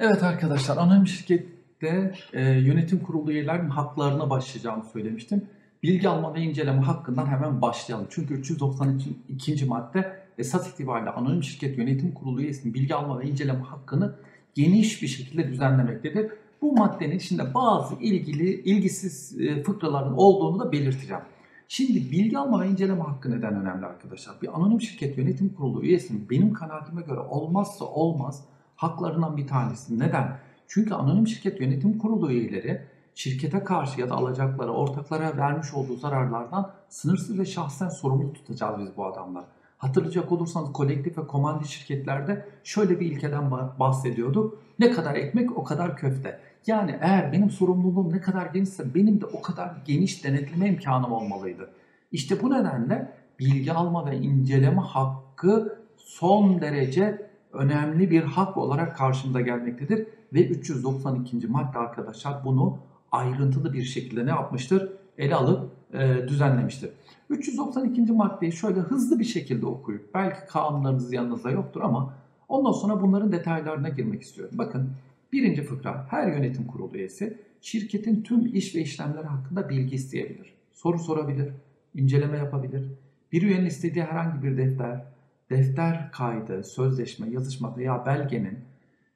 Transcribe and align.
Evet 0.00 0.22
arkadaşlar 0.22 0.76
anonim 0.76 1.06
şirkette 1.06 2.14
e, 2.32 2.42
yönetim 2.42 2.98
kurulu 2.98 3.32
üyelerinin 3.32 3.70
haklarına 3.70 4.30
başlayacağımı 4.30 4.84
söylemiştim. 4.84 5.48
Bilgi 5.82 6.08
alma 6.08 6.34
ve 6.34 6.40
inceleme 6.40 6.82
hakkından 6.82 7.26
hemen 7.26 7.62
başlayalım. 7.62 8.06
Çünkü 8.10 8.34
392. 8.34 9.64
madde 9.64 10.16
esas 10.38 10.72
itibariyle 10.72 11.10
anonim 11.10 11.42
şirket 11.42 11.78
yönetim 11.78 12.14
kurulu 12.14 12.40
üyesinin 12.40 12.74
bilgi 12.74 12.94
alma 12.94 13.20
ve 13.20 13.24
inceleme 13.24 13.60
hakkını 13.60 14.14
geniş 14.54 15.02
bir 15.02 15.08
şekilde 15.08 15.48
düzenlemektedir. 15.48 16.32
Bu 16.62 16.72
maddenin 16.72 17.16
içinde 17.16 17.54
bazı 17.54 17.94
ilgili 17.94 18.50
ilgisiz 18.50 19.40
e, 19.40 19.62
fıkraların 19.62 20.14
olduğunu 20.16 20.60
da 20.60 20.72
belirteceğim. 20.72 21.22
Şimdi 21.68 22.10
bilgi 22.10 22.38
alma 22.38 22.60
ve 22.60 22.68
inceleme 22.68 23.02
hakkı 23.02 23.30
neden 23.30 23.60
önemli 23.62 23.86
arkadaşlar? 23.86 24.42
Bir 24.42 24.56
anonim 24.56 24.80
şirket 24.80 25.18
yönetim 25.18 25.54
kurulu 25.54 25.84
üyesinin 25.84 26.30
benim 26.30 26.52
kanaatime 26.52 27.02
göre 27.02 27.20
olmazsa 27.20 27.84
olmaz 27.84 28.44
haklarından 28.78 29.36
bir 29.36 29.46
tanesi. 29.46 29.98
Neden? 29.98 30.36
Çünkü 30.68 30.94
anonim 30.94 31.26
şirket 31.26 31.60
yönetim 31.60 31.98
kurulu 31.98 32.30
üyeleri 32.32 32.82
şirkete 33.14 33.64
karşı 33.64 34.00
ya 34.00 34.10
da 34.10 34.14
alacaklara, 34.14 34.70
ortaklara 34.70 35.36
vermiş 35.36 35.74
olduğu 35.74 35.96
zararlardan 35.96 36.70
sınırsız 36.88 37.38
ve 37.38 37.44
şahsen 37.44 37.88
sorumlu 37.88 38.32
tutacağız 38.32 38.80
biz 38.80 38.96
bu 38.96 39.06
adamlar. 39.06 39.44
Hatırlayacak 39.78 40.32
olursanız 40.32 40.72
kolektif 40.72 41.18
ve 41.18 41.26
komandi 41.26 41.68
şirketlerde 41.68 42.48
şöyle 42.64 43.00
bir 43.00 43.06
ilkeden 43.06 43.50
bahsediyorduk. 43.50 44.58
Ne 44.78 44.90
kadar 44.90 45.14
ekmek 45.14 45.58
o 45.58 45.64
kadar 45.64 45.96
köfte. 45.96 46.40
Yani 46.66 46.98
eğer 47.00 47.32
benim 47.32 47.50
sorumluluğum 47.50 48.12
ne 48.12 48.20
kadar 48.20 48.46
genişse 48.46 48.94
benim 48.94 49.20
de 49.20 49.26
o 49.26 49.42
kadar 49.42 49.72
geniş 49.84 50.24
denetleme 50.24 50.68
imkanım 50.68 51.12
olmalıydı. 51.12 51.70
İşte 52.12 52.42
bu 52.42 52.50
nedenle 52.50 53.12
bilgi 53.38 53.72
alma 53.72 54.10
ve 54.10 54.16
inceleme 54.16 54.80
hakkı 54.80 55.78
son 55.96 56.60
derece 56.60 57.27
önemli 57.52 58.10
bir 58.10 58.22
hak 58.22 58.56
olarak 58.56 58.96
karşımıza 58.96 59.40
gelmektedir. 59.40 60.06
Ve 60.32 60.48
392. 60.48 61.46
madde 61.46 61.78
arkadaşlar 61.78 62.44
bunu 62.44 62.78
ayrıntılı 63.12 63.72
bir 63.72 63.82
şekilde 63.82 64.26
ne 64.26 64.30
yapmıştır? 64.30 64.92
Ele 65.18 65.34
alıp 65.34 65.70
e, 65.94 66.28
düzenlemiştir. 66.28 66.90
392. 67.30 68.12
maddeyi 68.12 68.52
şöyle 68.52 68.80
hızlı 68.80 69.18
bir 69.18 69.24
şekilde 69.24 69.66
okuyup 69.66 70.14
belki 70.14 70.46
kanunlarınız 70.48 71.12
yanınızda 71.12 71.50
yoktur 71.50 71.80
ama 71.80 72.14
ondan 72.48 72.72
sonra 72.72 73.02
bunların 73.02 73.32
detaylarına 73.32 73.88
girmek 73.88 74.22
istiyorum. 74.22 74.54
Bakın 74.58 74.90
birinci 75.32 75.62
fıkra 75.62 76.06
her 76.10 76.32
yönetim 76.32 76.66
kurulu 76.66 76.96
üyesi 76.96 77.38
şirketin 77.60 78.22
tüm 78.22 78.46
iş 78.46 78.74
ve 78.74 78.80
işlemleri 78.80 79.26
hakkında 79.26 79.68
bilgi 79.68 79.94
isteyebilir. 79.94 80.54
Soru 80.72 80.98
sorabilir, 80.98 81.52
inceleme 81.94 82.38
yapabilir. 82.38 82.84
Bir 83.32 83.42
üyenin 83.42 83.66
istediği 83.66 84.04
herhangi 84.04 84.42
bir 84.42 84.56
defter, 84.56 85.04
defter 85.50 86.12
kaydı, 86.12 86.64
sözleşme, 86.64 87.30
yazışma 87.30 87.76
veya 87.76 88.06
belgenin 88.06 88.58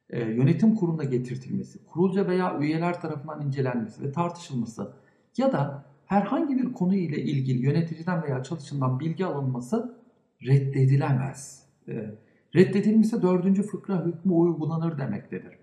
e, 0.09 0.19
yönetim 0.19 0.75
kuruluna 0.75 1.03
getirtilmesi, 1.03 1.85
kurulca 1.85 2.27
veya 2.27 2.59
üyeler 2.59 3.01
tarafından 3.01 3.41
incelenmesi 3.41 4.03
ve 4.03 4.11
tartışılması 4.11 4.93
ya 5.37 5.51
da 5.51 5.85
herhangi 6.05 6.57
bir 6.57 6.73
konu 6.73 6.95
ile 6.95 7.21
ilgili 7.21 7.65
yöneticiden 7.65 8.23
veya 8.23 8.43
çalışandan 8.43 8.99
bilgi 8.99 9.25
alınması 9.25 9.97
reddedilemez. 10.45 11.63
E, 11.87 12.11
reddedilmişse 12.55 13.21
dördüncü 13.21 13.63
fıkra 13.63 14.05
hükmü 14.05 14.33
uygulanır 14.33 14.97
demektedir. 14.97 15.57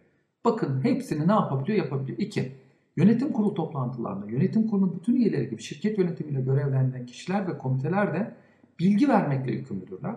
Bakın 0.45 0.85
hepsini 0.85 1.29
ne 1.29 1.33
yapabiliyor? 1.33 1.79
Yapabiliyor. 1.79 2.19
İki, 2.19 2.53
yönetim 2.97 3.33
kurulu 3.33 3.55
toplantılarında 3.55 4.27
yönetim 4.27 4.69
kurulunun 4.69 4.97
bütün 4.97 5.15
üyeleri 5.15 5.51
gibi 5.51 5.63
şirket 5.63 5.99
yönetimiyle 5.99 6.41
görevlendirilen 6.41 7.07
kişiler 7.07 7.49
ve 7.49 7.59
komiteler 7.59 8.15
de 8.15 8.35
bilgi 8.79 9.09
vermekle 9.09 9.53
yükümlüdürler. 9.53 10.17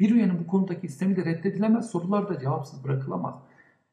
Bir 0.00 0.10
üyenin 0.10 0.38
bu 0.38 0.46
konudaki 0.46 0.86
istemi 0.86 1.16
de 1.16 1.24
reddedilemez, 1.24 1.90
sorular 1.90 2.28
da 2.28 2.38
cevapsız 2.38 2.84
bırakılamaz. 2.84 3.34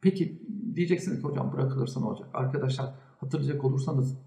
Peki 0.01 0.41
diyeceksiniz 0.75 1.21
ki 1.21 1.23
hocam 1.23 1.53
bırakılırsa 1.53 1.99
ne 1.99 2.05
olacak? 2.05 2.27
Arkadaşlar 2.33 2.93
hatırlayacak 3.19 3.63
olursanız 3.63 4.17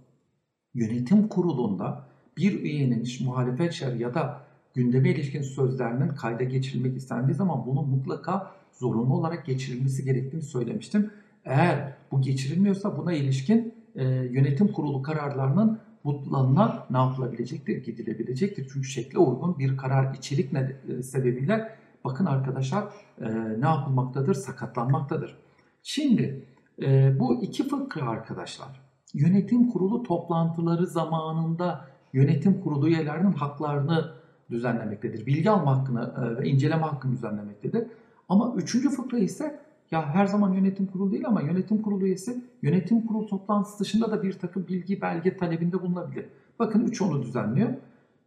yönetim 0.74 1.28
kurulunda 1.28 2.04
bir 2.36 2.62
üyenin 2.62 3.08
muhalefet 3.24 3.72
şer 3.72 3.94
ya 3.94 4.14
da 4.14 4.40
gündeme 4.74 5.10
ilişkin 5.10 5.42
sözlerinin 5.42 6.08
kayda 6.08 6.44
geçirilmek 6.44 6.96
istendiği 6.96 7.34
zaman 7.34 7.66
bunun 7.66 7.88
mutlaka 7.88 8.50
zorunlu 8.72 9.14
olarak 9.14 9.46
geçirilmesi 9.46 10.04
gerektiğini 10.04 10.42
söylemiştim. 10.42 11.10
Eğer 11.44 11.96
bu 12.12 12.20
geçirilmiyorsa 12.20 12.98
buna 12.98 13.12
ilişkin 13.12 13.74
e, 13.94 14.04
yönetim 14.04 14.72
kurulu 14.72 15.02
kararlarının 15.02 15.80
butlanına 16.04 16.86
ne 16.90 16.98
yapılabilecektir? 16.98 17.84
Gidilebilecektir. 17.84 18.70
Çünkü 18.72 18.88
şekle 18.88 19.18
uygun 19.18 19.58
bir 19.58 19.76
karar 19.76 20.14
içerik 20.14 20.54
e, 20.54 21.02
sebebiyle 21.02 21.76
bakın 22.04 22.26
arkadaşlar 22.26 22.84
e, 23.20 23.26
ne 23.60 23.66
yapılmaktadır? 23.66 24.34
Sakatlanmaktadır. 24.34 25.36
Şimdi 25.82 26.44
e, 26.82 27.18
bu 27.18 27.42
iki 27.42 27.68
fıkra 27.68 28.08
arkadaşlar 28.08 28.80
yönetim 29.14 29.70
kurulu 29.70 30.02
toplantıları 30.02 30.86
zamanında 30.86 31.86
yönetim 32.12 32.60
kurulu 32.60 32.88
üyelerinin 32.88 33.32
haklarını 33.32 34.12
düzenlemektedir. 34.50 35.26
Bilgi 35.26 35.50
alma 35.50 35.78
hakkını 35.78 36.14
e, 36.16 36.42
ve 36.42 36.48
inceleme 36.48 36.82
hakkını 36.82 37.12
düzenlemektedir. 37.12 37.86
Ama 38.28 38.54
üçüncü 38.56 38.90
fıkra 38.90 39.18
ise 39.18 39.60
ya 39.90 40.14
her 40.14 40.26
zaman 40.26 40.52
yönetim 40.52 40.86
kurulu 40.86 41.12
değil 41.12 41.26
ama 41.26 41.42
yönetim 41.42 41.82
kurulu 41.82 42.06
üyesi 42.06 42.44
yönetim 42.62 43.06
kurulu 43.06 43.26
toplantısı 43.26 43.78
dışında 43.78 44.10
da 44.10 44.22
bir 44.22 44.32
takım 44.32 44.68
bilgi 44.68 45.00
belge 45.00 45.36
talebinde 45.36 45.82
bulunabilir. 45.82 46.26
Bakın 46.58 46.86
üç 46.86 47.02
onu 47.02 47.22
düzenliyor. 47.22 47.68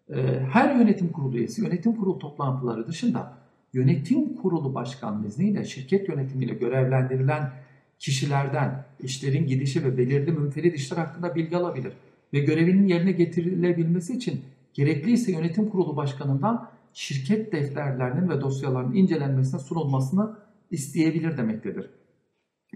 E, 0.10 0.40
her 0.52 0.76
yönetim 0.76 1.12
kurulu 1.12 1.38
üyesi 1.38 1.62
yönetim 1.62 1.96
kurulu 1.96 2.20
toplantıları 2.20 2.88
dışında 2.88 3.34
yönetim 3.74 4.36
kurulu 4.36 4.74
başkan 4.74 5.24
izniyle 5.24 5.66
şirket 5.66 6.10
yönetimiyle 6.10 6.54
görevlendirilen 6.54 7.52
kişilerden 8.00 8.86
işlerin 9.00 9.48
gidişi 9.48 9.84
ve 9.84 9.98
belirli 9.98 10.32
münferit 10.32 10.76
işler 10.76 10.98
hakkında 10.98 11.36
bilgi 11.36 11.58
alabilir 11.58 11.94
ve 12.34 12.40
görevinin 12.40 12.88
yerine 12.88 13.12
getirilebilmesi 13.12 14.14
için 14.14 14.42
gerekliyse 14.74 15.32
yönetim 15.32 15.70
kurulu 15.70 15.98
başkanından 15.98 16.70
şirket 16.94 17.52
defterlerinin 17.52 18.30
ve 18.30 18.42
dosyaların 18.42 18.96
incelenmesine 18.96 19.60
sunulmasını 19.60 20.36
isteyebilir 20.74 21.38
demektedir. 21.38 21.90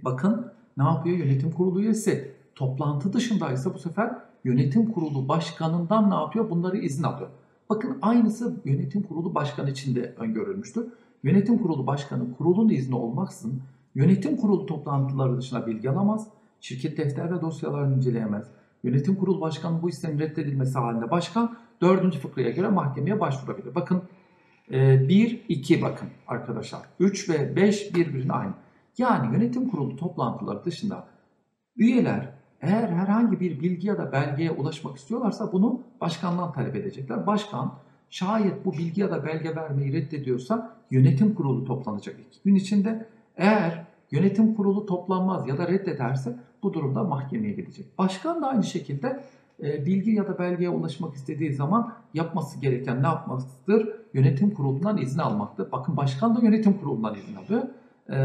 Bakın 0.01 0.51
ne 0.77 0.83
yapıyor 0.83 1.17
yönetim 1.17 1.51
kurulu 1.51 1.81
üyesi? 1.81 2.31
Toplantı 2.55 3.13
dışındaysa 3.13 3.73
bu 3.73 3.79
sefer 3.79 4.15
yönetim 4.43 4.91
kurulu 4.91 5.27
başkanından 5.27 6.09
ne 6.09 6.15
yapıyor? 6.15 6.49
Bunları 6.49 6.77
izin 6.77 7.03
alıyor. 7.03 7.29
Bakın 7.69 7.97
aynısı 8.01 8.55
yönetim 8.65 9.03
kurulu 9.03 9.35
başkanı 9.35 9.69
için 9.69 9.95
de 9.95 10.13
öngörülmüştür. 10.17 10.87
Yönetim 11.23 11.57
kurulu 11.57 11.87
başkanı 11.87 12.37
kurulun 12.37 12.69
izni 12.69 12.95
olmaksızın 12.95 13.61
yönetim 13.97 14.37
kurulu 14.37 14.65
toplantıları 14.65 15.37
dışında 15.37 15.67
bilgi 15.67 15.89
alamaz, 15.89 16.27
şirket 16.61 16.97
defter 16.97 17.31
ve 17.31 17.41
dosyalarını 17.41 17.95
inceleyemez. 17.95 18.47
Yönetim 18.83 19.15
kurulu 19.15 19.41
başkanı 19.41 19.81
bu 19.81 19.89
istemin 19.89 20.19
reddedilmesi 20.19 20.79
halinde 20.79 21.11
başkan 21.11 21.57
4. 21.81 22.17
fıkraya 22.17 22.49
göre 22.49 22.67
mahkemeye 22.67 23.19
başvurabilir. 23.19 23.75
Bakın 23.75 24.01
1, 24.69 25.33
e, 25.33 25.39
2 25.49 25.81
bakın 25.81 26.09
arkadaşlar. 26.27 26.81
3 26.99 27.29
ve 27.29 27.55
5 27.55 27.95
birbirine 27.95 28.33
aynı. 28.33 28.53
Yani 28.97 29.35
yönetim 29.35 29.69
kurulu 29.69 29.95
toplantıları 29.95 30.65
dışında 30.65 31.07
üyeler 31.77 32.29
eğer 32.61 32.89
herhangi 32.89 33.39
bir 33.39 33.61
bilgi 33.61 33.87
ya 33.87 33.97
da 33.97 34.11
belgeye 34.11 34.51
ulaşmak 34.51 34.97
istiyorlarsa 34.97 35.51
bunu 35.51 35.81
başkandan 36.01 36.53
talep 36.53 36.75
edecekler. 36.75 37.27
Başkan 37.27 37.73
şayet 38.09 38.65
bu 38.65 38.73
bilgi 38.73 39.01
ya 39.01 39.11
da 39.11 39.25
belge 39.25 39.55
vermeyi 39.55 39.93
reddediyorsa 39.93 40.77
yönetim 40.91 41.35
kurulu 41.35 41.65
toplanacak 41.65 42.15
iki 42.19 42.43
gün 42.43 42.55
içinde. 42.55 43.07
Eğer 43.37 43.85
yönetim 44.11 44.55
kurulu 44.55 44.85
toplanmaz 44.85 45.47
ya 45.47 45.57
da 45.57 45.67
reddederse 45.67 46.35
bu 46.63 46.73
durumda 46.73 47.03
mahkemeye 47.03 47.53
gidecek. 47.53 47.97
Başkan 47.97 48.41
da 48.41 48.47
aynı 48.47 48.63
şekilde 48.63 49.23
e, 49.63 49.85
bilgi 49.85 50.11
ya 50.11 50.27
da 50.27 50.39
belgeye 50.39 50.69
ulaşmak 50.69 51.15
istediği 51.15 51.53
zaman 51.53 51.93
yapması 52.13 52.59
gereken 52.59 53.03
ne 53.03 53.07
yapmasıdır? 53.07 53.89
Yönetim 54.13 54.53
kurulundan 54.53 54.97
izin 54.97 55.19
almaktır. 55.19 55.71
Bakın 55.71 55.97
başkan 55.97 56.35
da 56.35 56.39
yönetim 56.39 56.73
kurulundan 56.73 57.15
izin 57.15 57.35
alıyor. 57.35 57.63
E, 58.09 58.17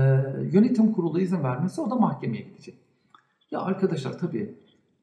yönetim 0.53 0.93
kurulu 0.93 1.21
izin 1.21 1.43
vermesi 1.43 1.81
o 1.81 1.91
da 1.91 1.95
mahkemeye 1.95 2.43
gidecek. 2.43 2.75
Ya 3.51 3.61
arkadaşlar 3.61 4.19
tabii 4.19 4.55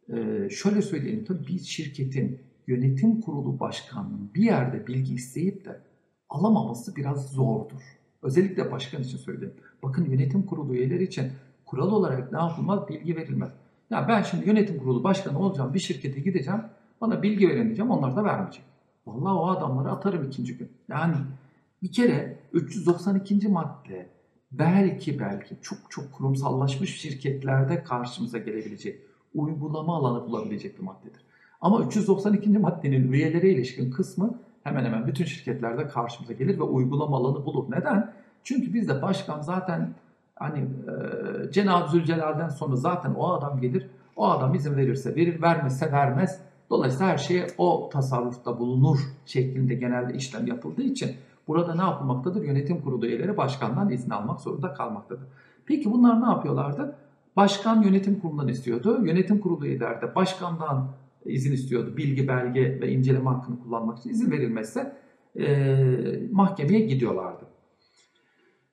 e, 0.10 0.50
şöyle 0.50 0.82
söyleyelim 0.82 1.26
tabii 1.26 1.48
bir 1.48 1.60
şirketin 1.60 2.40
yönetim 2.68 3.22
kurulu 3.22 3.60
başkanının 3.60 4.32
bir 4.36 4.44
yerde 4.44 4.88
bilgi 4.88 5.14
isteyip 5.14 5.66
de 5.66 5.80
alamaması 6.30 6.96
biraz 6.96 7.32
zordur. 7.32 7.82
Özellikle 8.22 8.72
başkan 8.72 9.02
için 9.02 9.18
söyleyeyim. 9.18 9.54
Bakın 9.84 10.06
yönetim 10.06 10.46
kurulu 10.46 10.76
üyeleri 10.76 11.04
için 11.04 11.32
kural 11.66 11.92
olarak 11.92 12.32
ne 12.32 12.38
yapılmaz? 12.38 12.88
Bilgi 12.88 13.16
verilmez. 13.16 13.50
Ya 13.90 14.08
ben 14.08 14.22
şimdi 14.22 14.48
yönetim 14.48 14.80
kurulu 14.80 15.04
başkanı 15.04 15.40
olacağım, 15.40 15.74
bir 15.74 15.80
şirkete 15.80 16.20
gideceğim, 16.20 16.62
bana 17.02 17.24
bilgi 17.24 17.50
verin 17.50 17.66
diyeceğim, 17.66 17.92
onlar 17.92 18.16
da 18.16 18.24
vermeyecek. 18.24 18.64
Vallahi 19.08 19.34
o 19.34 19.48
adamları 19.48 19.92
atarım 19.92 20.28
ikinci 20.28 20.58
gün. 20.58 20.72
Yani 20.90 21.16
bir 21.84 21.92
kere 21.92 22.40
392. 22.54 23.48
madde 23.48 24.10
belki 24.52 25.20
belki 25.20 25.56
çok 25.62 25.78
çok 25.90 26.14
kurumsallaşmış 26.14 27.02
şirketlerde 27.02 27.84
karşımıza 27.84 28.38
gelebilecek, 28.38 29.00
uygulama 29.34 29.98
alanı 29.98 30.26
bulabilecek 30.26 30.78
bir 30.80 30.84
maddedir. 30.84 31.22
Ama 31.62 31.86
392. 31.86 32.50
maddenin 32.50 33.12
üyelere 33.12 33.50
ilişkin 33.50 33.92
kısmı 33.92 34.40
hemen 34.64 34.86
hemen 34.86 35.08
bütün 35.08 35.26
şirketlerde 35.26 35.88
karşımıza 35.88 36.34
gelir 36.34 36.58
ve 36.58 36.64
uygulama 36.64 37.18
alanı 37.18 37.46
bulur. 37.46 37.72
Neden? 37.72 38.14
Çünkü 38.44 38.74
bizde 38.74 39.02
başkan 39.02 39.42
zaten 39.42 39.94
Hani 40.40 40.60
e, 40.60 41.52
Cenab-ı 41.52 41.92
Zülcelal'den 41.92 42.50
sonra 42.50 42.76
zaten 42.76 43.14
o 43.14 43.32
adam 43.32 43.62
gelir. 43.62 43.90
O 44.16 44.30
adam 44.30 44.56
izin 44.56 44.78
verirse 44.78 45.16
verir, 45.16 45.42
vermezse 45.42 45.92
vermez. 45.92 46.42
Dolayısıyla 46.70 47.08
her 47.08 47.18
şeye 47.18 47.48
o 47.58 47.90
tasarrufta 47.94 48.60
bulunur 48.60 49.00
şeklinde 49.26 49.76
genelde 49.76 50.14
işlem 50.14 50.48
yapıldığı 50.48 50.82
için 50.82 51.12
burada 51.48 51.76
ne 51.76 51.82
yapılmaktadır? 51.82 52.44
Yönetim 52.44 52.82
kurulu 52.82 53.06
üyeleri 53.06 53.38
başkandan 53.38 53.90
izin 53.90 54.10
almak 54.10 54.42
zorunda 54.42 54.74
kalmaktadır. 54.74 55.28
Peki 55.66 55.92
bunlar 55.92 56.22
ne 56.22 56.26
yapıyorlardı? 56.26 56.96
Başkan 57.36 57.82
yönetim 57.82 58.20
kurulundan 58.20 58.48
istiyordu. 58.48 59.06
Yönetim 59.06 59.40
kurulu 59.40 59.66
üyeleri 59.66 60.02
de 60.02 60.16
başkandan 60.16 60.88
izin 61.26 61.52
istiyordu. 61.52 61.98
Bilgi, 61.98 62.28
belge 62.28 62.82
ve 62.82 62.92
inceleme 62.92 63.30
hakkını 63.30 63.60
kullanmak 63.60 64.00
için 64.00 64.10
izin 64.10 64.32
verilmezse 64.32 64.96
e, 65.40 66.30
mahkemeye 66.32 66.80
gidiyorlardı. 66.80 67.49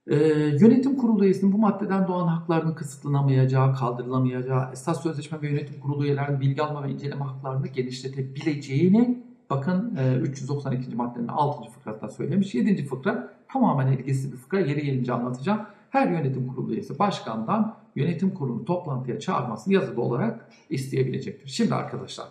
E, 0.06 0.16
yönetim 0.60 0.96
kurulu 0.96 1.24
üyesinin 1.24 1.52
bu 1.52 1.58
maddeden 1.58 2.08
doğan 2.08 2.28
haklarının 2.28 2.74
kısıtlanamayacağı, 2.74 3.74
kaldırılamayacağı, 3.74 4.72
esas 4.72 5.02
sözleşme 5.02 5.42
ve 5.42 5.48
yönetim 5.48 5.80
kurulu 5.80 6.04
üyelerinin 6.04 6.40
bilgi 6.40 6.62
alma 6.62 6.84
ve 6.84 6.90
inceleme 6.90 7.24
haklarını 7.24 7.66
genişletebileceğini 7.66 9.22
bakın 9.50 9.96
e, 9.96 10.16
392. 10.16 10.96
maddenin 10.96 11.28
6. 11.28 11.70
fıkrasında 11.70 12.08
söylemiş. 12.08 12.54
7. 12.54 12.86
fıkra 12.86 13.32
tamamen 13.48 13.92
ilgisiz 13.92 14.32
bir 14.32 14.36
fıkra. 14.36 14.60
Yeri 14.60 14.82
gelince 14.82 15.12
anlatacağım. 15.12 15.60
Her 15.90 16.10
yönetim 16.10 16.46
kurulu 16.48 16.72
üyesi 16.72 16.98
başkandan 16.98 17.76
yönetim 17.96 18.30
kurulu 18.30 18.64
toplantıya 18.64 19.20
çağırmasını 19.20 19.74
yazılı 19.74 20.02
olarak 20.02 20.48
isteyebilecektir. 20.70 21.48
Şimdi 21.48 21.74
arkadaşlar 21.74 22.26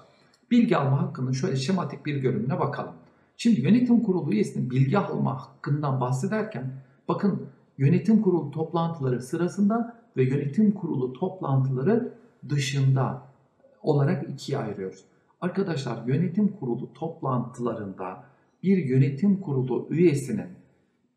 bilgi 0.51 0.78
alma 0.78 1.01
hakkının 1.01 1.31
şöyle 1.31 1.56
şematik 1.56 2.06
bir 2.06 2.16
görünümüne 2.16 2.60
bakalım. 2.60 2.94
Şimdi 3.38 3.62
yönetim 3.62 4.04
kurulu 4.04 4.31
üyesinin 4.31 4.69
bilgi 4.69 4.98
alma 4.98 5.42
hakkından 5.42 6.01
bahsederken 6.01 6.74
bakın 7.07 7.48
yönetim 7.77 8.22
kurulu 8.22 8.51
toplantıları 8.51 9.22
sırasında 9.22 9.98
ve 10.18 10.24
yönetim 10.24 10.72
kurulu 10.72 11.13
toplantıları 11.13 12.13
dışında 12.50 13.22
olarak 13.81 14.30
ikiye 14.30 14.57
ayırıyoruz. 14.57 15.06
Arkadaşlar 15.42 16.07
yönetim 16.07 16.48
kurulu 16.48 16.94
toplantılarında 16.94 18.24
bir 18.63 18.77
yönetim 18.77 19.42
kurulu 19.42 19.88
üyesinin 19.89 20.48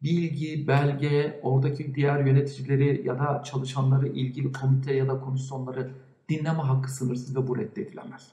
bilgi, 0.02 0.68
belge, 0.68 1.40
oradaki 1.42 1.94
diğer 1.94 2.24
yöneticileri 2.24 3.06
ya 3.06 3.18
da 3.18 3.42
çalışanları, 3.42 4.08
ilgili 4.08 4.52
komite 4.52 4.94
ya 4.94 5.08
da 5.08 5.20
komisyonları 5.20 5.90
dinleme 6.28 6.58
hakkı 6.58 6.92
sınırsız 6.92 7.36
ve 7.36 7.46
bu 7.48 7.58
reddedilemez. 7.58 8.32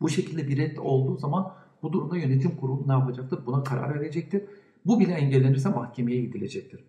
Bu 0.00 0.08
şekilde 0.08 0.48
bir 0.48 0.56
red 0.56 0.76
olduğu 0.76 1.16
zaman 1.16 1.52
bu 1.82 1.92
durumda 1.92 2.16
yönetim 2.16 2.56
kurulu 2.56 2.88
ne 2.88 2.92
yapacaktır? 2.92 3.46
Buna 3.46 3.64
karar 3.64 4.00
verecektir. 4.00 4.42
Bu 4.86 5.00
bile 5.00 5.12
engellenirse 5.12 5.68
mahkemeye 5.68 6.20
gidilecektir. 6.20 6.84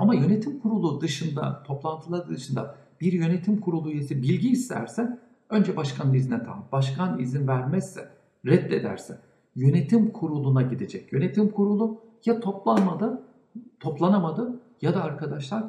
Ama 0.00 0.14
yönetim 0.14 0.58
kurulu 0.58 1.00
dışında, 1.00 1.62
toplantılar 1.66 2.28
dışında 2.28 2.76
bir 3.00 3.12
yönetim 3.12 3.60
kurulu 3.60 3.90
üyesi 3.90 4.22
bilgi 4.22 4.50
isterse 4.50 5.18
önce 5.50 5.76
başkanın 5.76 6.14
iznine 6.14 6.38
tamam. 6.38 6.68
Başkan 6.72 7.18
izin 7.18 7.48
vermezse, 7.48 8.08
reddederse 8.46 9.18
yönetim 9.56 10.10
kuruluna 10.10 10.62
gidecek. 10.62 11.12
Yönetim 11.12 11.48
kurulu 11.48 12.00
ya 12.24 12.40
toplanmadı, 12.40 13.22
toplanamadı 13.80 14.60
ya 14.82 14.94
da 14.94 15.02
arkadaşlar 15.02 15.64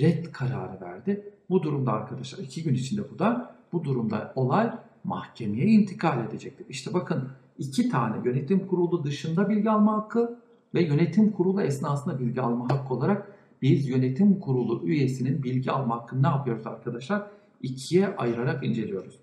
red 0.00 0.24
kararı 0.32 0.80
verdi. 0.80 1.32
Bu 1.50 1.62
durumda 1.62 1.92
arkadaşlar 1.92 2.38
iki 2.38 2.62
gün 2.62 2.74
içinde 2.74 3.10
bu 3.10 3.18
da 3.18 3.54
bu 3.72 3.84
durumda 3.84 4.32
olay 4.36 4.72
mahkemeye 5.04 5.66
intikal 5.66 6.24
edecektir. 6.24 6.66
İşte 6.68 6.94
bakın 6.94 7.28
iki 7.58 7.88
tane 7.88 8.16
yönetim 8.24 8.66
kurulu 8.66 9.04
dışında 9.04 9.48
bilgi 9.48 9.70
alma 9.70 9.92
hakkı 9.92 10.38
ve 10.74 10.82
yönetim 10.82 11.32
kurulu 11.32 11.62
esnasında 11.62 12.18
bilgi 12.18 12.40
alma 12.40 12.64
hakkı 12.70 12.94
olarak 12.94 13.32
biz 13.62 13.88
yönetim 13.88 14.40
kurulu 14.40 14.86
üyesinin 14.86 15.42
bilgi 15.42 15.70
alma 15.70 15.96
hakkını 15.96 16.22
ne 16.22 16.26
yapıyoruz 16.26 16.66
arkadaşlar? 16.66 17.30
İkiye 17.62 18.16
ayırarak 18.16 18.64
inceliyoruz. 18.64 19.18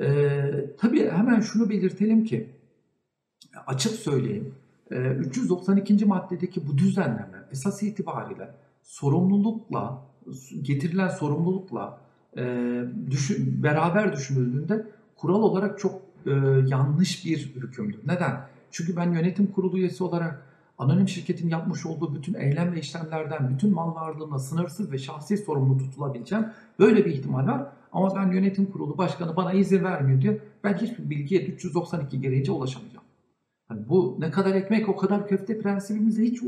Ee, 0.00 0.66
tabii 0.78 1.10
hemen 1.10 1.40
şunu 1.40 1.70
belirtelim 1.70 2.24
ki 2.24 2.50
açık 3.66 3.92
söyleyeyim 3.92 4.54
392. 4.90 6.04
maddedeki 6.04 6.68
bu 6.68 6.78
düzenleme 6.78 7.44
esas 7.52 7.82
itibariyle 7.82 8.54
sorumlulukla 8.82 10.02
getirilen 10.62 11.08
sorumlulukla 11.08 12.00
e, 12.36 12.84
düşün, 13.10 13.62
beraber 13.62 14.12
düşünüldüğünde 14.12 14.86
kural 15.16 15.42
olarak 15.42 15.78
çok 15.78 16.02
e, 16.26 16.30
yanlış 16.66 17.24
bir 17.24 17.38
hükümdür. 17.38 18.00
Neden? 18.06 18.40
Çünkü 18.70 18.96
ben 18.96 19.12
yönetim 19.12 19.46
kurulu 19.46 19.78
üyesi 19.78 20.04
olarak 20.04 20.46
anonim 20.80 21.08
şirketin 21.08 21.48
yapmış 21.48 21.86
olduğu 21.86 22.14
bütün 22.14 22.34
eylem 22.34 22.72
ve 22.72 22.80
işlemlerden, 22.80 23.50
bütün 23.50 23.74
mal 23.74 23.94
varlığına 23.94 24.38
sınırsız 24.38 24.92
ve 24.92 24.98
şahsi 24.98 25.36
sorumlu 25.36 25.78
tutulabileceğim. 25.78 26.46
Böyle 26.78 27.04
bir 27.04 27.10
ihtimal 27.10 27.46
var. 27.46 27.66
Ama 27.92 28.16
ben 28.16 28.32
yönetim 28.32 28.66
kurulu 28.66 28.98
başkanı 28.98 29.36
bana 29.36 29.52
izin 29.52 29.84
vermiyor 29.84 30.20
diye 30.20 30.40
ben 30.64 30.74
hiçbir 30.74 31.10
bilgiye 31.10 31.46
392 31.46 32.20
gereğince 32.20 32.52
ulaşamayacağım. 32.52 33.04
Yani 33.70 33.88
bu 33.88 34.16
ne 34.18 34.30
kadar 34.30 34.54
ekmek 34.54 34.88
o 34.88 34.96
kadar 34.96 35.28
köfte 35.28 35.58
prensibimizle 35.58 36.22
hiç 36.22 36.42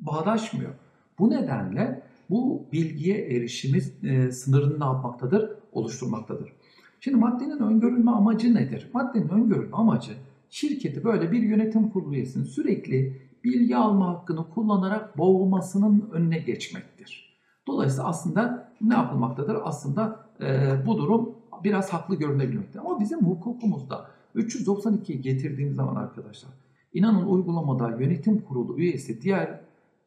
bağdaşmıyor. 0.00 0.70
Bu 1.18 1.30
nedenle 1.30 2.02
bu 2.30 2.66
bilgiye 2.72 3.18
erişimiz 3.18 4.04
e, 4.04 4.32
sınırını 4.32 4.80
ne 4.80 4.84
yapmaktadır? 4.84 5.50
Oluşturmaktadır. 5.72 6.52
Şimdi 7.00 7.16
maddenin 7.16 7.58
öngörülme 7.58 8.10
amacı 8.10 8.54
nedir? 8.54 8.90
Maddenin 8.92 9.28
öngörülme 9.28 9.76
amacı 9.76 10.12
şirketi 10.54 11.04
böyle 11.04 11.32
bir 11.32 11.42
yönetim 11.42 11.90
kurulu 11.90 12.14
üyesinin 12.14 12.44
sürekli 12.44 13.22
bilgi 13.44 13.76
alma 13.76 14.08
hakkını 14.08 14.50
kullanarak 14.50 15.18
boğulmasının 15.18 16.10
önüne 16.12 16.38
geçmektir. 16.38 17.38
Dolayısıyla 17.66 18.04
aslında 18.04 18.72
ne 18.80 18.94
yapılmaktadır? 18.94 19.56
Aslında 19.62 20.26
e, 20.40 20.72
bu 20.86 20.98
durum 20.98 21.34
biraz 21.64 21.92
haklı 21.92 22.14
görünebilmektedir. 22.14 22.78
Ama 22.78 23.00
bizim 23.00 23.20
hukukumuzda 23.20 24.10
392'yi 24.36 25.20
getirdiğimiz 25.20 25.76
zaman 25.76 25.96
arkadaşlar 25.96 26.50
inanın 26.92 27.26
uygulamada 27.26 27.90
yönetim 28.00 28.40
kurulu 28.40 28.78
üyesi 28.78 29.22
diğer 29.22 29.60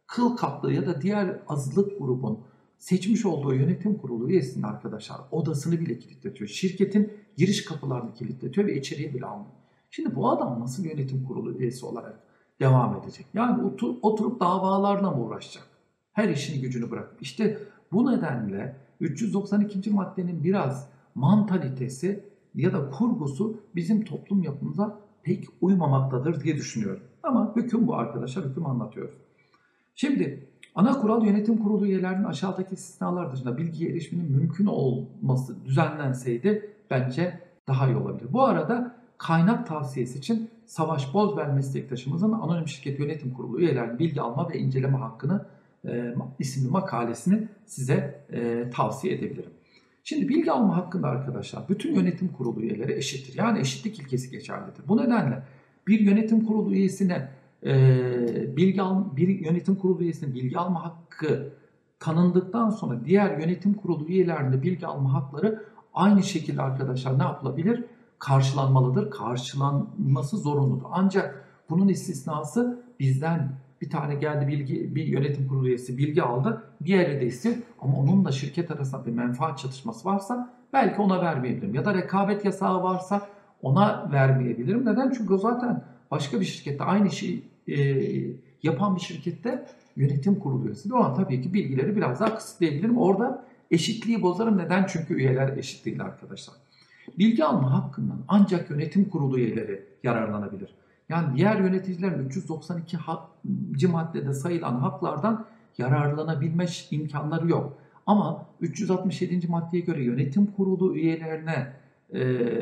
kıl 0.08 0.36
kaplı 0.36 0.74
ya 0.74 0.86
da 0.86 1.02
diğer 1.02 1.40
azlık 1.48 2.00
grubun 2.00 2.40
seçmiş 2.78 3.26
olduğu 3.26 3.54
yönetim 3.54 3.98
kurulu 3.98 4.30
üyesinin 4.30 4.64
arkadaşlar 4.64 5.18
odasını 5.32 5.80
bile 5.80 6.00
kilitletiyor. 6.00 6.50
Şirketin 6.50 7.14
giriş 7.38 7.66
kapılarını 7.66 8.14
kilitletiyor 8.14 8.68
ve 8.68 8.78
içeriye 8.78 9.14
bile 9.14 9.26
almıyor. 9.26 9.67
Şimdi 9.90 10.16
bu 10.16 10.30
adam 10.30 10.60
nasıl 10.60 10.86
yönetim 10.86 11.24
kurulu 11.24 11.54
üyesi 11.54 11.86
olarak 11.86 12.20
devam 12.60 12.96
edecek? 12.96 13.26
Yani 13.34 13.64
otur, 13.64 13.96
oturup 14.02 14.40
davalarla 14.40 15.12
mı 15.12 15.24
uğraşacak? 15.24 15.68
Her 16.14 16.30
işini 16.30 16.62
gücünü 16.62 16.92
bırakıp. 16.92 17.22
İşte 17.22 17.58
bu 17.92 18.12
nedenle 18.12 18.76
392. 19.00 19.90
maddenin 19.90 20.44
biraz 20.44 20.90
mantalitesi 21.16 22.24
ya 22.56 22.74
da 22.74 22.90
kurgusu 22.90 23.58
bizim 23.76 24.06
toplum 24.06 24.44
yapımıza 24.44 25.00
pek 25.24 25.46
uymamaktadır 25.62 26.44
diye 26.44 26.56
düşünüyorum. 26.56 27.04
Ama 27.24 27.56
hüküm 27.56 27.88
bu 27.88 27.96
arkadaşlar, 27.96 28.46
hüküm 28.46 28.66
anlatıyoruz. 28.66 29.16
Şimdi 29.96 30.48
ana 30.76 31.02
kural 31.02 31.26
yönetim 31.26 31.58
kurulu 31.58 31.86
üyelerinin 31.86 32.24
aşağıdaki 32.24 32.76
istisnalar 32.76 33.34
dışında 33.34 33.58
bilgiye 33.58 33.90
erişiminin 33.90 34.32
mümkün 34.32 34.66
olması 34.66 35.66
düzenlenseydi 35.66 36.74
bence 36.90 37.40
daha 37.68 37.88
iyi 37.88 37.96
olabilir. 37.96 38.34
Bu 38.34 38.44
arada 38.44 38.96
kaynak 39.18 39.68
tavsiyesi 39.68 40.20
için 40.20 40.50
Savaş 40.66 41.14
Bozber 41.14 41.54
meslektaşımızın 41.54 42.32
anonim 42.32 42.68
şirket 42.68 43.00
yönetim 43.00 43.34
kurulu 43.34 43.60
üyelerinin 43.60 44.00
bilgi 44.00 44.22
alma 44.22 44.50
ve 44.50 44.60
inceleme 44.60 44.98
hakkını 44.98 45.46
e, 45.88 46.16
isimli 46.40 46.72
makalesini 46.72 47.48
size 47.66 48.26
e, 48.32 48.70
tavsiye 48.70 49.14
edebilirim. 49.14 49.52
Şimdi 50.04 50.30
bilgi 50.30 50.52
alma 50.52 50.78
hakkında 50.78 51.08
arkadaşlar 51.08 51.70
bütün 51.70 51.96
yönetim 51.96 52.28
kurulu 52.28 52.62
üyeleri 52.62 52.94
eşittir. 52.94 53.38
Yani 53.38 53.60
eşitlik 53.60 54.00
ilkesi 54.00 54.32
geçerlidir. 54.32 54.88
Bu 54.88 54.98
nedenle 54.98 55.44
bir 55.88 56.00
yönetim 56.00 56.46
kurulu 56.46 56.74
üyesine 56.74 57.30
e, 57.66 58.58
bilgi 58.58 58.82
al, 58.82 59.16
bir 59.16 59.28
yönetim 59.28 59.76
kurulu 59.76 60.04
üyesinin 60.04 60.36
bilgi 60.36 60.58
alma 60.58 60.86
hakkı 60.86 61.54
tanındıktan 62.00 62.70
sonra 62.70 63.06
diğer 63.06 63.40
yönetim 63.40 63.74
kurulu 63.74 64.08
üyelerinde 64.08 64.64
bilgi 64.64 64.88
alma 64.88 65.14
hakları 65.14 65.64
aynı 65.94 66.24
şekilde 66.24 66.62
arkadaşlar 66.62 67.20
ne 67.20 67.24
yapılabilir? 67.24 67.84
Karşılanmalıdır. 68.20 69.12
Karşılanması 69.12 70.38
zorunludur. 70.38 70.86
Ancak 70.92 71.48
bunun 71.70 71.88
istisnası 71.88 72.84
bizden 73.00 73.52
bir 73.82 73.90
tane 73.90 74.16
geldi 74.16 74.48
bilgi 74.48 74.96
bir 74.96 75.06
yönetim 75.06 75.48
kurulu 75.48 75.68
üyesi 75.68 75.98
bilgi 75.98 76.24
aldı. 76.24 76.64
Diğeri 76.86 77.22
de 77.22 77.26
istiyor 77.26 77.56
ama 77.82 77.98
onun 77.98 78.26
da 78.26 78.32
şirket 78.32 78.72
arasında 78.72 79.06
bir 79.06 79.12
menfaat 79.12 79.60
çatışması 79.60 80.10
varsa 80.10 80.54
belki 80.74 81.02
ona 81.02 81.22
vermeyebilirim. 81.22 81.76
Ya 81.76 81.86
da 81.86 81.94
rekabet 81.94 82.46
yasağı 82.46 82.84
varsa 82.84 83.28
ona 83.62 84.10
vermeyebilirim. 84.12 84.86
Neden? 84.86 85.14
Çünkü 85.18 85.34
o 85.34 85.38
zaten 85.38 85.84
başka 86.12 86.40
bir 86.40 86.46
şirkette 86.46 86.84
aynı 86.84 87.12
şeyi 87.12 87.44
e, 87.68 87.78
yapan 88.64 88.96
bir 88.96 89.02
şirkette 89.02 89.66
yönetim 89.96 90.40
kurulu 90.40 90.66
üyesi. 90.66 90.94
O 90.94 90.98
an 90.98 91.16
tabii 91.16 91.42
ki 91.42 91.54
bilgileri 91.54 91.96
biraz 91.96 92.20
daha 92.20 92.36
kısıtlayabilirim. 92.36 92.98
Orada 92.98 93.46
eşitliği 93.72 94.22
bozarım. 94.22 94.58
Neden? 94.58 94.86
Çünkü 94.90 95.14
üyeler 95.14 95.58
eşit 95.58 95.86
değil 95.86 96.02
arkadaşlar. 96.02 96.56
Bilgi 97.18 97.46
alma 97.46 97.74
hakkından 97.74 98.18
ancak 98.28 98.70
yönetim 98.70 99.10
kurulu 99.10 99.40
üyeleri 99.40 99.86
yararlanabilir. 100.04 100.76
Yani 101.10 101.38
diğer 101.38 101.60
yöneticilerin 101.60 102.26
392. 102.26 102.98
maddede 103.88 104.34
sayılan 104.34 104.76
haklardan 104.76 105.46
yararlanabilme 105.78 106.66
imkanları 106.92 107.50
yok. 107.50 107.78
Ama 108.06 108.46
367. 108.62 109.48
maddeye 109.48 109.84
göre 109.84 110.04
yönetim 110.04 110.46
kurulu 110.46 110.96
üyelerine 110.96 111.74
e, 112.14 112.22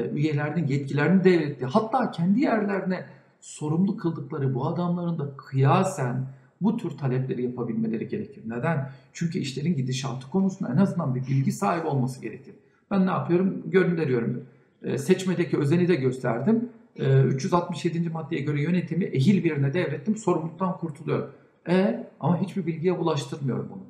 üyelerinin 0.10 0.68
yetkilerini 0.68 1.24
devretti. 1.24 1.66
Hatta 1.66 2.12
kendi 2.12 2.42
yerlerine 2.42 3.06
sorumlu 3.42 3.98
kıldıkları 3.98 4.56
bu 4.56 4.68
adamların 4.68 5.20
da 5.20 5.38
kıyasen 5.38 6.28
bu 6.62 6.78
tür 6.78 6.90
talepleri 6.90 7.44
yapabilmeleri 7.44 8.08
gerekir. 8.08 8.44
Neden? 8.46 8.90
Çünkü 9.14 9.40
işlerin 9.40 9.76
gidişatı 9.76 10.30
konusunda 10.30 10.74
en 10.74 10.78
azından 10.78 11.16
bir 11.16 11.28
bilgi 11.28 11.52
sahibi 11.52 11.88
olması 11.88 12.22
gerekir. 12.22 12.56
Ben 12.92 13.08
ne 13.08 13.12
yapıyorum? 13.12 13.64
Gönderiyorum. 13.66 14.44
E, 14.84 14.98
seçmedeki 14.98 15.58
özeni 15.58 15.88
de 15.88 15.96
gösterdim. 15.96 16.70
E, 16.96 17.22
367. 17.22 18.10
maddeye 18.10 18.42
göre 18.42 18.62
yönetimi 18.62 19.06
ehil 19.06 19.44
birine 19.44 19.74
devrettim. 19.74 20.18
Sorumluluktan 20.18 20.78
kurtuluyorum. 20.78 21.30
E, 21.70 22.08
ama 22.20 22.42
hiçbir 22.42 22.66
bilgiye 22.66 23.00
bulaştırmıyorum 23.00 23.70
bunu. 23.74 23.84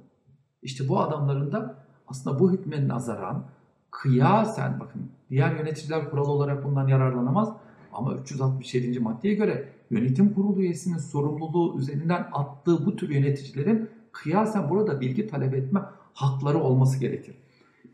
İşte 0.62 0.88
bu 0.88 1.00
adamların 1.00 1.52
da 1.52 1.86
aslında 2.08 2.40
bu 2.40 2.52
hükme 2.52 2.88
nazaran 2.88 3.46
kıyasen 3.92 4.80
bakın 4.80 5.02
diğer 5.30 5.56
yöneticiler 5.56 6.10
kural 6.10 6.28
olarak 6.28 6.64
bundan 6.64 6.88
yararlanamaz 6.88 7.54
ama 7.94 8.16
367. 8.16 9.00
maddeye 9.00 9.34
göre 9.34 9.70
yönetim 9.92 10.34
kurulu 10.34 10.62
üyesinin 10.62 10.98
sorumluluğu 10.98 11.80
üzerinden 11.80 12.28
attığı 12.34 12.86
bu 12.86 12.96
tür 12.96 13.10
yöneticilerin 13.10 13.90
kıyasen 14.12 14.70
burada 14.70 15.02
bilgi 15.02 15.28
talep 15.28 15.56
etme 15.56 15.82
hakları 16.14 16.60
olması 16.60 17.00
gerekir. 17.00 17.36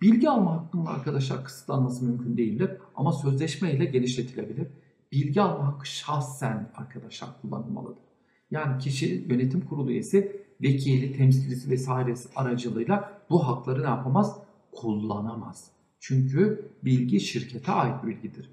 Bilgi 0.02 0.30
alma 0.30 0.54
hakkının 0.54 0.86
arkadaşlar 0.86 1.44
kısıtlanması 1.44 2.06
mümkün 2.06 2.38
değildir 2.38 2.72
ama 2.96 3.12
sözleşme 3.12 3.74
ile 3.74 3.86
genişletilebilir. 3.86 4.68
Bilgi 5.12 5.42
alma 5.42 5.68
hakkı 5.68 5.88
şahsen 5.88 6.70
arkadaşlar 6.76 7.30
kullanılmalıdır. 7.42 8.04
Yani 8.52 8.78
kişi 8.78 9.26
yönetim 9.30 9.62
kurulu 9.62 9.92
üyesi 9.92 10.42
vekili, 10.62 11.18
temsilcisi 11.18 11.72
vesairesi 11.72 12.30
aracılığıyla 12.36 13.22
bu 13.30 13.48
hakları 13.48 13.84
ne 13.84 13.88
yapamaz? 13.88 14.38
Kullanamaz. 14.72 15.72
Çünkü 16.00 16.70
bilgi 16.84 17.20
şirkete 17.20 17.72
ait 17.72 18.04
bilgidir. 18.04 18.50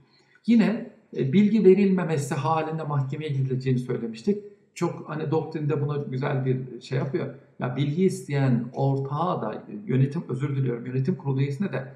Yine 0.47 0.90
e, 1.17 1.33
bilgi 1.33 1.64
verilmemesi 1.64 2.35
halinde 2.35 2.83
mahkemeye 2.83 3.31
gidileceğini 3.31 3.78
söylemiştik. 3.78 4.45
Çok 4.75 5.09
hani 5.09 5.31
doktrinde 5.31 5.81
buna 5.81 5.97
güzel 5.97 6.47
bir 6.47 6.81
şey 6.81 6.99
yapıyor. 6.99 7.35
Ya 7.59 7.77
bilgi 7.77 8.05
isteyen 8.05 8.65
ortağa 8.73 9.43
da 9.43 9.65
yönetim 9.87 10.23
özür 10.29 10.57
diliyorum 10.57 10.87
yönetim 10.87 11.17
kurulu 11.17 11.41
üyesine 11.41 11.73
de 11.73 11.93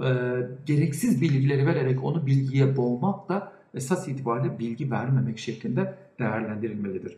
e, 0.00 0.08
gereksiz 0.66 1.20
bilgileri 1.20 1.66
vererek 1.66 2.04
onu 2.04 2.26
bilgiye 2.26 2.76
boğmak 2.76 3.28
da 3.28 3.52
esas 3.74 4.08
itibariyle 4.08 4.58
bilgi 4.58 4.90
vermemek 4.90 5.38
şeklinde 5.38 5.94
değerlendirilmelidir. 6.18 7.16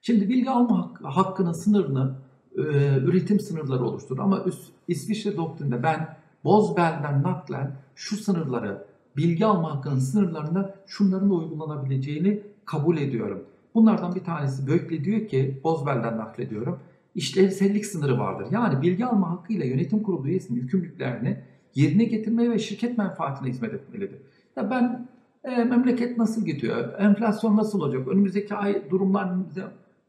Şimdi 0.00 0.28
bilgi 0.28 0.50
alma 0.50 0.94
hakkının 1.02 1.52
sınırını 1.52 2.16
e, 2.56 2.62
üretim 2.98 3.40
sınırları 3.40 3.84
oluşturur. 3.84 4.18
Ama 4.18 4.44
İsviçre 4.88 5.36
doktrinde 5.36 5.82
ben 5.82 6.16
Bozbel'den 6.44 7.22
naklen 7.22 7.76
şu 7.94 8.16
sınırları, 8.16 8.86
bilgi 9.16 9.46
alma 9.46 9.74
hakkının 9.76 9.98
sınırlarında 9.98 10.74
şunların 10.86 11.30
uygulanabileceğini 11.30 12.42
kabul 12.64 12.96
ediyorum. 12.96 13.44
Bunlardan 13.76 14.14
bir 14.14 14.24
tanesi 14.24 14.66
Bökle 14.66 15.04
diyor 15.04 15.28
ki, 15.28 15.60
Bozbel'den 15.64 16.18
naklediyorum, 16.18 16.80
işlevsellik 17.14 17.86
sınırı 17.86 18.18
vardır. 18.18 18.46
Yani 18.50 18.82
bilgi 18.82 19.06
alma 19.06 19.30
hakkıyla 19.30 19.64
yönetim 19.64 20.02
kurulu 20.02 20.28
üyesinin 20.28 20.60
yükümlülüklerini 20.60 21.36
yerine 21.74 22.04
getirmeye 22.04 22.50
ve 22.50 22.58
şirket 22.58 22.98
menfaatine 22.98 23.48
hizmet 23.48 23.74
etmelidir. 23.74 24.18
Ya 24.56 24.70
ben 24.70 25.08
e, 25.44 25.64
memleket 25.64 26.18
nasıl 26.18 26.46
gidiyor, 26.46 26.98
enflasyon 26.98 27.56
nasıl 27.56 27.80
olacak, 27.80 28.08
önümüzdeki 28.08 28.54
ay 28.54 28.90
durumlar 28.90 29.30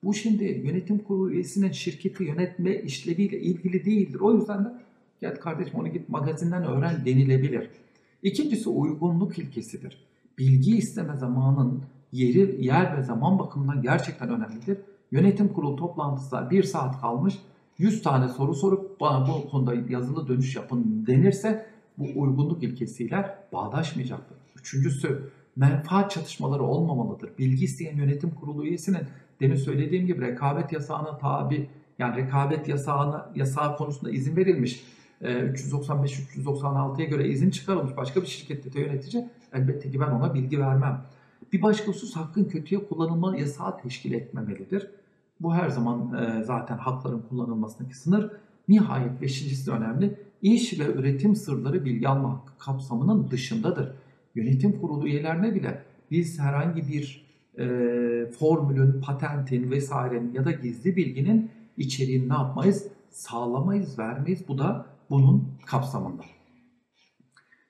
bu 0.03 0.13
şimdi 0.13 0.43
yönetim 0.43 0.99
kurulu 0.99 1.31
üyesinin 1.31 1.71
şirketi 1.71 2.23
yönetme 2.23 2.75
işleviyle 2.75 3.39
ilgili 3.39 3.85
değildir. 3.85 4.19
O 4.19 4.35
yüzden 4.35 4.65
de 4.65 4.69
gel 5.21 5.35
kardeşim 5.35 5.79
onu 5.79 5.87
git 5.87 6.09
magazinden 6.09 6.63
öğren 6.63 7.05
denilebilir. 7.05 7.69
İkincisi 8.23 8.69
uygunluk 8.69 9.39
ilkesidir. 9.39 10.07
Bilgi 10.37 10.77
isteme 10.77 11.15
zamanın 11.15 11.83
yeri, 12.11 12.65
yer 12.65 12.97
ve 12.97 13.01
zaman 13.01 13.39
bakımından 13.39 13.81
gerçekten 13.81 14.29
önemlidir. 14.29 14.77
Yönetim 15.11 15.53
kurulu 15.53 15.75
toplantısına 15.75 16.49
bir 16.49 16.63
saat 16.63 17.01
kalmış 17.01 17.39
100 17.77 18.03
tane 18.03 18.27
soru 18.27 18.55
sorup 18.55 18.99
bana 18.99 19.27
bu 19.27 19.49
konuda 19.49 19.73
yazılı 19.89 20.27
dönüş 20.27 20.55
yapın 20.55 21.05
denirse 21.07 21.65
bu 21.97 22.03
uygunluk 22.15 22.63
ilkesiyle 22.63 23.35
bağdaşmayacaktır. 23.53 24.37
Üçüncüsü 24.59 25.29
menfaat 25.55 26.11
çatışmaları 26.11 26.63
olmamalıdır. 26.63 27.29
Bilgi 27.37 27.65
isteyen 27.65 27.97
yönetim 27.97 28.29
kurulu 28.29 28.65
üyesinin 28.65 29.01
demin 29.39 29.55
söylediğim 29.55 30.07
gibi 30.07 30.21
rekabet 30.21 30.71
yasağına 30.71 31.17
tabi 31.17 31.69
yani 31.99 32.15
rekabet 32.15 32.67
yasağına 32.67 33.31
yasağı 33.35 33.77
konusunda 33.77 34.11
izin 34.11 34.35
verilmiş. 34.35 34.83
395-396'ya 35.21 37.05
ee, 37.05 37.09
göre 37.09 37.27
izin 37.27 37.49
çıkarılmış 37.49 37.97
başka 37.97 38.21
bir 38.21 38.27
şirkette 38.27 38.81
yönetici 38.81 39.29
elbette 39.53 39.91
ki 39.91 39.99
ben 39.99 40.07
ona 40.07 40.33
bilgi 40.33 40.59
vermem. 40.59 41.01
Bir 41.53 41.61
başka 41.61 41.87
husus 41.87 42.15
hakkın 42.15 42.45
kötüye 42.45 42.87
kullanılma 42.87 43.37
yasağı 43.37 43.81
teşkil 43.81 44.13
etmemelidir. 44.13 44.87
Bu 45.39 45.53
her 45.53 45.69
zaman 45.69 46.13
e, 46.13 46.43
zaten 46.43 46.77
hakların 46.77 47.23
kullanılmasındaki 47.29 47.97
sınır. 47.97 48.31
Nihayet 48.67 49.21
beşincisi 49.21 49.67
de 49.67 49.71
önemli. 49.71 50.19
İş 50.41 50.79
ve 50.79 50.93
üretim 50.93 51.35
sırları 51.35 51.85
bilgi 51.85 52.07
alma 52.07 52.33
hakkı 52.33 52.57
kapsamının 52.57 53.31
dışındadır. 53.31 53.91
Yönetim 54.35 54.81
kurulu 54.81 55.07
üyelerine 55.07 55.55
bile 55.55 55.83
biz 56.11 56.39
herhangi 56.39 56.87
bir 56.87 57.27
e, 57.57 57.65
formülün, 58.39 59.01
patentin 59.01 59.71
vesairenin 59.71 60.33
ya 60.33 60.45
da 60.45 60.51
gizli 60.51 60.95
bilginin 60.95 61.51
içeriğini 61.77 62.29
ne 62.29 62.33
yapmayız? 62.33 62.87
Sağlamayız, 63.09 63.99
vermeyiz. 63.99 64.47
Bu 64.47 64.57
da 64.57 64.85
bunun 65.09 65.47
kapsamında. 65.65 66.23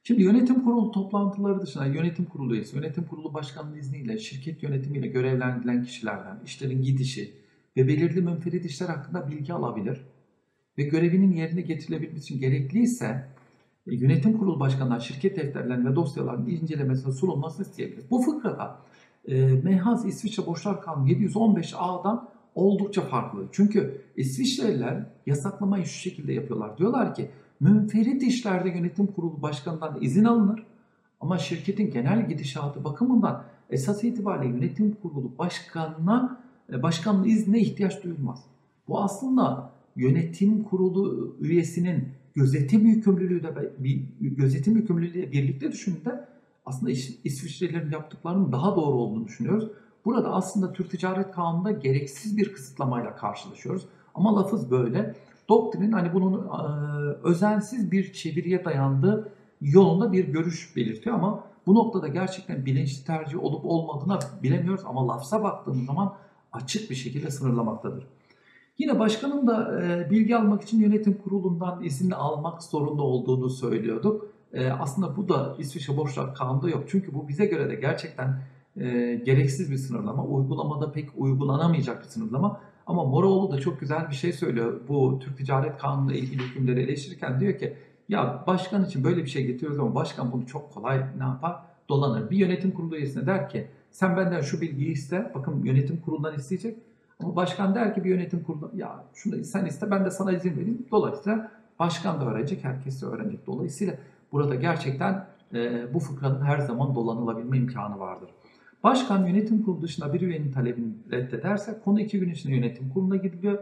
Şimdi 0.08 0.24
yönetim 0.24 0.64
kurulu 0.64 0.92
toplantıları 0.92 1.62
dışında 1.62 1.86
yönetim 1.86 2.26
kurulu 2.26 2.56
üyesi, 2.56 2.76
yönetim 2.76 3.04
kurulu 3.04 3.34
başkanının 3.34 3.78
izniyle, 3.78 4.18
şirket 4.18 4.64
yönetimiyle 4.64 5.08
görevlendirilen 5.08 5.84
kişilerden 5.84 6.40
işlerin 6.46 6.82
gidişi 6.82 7.34
ve 7.78 7.88
belirli 7.88 8.22
münferit 8.22 8.66
işler 8.66 8.88
hakkında 8.88 9.28
bilgi 9.28 9.54
alabilir 9.54 10.02
ve 10.78 10.84
görevinin 10.84 11.32
yerine 11.32 11.62
getirilebilmesi 11.62 12.24
için 12.24 12.40
gerekliyse 12.40 13.28
e, 13.88 13.96
yönetim 13.96 14.38
kurulu 14.38 14.60
başkanından 14.60 15.00
şirket 15.00 15.38
defterlerinin 15.38 15.86
ve 15.92 15.96
dosyaların 15.96 16.48
incelemesine 16.48 17.14
sunulmasını 17.14 17.66
isteyebilir. 17.66 18.04
Bu 18.12 18.22
fıkrada 18.22 18.80
e, 19.28 19.46
Mehaz 19.46 20.06
İsviçre 20.06 20.46
Borçlar 20.46 20.82
Kanunu 20.82 21.10
715A'dan 21.10 22.30
oldukça 22.56 23.02
farklı. 23.02 23.48
Çünkü 23.52 24.02
İsviçreliler 24.16 25.06
yasaklamayı 25.26 25.86
şu 25.86 26.00
şekilde 26.00 26.34
yapıyorlar. 26.34 26.78
Diyorlar 26.78 27.16
ki 27.16 27.30
münferit 27.60 28.24
işlerde 28.24 28.70
yönetim 28.70 29.08
kurulu 29.08 29.42
başkanından 29.42 29.98
izin 30.02 30.24
alınır 30.24 30.64
ama 31.22 31.38
şirketin 31.38 31.92
genel 31.92 32.30
gidişatı 32.30 32.84
bakımından 32.84 33.44
esas 33.70 34.04
itibariyle 34.04 34.56
yönetim 34.56 34.96
kurulu 35.02 35.32
başkanına 35.38 36.42
e, 36.74 36.84
başkanın 36.84 37.24
iznine 37.24 37.60
ihtiyaç 37.60 38.04
duyulmaz. 38.04 38.44
Bu 38.88 39.04
aslında 39.04 39.72
yönetim 39.96 40.64
kurulu 40.64 41.36
üyesinin 41.40 42.08
gözetim 42.36 42.86
yükümlülüğü 42.86 43.44
de 43.44 43.74
bir 43.80 44.04
gözetim 44.22 44.76
yükümlülüğü 44.76 45.32
birlikte 45.32 45.72
düşündüğünde 45.72 46.26
aslında 46.66 46.92
İsviçrelilerin 47.24 47.92
yaptıklarının 47.92 48.52
daha 48.52 48.76
doğru 48.76 48.96
olduğunu 48.96 49.28
düşünüyoruz. 49.28 49.72
Burada 50.06 50.34
aslında 50.34 50.74
Türk 50.74 50.92
Ticaret 50.92 51.32
Kanunu'nda 51.32 51.72
gereksiz 51.72 52.38
bir 52.38 52.54
kısıtlamayla 52.54 53.16
karşılaşıyoruz. 53.16 53.86
Ama 54.16 54.36
lafız 54.36 54.72
böyle. 54.72 55.16
Doktrin 55.50 55.92
hani 55.92 56.14
bunun 56.14 56.34
e, 56.34 56.62
özensiz 57.24 57.92
bir 57.92 58.14
çeviriye 58.14 58.66
dayandığı 58.66 59.32
yolunda 59.62 60.12
bir 60.12 60.28
görüş 60.28 60.76
belirtiyor 60.76 61.16
ama 61.16 61.44
bu 61.68 61.76
noktada 61.76 62.08
gerçekten 62.08 62.66
bilinçli 62.66 63.06
tercih 63.06 63.44
olup 63.44 63.66
olmadığını 63.66 64.20
bilemiyoruz 64.44 64.84
ama 64.86 65.08
lafza 65.08 65.44
baktığımız 65.44 65.86
zaman 65.86 66.14
açık 66.52 66.90
bir 66.90 66.96
şekilde 66.96 67.32
sınırlamaktadır. 67.32 68.08
Yine 68.78 69.00
başkanın 69.00 69.48
da 69.48 69.84
e, 69.84 70.10
bilgi 70.10 70.38
almak 70.38 70.62
için 70.62 70.80
yönetim 70.80 71.18
kurulundan 71.24 71.84
izin 71.84 72.12
almak 72.12 72.64
zorunda 72.64 73.02
olduğunu 73.02 73.50
söylüyorduk. 73.50 74.26
E, 74.54 74.70
aslında 74.70 75.16
bu 75.18 75.30
da 75.30 75.56
İsviçre 75.60 75.98
Borçlar 75.98 76.36
Kanunu'da 76.36 76.70
yok. 76.70 76.84
Çünkü 76.88 77.14
bu 77.14 77.28
bize 77.28 77.46
göre 77.46 77.70
de 77.70 77.76
gerçekten 77.76 78.42
gereksiz 79.26 79.72
bir 79.72 79.78
sınırlama. 79.78 80.26
Uygulamada 80.26 80.92
pek 80.92 81.10
uygulanamayacak 81.16 82.04
bir 82.04 82.08
sınırlama. 82.08 82.62
Ama 82.88 83.04
Moroğlu 83.04 83.52
da 83.52 83.60
çok 83.60 83.80
güzel 83.80 84.10
bir 84.10 84.16
şey 84.16 84.34
söylüyor. 84.34 84.82
Bu 84.88 85.20
Türk 85.20 85.38
Ticaret 85.38 85.78
Kanunu 85.78 86.12
ile 86.12 86.20
ilgili 86.20 86.44
hükümleri 86.44 86.82
eleştirirken 86.82 87.40
diyor 87.40 87.58
ki 87.58 87.74
ya 88.10 88.44
başkan 88.48 88.86
için 88.86 89.04
böyle 89.04 89.24
bir 89.24 89.30
şey 89.30 89.46
getiriyoruz 89.46 89.80
ama 89.80 89.96
başkan 89.96 90.32
bunu 90.32 90.46
çok 90.46 90.74
kolay 90.74 91.06
ne 91.18 91.24
yapar? 91.24 91.60
Dolanır. 91.90 92.30
Bir 92.30 92.38
yönetim 92.38 92.72
kurulu 92.72 92.96
üyesine 92.96 93.26
der 93.26 93.50
ki 93.50 93.68
sen 93.92 94.18
benden 94.18 94.42
şu 94.42 94.62
bilgiyi 94.62 94.92
iste. 94.92 95.32
Bakın 95.36 95.64
yönetim 95.64 96.02
kurulundan 96.02 96.36
isteyecek. 96.36 96.78
Ama 97.20 97.36
başkan 97.36 97.76
der 97.76 97.94
ki 97.94 98.04
bir 98.04 98.10
yönetim 98.10 98.44
kurulu 98.44 98.72
ya 98.76 99.04
şunu 99.14 99.44
sen 99.44 99.66
iste 99.66 99.92
ben 99.92 100.06
de 100.06 100.12
sana 100.12 100.32
izin 100.32 100.58
vereyim. 100.58 100.86
Dolayısıyla 100.92 101.52
başkan 101.80 102.22
da 102.22 102.26
öğrenecek, 102.26 102.64
herkes 102.64 103.02
de 103.02 103.06
öğrenecek. 103.06 103.48
Dolayısıyla 103.48 103.94
burada 104.32 104.56
gerçekten 104.56 105.28
e, 105.54 105.94
bu 105.94 106.00
fıkranın 106.00 106.42
her 106.42 106.60
zaman 106.60 106.96
dolanılabilme 106.96 107.58
imkanı 107.58 108.00
vardır. 108.00 108.30
Başkan 108.88 109.26
yönetim 109.26 109.64
kurulu 109.64 109.82
dışında 109.82 110.14
bir 110.14 110.22
üyenin 110.22 110.52
talebini 110.52 110.94
reddederse 111.12 111.80
konu 111.86 112.00
iki 112.00 112.20
gün 112.20 112.30
içinde 112.30 112.56
yönetim 112.56 112.90
kuruluna 112.90 113.16
gidiliyor. 113.16 113.60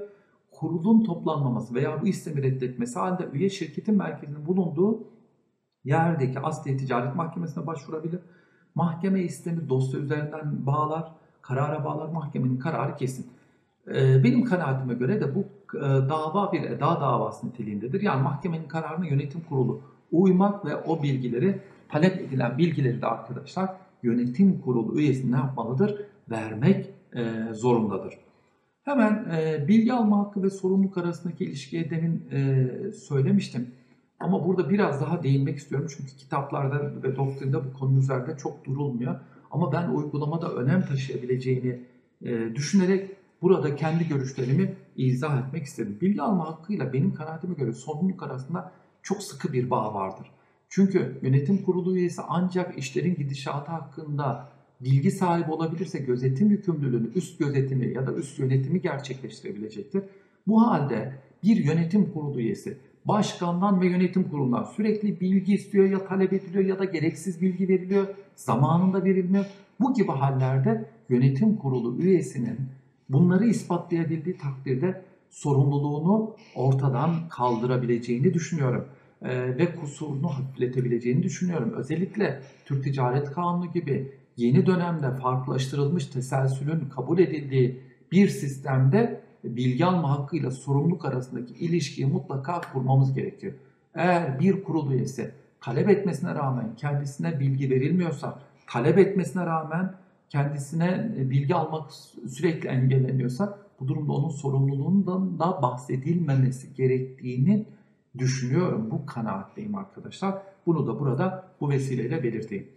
kurulun 0.52 1.04
toplanmaması 1.04 1.76
veya 1.76 2.02
bu 2.02 2.08
istemi 2.08 2.44
reddetmesi 2.44 3.00
halinde 3.00 3.30
üye 3.34 3.50
şirketin 3.50 3.98
merkezinin 3.98 4.46
bulunduğu 4.46 5.04
yerdeki 5.84 6.40
Asliye 6.40 6.78
Ticaret 6.78 7.16
Mahkemesi'ne 7.16 7.68
başvurabilir. 7.68 8.20
Mahkeme 8.76 9.22
istemi 9.22 9.70
dosya 9.70 10.00
üzerinden 10.00 10.66
bağlar, 10.66 11.12
karara 11.42 11.86
bağlar, 11.86 12.10
mahkemenin 12.10 12.58
kararı 12.58 12.96
kesin. 12.96 13.28
Ee, 13.88 14.24
benim 14.24 14.44
kanaatime 14.44 14.94
göre 14.94 15.22
de 15.22 15.36
bu 15.36 15.40
e, 15.78 15.82
dava 15.82 16.52
bir 16.52 16.62
eda 16.62 17.02
davası 17.02 17.48
niteliğindedir. 17.48 18.02
Yani 18.02 18.24
mahkemenin 18.24 18.68
kararına 18.68 19.06
yönetim 19.06 19.42
kurulu 19.50 19.82
uymak 20.12 20.66
ve 20.66 20.76
o 20.76 21.04
bilgileri 21.04 21.62
talep 21.90 22.22
edilen 22.22 22.58
bilgileri 22.58 23.02
de 23.02 23.08
arkadaşlar 23.08 23.85
yönetim 24.06 24.62
kurulu 24.62 25.00
üyesi 25.00 25.32
ne 25.32 25.36
yapmalıdır? 25.36 26.02
Vermek 26.30 26.90
e, 27.16 27.54
zorundadır. 27.54 28.18
Hemen 28.84 29.26
e, 29.38 29.68
bilgi 29.68 29.94
alma 29.94 30.20
hakkı 30.20 30.44
ve 30.44 30.50
sorumluluk 30.50 30.98
arasındaki 30.98 31.46
ilişkiye 31.46 31.90
demin 31.90 32.30
e, 32.32 32.68
söylemiştim. 32.92 33.68
Ama 34.20 34.46
burada 34.46 34.70
biraz 34.70 35.02
daha 35.02 35.24
değinmek 35.24 35.58
istiyorum 35.58 35.88
çünkü 35.98 36.18
kitaplarda 36.18 37.04
ve 37.04 37.16
doktrinde 37.16 37.58
bu 37.66 37.80
konu 37.80 38.00
üzerinde 38.00 38.38
çok 38.38 38.66
durulmuyor. 38.66 39.20
Ama 39.52 39.72
ben 39.72 39.90
uygulamada 39.90 40.54
önem 40.54 40.82
taşıyabileceğini 40.82 41.82
e, 42.22 42.56
düşünerek 42.56 43.12
burada 43.42 43.76
kendi 43.76 44.08
görüşlerimi 44.08 44.76
izah 44.96 45.48
etmek 45.48 45.64
istedim. 45.64 45.98
Bilgi 46.02 46.22
alma 46.22 46.48
hakkıyla 46.48 46.94
benim 46.94 47.14
kanaatime 47.14 47.54
göre 47.54 47.72
sorumluluk 47.72 48.24
arasında 48.24 48.72
çok 49.02 49.24
sıkı 49.24 49.54
bir 49.54 49.70
bağ 49.70 49.94
vardır. 49.94 50.28
Çünkü 50.70 51.20
yönetim 51.22 51.64
kurulu 51.64 51.98
üyesi 51.98 52.22
ancak 52.28 52.78
işlerin 52.78 53.16
gidişatı 53.16 53.72
hakkında 53.72 54.50
bilgi 54.82 55.12
sahibi 55.12 55.52
olabilirse 55.52 56.00
gözetim 56.00 56.50
yükümlülüğünü 56.50 57.14
üst 57.16 57.40
gözetimi 57.40 57.94
ya 57.94 58.08
da 58.08 58.14
üst 58.14 58.40
yönetimi 58.40 58.82
gerçekleştirebilecektir. 58.82 60.04
Bu 60.48 60.68
halde 60.68 61.14
bir 61.44 61.58
yönetim 61.58 62.12
kurulu 62.14 62.40
üyesi 62.40 62.78
başkandan 63.06 63.82
ve 63.82 63.88
yönetim 63.88 64.30
kurulundan 64.30 64.64
sürekli 64.64 65.20
bilgi 65.20 65.54
istiyor 65.54 65.90
ya 65.90 66.06
talep 66.06 66.34
ediliyor 66.34 66.66
ya 66.66 66.80
da 66.80 66.86
gereksiz 66.86 67.42
bilgi 67.42 67.68
veriliyor, 67.68 68.08
zamanında 68.36 69.04
verilmiyor. 69.04 69.46
Bu 69.80 69.94
gibi 69.94 70.12
hallerde 70.12 70.86
yönetim 71.10 71.56
kurulu 71.56 72.02
üyesinin 72.02 72.58
bunları 73.10 73.46
ispatlayabildiği 73.46 74.38
takdirde 74.38 75.02
sorumluluğunu 75.30 76.36
ortadan 76.56 77.30
kaldırabileceğini 77.30 78.34
düşünüyorum 78.34 78.86
ee, 79.26 79.58
ve 79.58 79.76
kusurunu 79.76 80.30
hafifletebileceğini 80.30 81.24
düşünüyorum. 81.24 81.74
Özellikle 81.78 82.42
Türk 82.66 82.84
Ticaret 82.84 83.32
Kanunu 83.32 83.72
gibi 83.72 84.12
yeni 84.38 84.66
dönemde 84.66 85.12
farklılaştırılmış 85.16 86.06
teselsülün 86.06 86.90
kabul 86.96 87.20
edildiği 87.20 87.82
bir 88.12 88.28
sistemde 88.28 89.22
bilgi 89.44 89.86
alma 89.86 90.20
hakkıyla 90.20 90.52
sorumluluk 90.52 91.06
arasındaki 91.06 91.54
ilişkiyi 91.54 92.08
mutlaka 92.08 92.62
kurmamız 92.74 93.14
gerekiyor. 93.14 93.54
Eğer 93.96 94.40
bir 94.40 94.64
kurul 94.64 94.92
üyesi 94.92 95.32
talep 95.62 95.90
etmesine 95.90 96.36
rağmen 96.36 96.76
kendisine 96.78 97.40
bilgi 97.40 97.70
verilmiyorsa, 97.70 98.40
talep 98.68 98.98
etmesine 98.98 99.46
rağmen 99.46 99.94
kendisine 100.30 101.12
bilgi 101.18 101.56
almak 101.56 101.92
sürekli 102.28 102.70
engelleniyorsa 102.70 103.58
bu 103.80 103.88
durumda 103.88 104.14
onun 104.14 104.30
sorumluluğundan 104.30 105.40
da 105.40 105.62
bahsedilmemesi 105.62 106.74
gerektiğini 106.74 107.66
düşünüyorum. 108.20 108.92
Bu 108.92 109.06
kanaatteyim 109.06 109.76
arkadaşlar. 109.76 110.36
Bunu 110.66 110.88
da 110.88 111.00
burada 111.00 111.48
bu 111.62 111.70
vesileyle 111.70 112.24
belirteyim. 112.24 112.68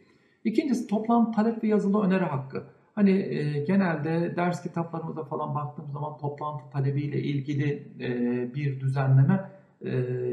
İkincisi 0.44 0.86
toplam 0.86 1.32
talep 1.32 1.64
ve 1.64 1.68
yazılı 1.68 2.02
öneri 2.02 2.24
hakkı. 2.24 2.64
Hani 2.94 3.10
e, 3.10 3.64
genelde 3.64 4.36
ders 4.36 4.62
kitaplarımıza 4.62 5.24
falan 5.24 5.54
baktığımız 5.54 5.92
zaman 5.92 6.18
toplantı 6.18 6.70
talebiyle 6.72 7.22
ilgili 7.22 7.88
e, 8.00 8.54
bir 8.54 8.80
düzenleme 8.80 9.50
e, 9.84 9.90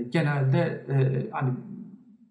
genelde 0.10 0.86
e, 0.90 1.30
hani 1.32 1.52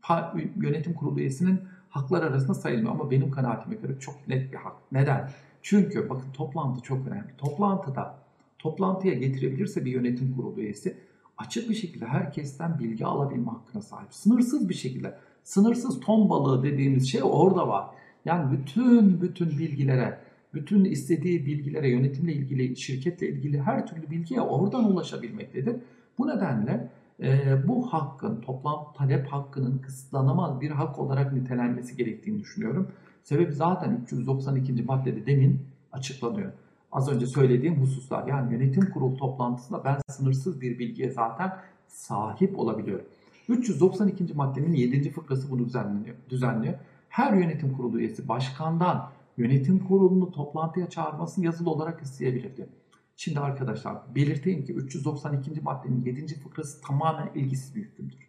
pa, 0.02 0.34
yönetim 0.56 0.94
kurulu 0.94 1.20
üyesinin 1.20 1.60
haklar 1.90 2.22
arasında 2.22 2.54
sayılmıyor 2.54 2.92
ama 2.92 3.10
benim 3.10 3.30
kanaatime 3.30 3.76
göre 3.76 3.98
çok 3.98 4.28
net 4.28 4.52
bir 4.52 4.56
hak. 4.56 4.76
Neden? 4.92 5.30
Çünkü 5.62 6.08
bakın 6.08 6.32
toplantı 6.32 6.80
çok 6.80 7.06
önemli. 7.06 7.36
Toplantıda 7.38 8.18
toplantıya 8.58 9.14
getirebilirse 9.14 9.84
bir 9.84 9.90
yönetim 9.90 10.36
kurulu 10.36 10.60
üyesi 10.60 10.96
açık 11.38 11.70
bir 11.70 11.74
şekilde 11.74 12.06
herkesten 12.06 12.78
bilgi 12.78 13.06
alabilme 13.06 13.50
hakkına 13.50 13.82
sahip. 13.82 14.14
Sınırsız 14.14 14.68
bir 14.68 14.74
şekilde. 14.74 15.18
Sınırsız 15.44 16.00
ton 16.00 16.30
balığı 16.30 16.62
dediğimiz 16.62 17.10
şey 17.10 17.20
orada 17.24 17.68
var. 17.68 17.86
Yani 18.24 18.58
bütün 18.58 19.20
bütün 19.20 19.58
bilgilere, 19.58 20.18
bütün 20.54 20.84
istediği 20.84 21.46
bilgilere, 21.46 21.88
yönetimle 21.88 22.32
ilgili, 22.32 22.76
şirketle 22.76 23.28
ilgili 23.28 23.62
her 23.62 23.86
türlü 23.86 24.10
bilgiye 24.10 24.40
oradan 24.40 24.92
ulaşabilmektedir. 24.92 25.76
Bu 26.18 26.28
nedenle 26.28 26.90
e, 27.22 27.56
bu 27.68 27.92
hakkın, 27.92 28.40
toplam 28.40 28.92
talep 28.96 29.26
hakkının 29.26 29.78
kısıtlanamaz 29.78 30.60
bir 30.60 30.70
hak 30.70 30.98
olarak 30.98 31.32
nitelenmesi 31.32 31.96
gerektiğini 31.96 32.40
düşünüyorum. 32.40 32.88
Sebebi 33.22 33.52
zaten 33.52 34.00
392. 34.02 34.82
maddede 34.82 35.26
demin 35.26 35.60
açıklanıyor. 35.92 36.52
Az 36.94 37.08
önce 37.08 37.26
söylediğim 37.26 37.80
hususlar 37.80 38.26
yani 38.26 38.52
yönetim 38.52 38.90
kurulu 38.90 39.16
toplantısında 39.16 39.84
ben 39.84 39.98
sınırsız 40.08 40.60
bir 40.60 40.78
bilgiye 40.78 41.10
zaten 41.10 41.56
sahip 41.86 42.58
olabiliyorum. 42.58 43.06
392. 43.48 44.34
maddenin 44.34 44.72
7. 44.72 45.10
fıkrası 45.10 45.50
bunu 45.50 45.66
düzenliyor. 45.66 46.16
düzenliyor. 46.30 46.74
Her 47.08 47.32
yönetim 47.32 47.76
kurulu 47.76 47.98
üyesi 47.98 48.28
başkandan 48.28 49.10
yönetim 49.36 49.84
kurulunu 49.84 50.32
toplantıya 50.32 50.90
çağırmasını 50.90 51.44
yazılı 51.44 51.70
olarak 51.70 52.02
isteyebilirdi. 52.02 52.68
Şimdi 53.16 53.40
arkadaşlar 53.40 53.96
belirteyim 54.14 54.64
ki 54.64 54.72
392. 54.72 55.60
maddenin 55.60 56.04
7. 56.04 56.40
fıkrası 56.40 56.82
tamamen 56.82 57.30
ilgisiz 57.34 57.74
bir 57.74 57.82
hükümdür. 57.82 58.28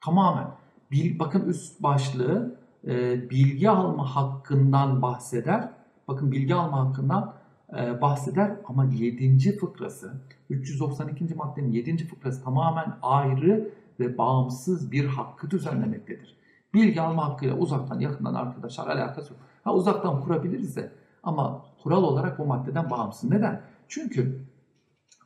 Tamamen. 0.00 0.48
Bil, 0.90 1.18
bakın 1.18 1.48
üst 1.48 1.82
başlığı 1.82 2.58
e, 2.86 3.30
bilgi 3.30 3.70
alma 3.70 4.16
hakkından 4.16 5.02
bahseder. 5.02 5.70
Bakın 6.08 6.32
bilgi 6.32 6.54
alma 6.54 6.88
hakkından 6.88 7.45
bahseder 7.72 8.56
ama 8.64 8.84
7. 8.84 9.56
fıkrası 9.58 10.12
392. 10.50 11.34
maddenin 11.34 11.72
7. 11.72 12.06
fıkrası 12.06 12.44
tamamen 12.44 12.94
ayrı 13.02 13.70
ve 14.00 14.18
bağımsız 14.18 14.92
bir 14.92 15.04
hakkı 15.04 15.50
düzenlemektedir. 15.50 16.36
Bilgi 16.74 17.00
alma 17.00 17.28
hakkıyla 17.28 17.56
uzaktan 17.56 18.00
yakından 18.00 18.34
arkadaşlar 18.34 18.86
alakası 18.86 19.32
yok. 19.32 19.42
Ha 19.64 19.74
uzaktan 19.74 20.20
kurabiliriz 20.20 20.76
de 20.76 20.92
ama 21.22 21.64
kural 21.82 22.02
olarak 22.02 22.38
bu 22.38 22.46
maddeden 22.46 22.90
bağımsız. 22.90 23.30
Neden? 23.30 23.62
Çünkü 23.88 24.40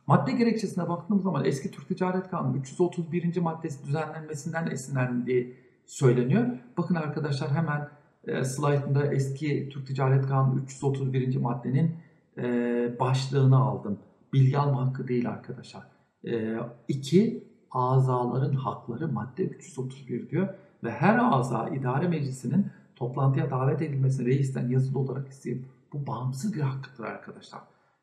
madde 0.07 0.31
gerekçesine 0.31 0.89
baktığımız 0.89 1.23
zaman 1.23 1.45
eski 1.45 1.71
Türk 1.71 1.87
Ticaret 1.87 2.29
Kanunu 2.29 2.57
331. 2.57 3.37
maddesi 3.37 3.85
düzenlenmesinden 3.85 4.67
esinlendiği 4.67 5.55
söyleniyor. 5.85 6.47
Bakın 6.77 6.95
arkadaşlar 6.95 7.51
hemen 7.51 7.89
e, 8.27 8.43
slaytında 8.43 9.13
eski 9.13 9.69
Türk 9.69 9.87
Ticaret 9.87 10.27
Kanunu 10.27 10.59
331. 10.59 11.35
maddenin 11.35 11.95
e, 12.37 12.99
başlığını 12.99 13.57
aldım. 13.57 13.99
Bilgi 14.33 14.57
alma 14.57 14.87
hakkı 14.87 15.07
değil 15.07 15.29
arkadaşlar. 15.29 15.83
E, 16.27 16.57
iki, 16.87 17.51
azaların 17.71 18.53
hakları 18.53 19.07
madde 19.07 19.43
331 19.43 20.29
diyor 20.29 20.47
ve 20.83 20.91
her 20.91 21.19
aza 21.31 21.69
idare 21.69 22.07
meclisinin 22.07 22.67
toplantıya 22.95 23.51
davet 23.51 23.81
edilmesini 23.81 24.25
reisten 24.25 24.69
yazılı 24.69 24.99
olarak 24.99 25.27
isteyip 25.27 25.65
bu 25.93 26.07
bağımsız 26.07 26.53
bir 26.53 26.61
hakkıdır 26.61 27.03
arkadaşlar. 27.03 27.61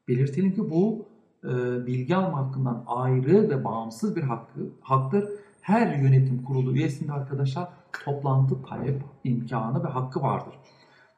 Belirtelim 0.09 0.55
ki 0.55 0.71
bu 0.71 1.07
e, 1.45 1.49
bilgi 1.87 2.17
alma 2.17 2.39
hakkından 2.39 2.85
ayrı 2.87 3.51
ve 3.51 3.65
bağımsız 3.65 4.17
bir 4.17 4.23
hakkı, 4.23 4.61
haktır. 4.81 5.29
Her 5.61 5.97
yönetim 5.97 6.43
kurulu 6.43 6.75
üyesinde 6.75 7.13
arkadaşlar 7.13 7.69
toplantı 8.05 8.63
talep 8.63 9.03
imkanı 9.25 9.85
ve 9.85 9.89
hakkı 9.89 10.23
vardır. 10.23 10.55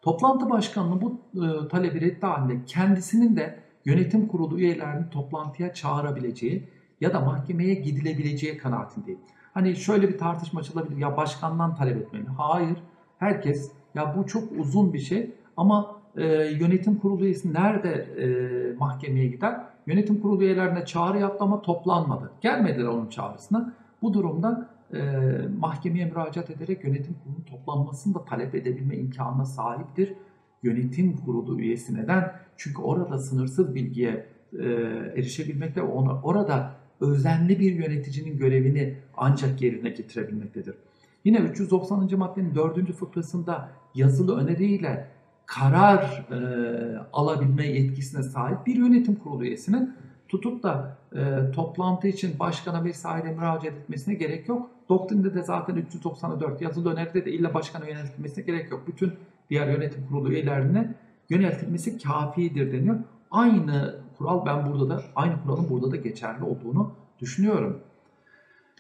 Toplantı 0.02 0.50
başkanının 0.50 1.00
bu 1.00 1.20
e, 1.34 1.68
talebi 1.68 2.00
reddi 2.00 2.26
halinde 2.26 2.64
kendisinin 2.66 3.36
de 3.36 3.58
yönetim 3.84 4.28
kurulu 4.28 4.58
üyelerini 4.58 5.10
toplantıya 5.10 5.74
çağırabileceği 5.74 6.68
ya 7.00 7.14
da 7.14 7.20
mahkemeye 7.20 7.74
gidilebileceği 7.74 8.58
kanaatindeyim. 8.58 9.20
Hani 9.54 9.76
şöyle 9.76 10.08
bir 10.08 10.18
tartışma 10.18 10.60
açılabilir 10.60 10.96
ya 10.96 11.16
başkandan 11.16 11.74
talep 11.74 11.96
etmeli. 11.96 12.26
Hayır. 12.26 12.76
Herkes 13.18 13.72
ya 13.94 14.14
bu 14.16 14.26
çok 14.26 14.52
uzun 14.58 14.92
bir 14.92 14.98
şey 14.98 15.30
ama 15.56 15.96
e, 16.16 16.26
yönetim 16.34 16.98
kurulu 16.98 17.24
üyesi 17.24 17.52
nerede 17.52 17.90
e, 17.92 18.26
mahkemeye 18.78 19.26
gider? 19.26 19.60
Yönetim 19.86 20.20
kurulu 20.20 20.42
üyelerine 20.42 20.86
çağrı 20.86 21.18
yaptı 21.18 21.44
ama 21.44 21.62
toplanmadı. 21.62 22.30
Gelmediler 22.40 22.86
onun 22.86 23.08
çağrısına. 23.08 23.72
Bu 24.02 24.14
durumda 24.14 24.68
e, 24.94 25.00
mahkemeye 25.58 26.04
müracaat 26.04 26.50
ederek 26.50 26.84
yönetim 26.84 27.14
kurulunun 27.14 27.44
toplanmasını 27.44 28.14
da 28.14 28.24
talep 28.24 28.54
edebilme 28.54 28.96
imkanına 28.96 29.44
sahiptir. 29.44 30.14
Yönetim 30.62 31.16
kurulu 31.16 31.60
üyesi 31.60 31.94
neden? 31.94 32.32
Çünkü 32.56 32.82
orada 32.82 33.18
sınırsız 33.18 33.74
bilgiye 33.74 34.26
e, 34.58 34.64
erişebilmekte 35.16 35.82
ona, 35.82 36.22
orada 36.22 36.74
özenli 37.00 37.58
bir 37.60 37.72
yöneticinin 37.72 38.38
görevini 38.38 38.96
ancak 39.16 39.62
yerine 39.62 39.90
getirebilmektedir. 39.90 40.74
Yine 41.24 41.38
390. 41.38 42.18
maddenin 42.18 42.54
4. 42.54 42.92
fıkrasında 42.92 43.68
yazılı 43.94 44.40
öneriyle 44.40 45.08
karar 45.46 46.26
e, 46.30 46.38
alabilme 47.12 47.66
yetkisine 47.66 48.22
sahip 48.22 48.66
bir 48.66 48.76
yönetim 48.76 49.14
kurulu 49.14 49.44
üyesinin 49.44 49.94
tutup 50.28 50.62
da 50.62 50.99
e, 51.16 51.50
toplantı 51.52 52.08
için 52.08 52.38
başkana 52.38 52.84
vesaire 52.84 53.32
müracaat 53.32 53.64
etmesine 53.64 54.14
gerek 54.14 54.48
yok. 54.48 54.70
Doktrinde 54.88 55.34
de 55.34 55.42
zaten 55.42 55.76
394 55.76 56.62
yazılı 56.62 56.92
öneride 56.92 57.24
de 57.24 57.32
illa 57.32 57.54
başkana 57.54 57.86
yöneltilmesine 57.88 58.44
gerek 58.44 58.70
yok. 58.70 58.82
Bütün 58.86 59.12
diğer 59.50 59.68
yönetim 59.68 60.06
kurulu 60.06 60.32
üyelerine 60.32 60.94
yöneltilmesi 61.30 61.98
kafidir 61.98 62.72
deniyor. 62.72 62.96
Aynı 63.30 63.94
kural 64.18 64.46
ben 64.46 64.66
burada 64.66 64.88
da 64.88 65.02
aynı 65.16 65.42
kuralın 65.42 65.70
burada 65.70 65.90
da 65.90 65.96
geçerli 65.96 66.44
olduğunu 66.44 66.92
düşünüyorum. 67.20 67.80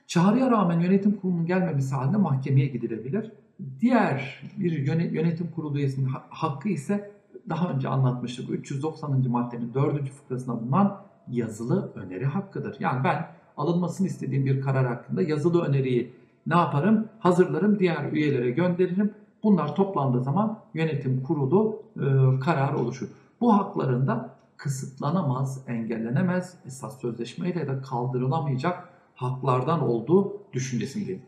Çağrıya 0.06 0.50
rağmen 0.50 0.80
yönetim 0.80 1.16
kurulunun 1.16 1.46
gelmemesi 1.46 1.94
halinde 1.94 2.16
mahkemeye 2.16 2.66
gidilebilir. 2.66 3.32
Diğer 3.80 4.42
bir 4.58 4.72
yönetim 5.12 5.50
kurulu 5.50 5.78
üyesinin 5.78 6.08
hakkı 6.30 6.68
ise 6.68 7.10
daha 7.48 7.70
önce 7.70 7.88
anlatmıştık 7.88 8.50
390. 8.50 9.30
maddenin 9.30 9.74
4. 9.74 10.10
fıkrasına 10.10 10.60
bulunan 10.60 11.09
yazılı 11.28 11.92
öneri 11.94 12.24
hakkıdır. 12.24 12.76
Yani 12.80 13.04
ben 13.04 13.26
alınmasını 13.56 14.06
istediğim 14.06 14.46
bir 14.46 14.60
karar 14.60 14.86
hakkında 14.86 15.22
yazılı 15.22 15.62
öneriyi 15.62 16.14
ne 16.46 16.56
yaparım? 16.56 17.08
Hazırlarım, 17.18 17.78
diğer 17.78 18.12
üyelere 18.12 18.50
gönderirim. 18.50 19.14
Bunlar 19.42 19.74
toplandığı 19.76 20.22
zaman 20.22 20.58
yönetim 20.74 21.22
kurulu 21.22 21.82
e, 21.96 22.40
kararı 22.40 22.78
oluşur. 22.78 23.08
Bu 23.40 23.54
haklarında 23.54 24.30
kısıtlanamaz, 24.56 25.64
engellenemez, 25.66 26.54
esas 26.66 27.00
sözleşmeyle 27.00 27.68
de 27.68 27.82
kaldırılamayacak 27.82 28.88
haklardan 29.14 29.82
olduğu 29.82 30.36
düşüncesindeyim. 30.52 31.22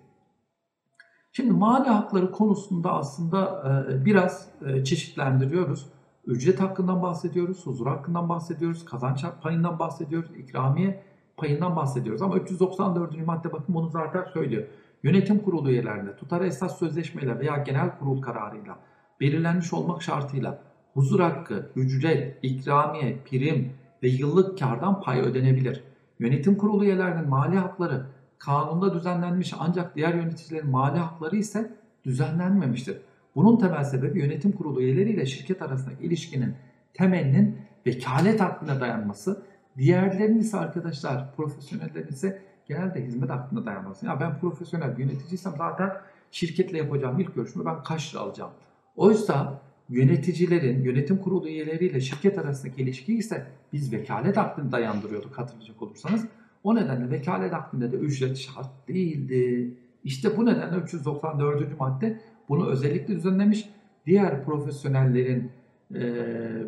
Şimdi 1.33 1.51
mali 1.51 1.89
hakları 1.89 2.31
konusunda 2.31 2.93
aslında 2.93 3.63
e, 3.91 4.05
biraz 4.05 4.49
e, 4.67 4.85
çeşitlendiriyoruz. 4.85 5.87
Ücret 6.27 6.61
hakkından 6.61 7.03
bahsediyoruz, 7.03 7.67
huzur 7.67 7.87
hakkından 7.87 8.29
bahsediyoruz, 8.29 8.85
kazanç 8.85 9.25
payından 9.43 9.79
bahsediyoruz, 9.79 10.31
ikramiye 10.37 11.03
payından 11.37 11.77
bahsediyoruz. 11.77 12.23
Ama 12.23 12.37
394. 12.37 13.27
madde 13.27 13.53
bakın 13.53 13.75
bunu 13.75 13.89
zaten 13.89 14.25
söylüyor. 14.25 14.63
Yönetim 15.03 15.39
kurulu 15.39 15.71
üyelerinde 15.71 16.17
tutar 16.17 16.41
esas 16.41 16.79
sözleşmeyle 16.79 17.39
veya 17.39 17.57
genel 17.57 17.99
kurul 17.99 18.23
kararıyla 18.23 18.79
belirlenmiş 19.21 19.73
olmak 19.73 20.03
şartıyla 20.03 20.59
huzur 20.95 21.21
hakkı, 21.21 21.71
ücret, 21.77 22.39
ikramiye, 22.43 23.19
prim 23.25 23.73
ve 24.03 24.09
yıllık 24.09 24.59
kardan 24.59 25.01
pay 25.01 25.21
ödenebilir. 25.21 25.85
Yönetim 26.19 26.55
kurulu 26.55 26.85
üyelerinin 26.85 27.29
mali 27.29 27.57
hakları 27.57 28.07
kanunda 28.39 28.95
düzenlenmiş 28.95 29.55
ancak 29.59 29.97
diğer 29.97 30.15
yöneticilerin 30.15 30.71
mali 30.71 30.99
hakları 30.99 31.37
ise 31.37 31.75
düzenlenmemiştir. 32.05 32.97
Bunun 33.35 33.59
temel 33.59 33.85
sebebi 33.85 34.18
yönetim 34.18 34.53
kurulu 34.53 34.83
üyeleriyle 34.83 35.27
şirket 35.27 35.62
arasındaki 35.62 36.05
ilişkinin 36.05 36.55
temelinin 36.95 37.57
vekalet 37.87 38.40
hakkına 38.40 38.81
dayanması. 38.81 39.42
Diğerlerinin 39.77 40.38
ise 40.38 40.57
arkadaşlar 40.57 41.35
profesyonellerin 41.37 42.09
ise 42.09 42.42
genelde 42.68 43.05
hizmet 43.05 43.31
hakkında 43.31 43.66
dayanması. 43.66 44.07
Ya 44.07 44.21
ben 44.21 44.38
profesyonel 44.38 44.99
bir 44.99 45.05
yöneticiysem 45.05 45.53
zaten 45.59 45.92
şirketle 46.31 46.79
yapacağım 46.79 47.21
ilk 47.21 47.35
görüşme 47.35 47.64
ben 47.64 47.83
kaç 47.83 48.14
lira 48.14 48.23
alacağım. 48.23 48.51
Oysa 48.97 49.61
yöneticilerin, 49.88 50.85
yönetim 50.85 51.18
kurulu 51.18 51.49
üyeleriyle 51.49 52.01
şirket 52.01 52.38
arasındaki 52.38 52.83
ilişki 52.83 53.14
ise 53.14 53.47
biz 53.73 53.92
vekalet 53.92 54.37
hakkını 54.37 54.73
dayandırıyorduk 54.73 55.38
hatırlayacak 55.38 55.83
olursanız. 55.83 56.27
O 56.64 56.75
nedenle 56.75 57.11
vekalet 57.11 57.53
hakkında 57.53 57.92
da 57.92 57.97
ücret 57.97 58.37
şart 58.37 58.88
değildi. 58.88 59.75
İşte 60.05 60.37
bu 60.37 60.47
nedenle 60.47 60.77
394. 60.77 61.81
madde 61.81 62.21
bunu 62.49 62.69
özellikle 62.69 63.17
düzenlemiş. 63.17 63.69
Diğer 64.07 64.45
profesyonellerin 64.45 65.53
e, 65.95 66.01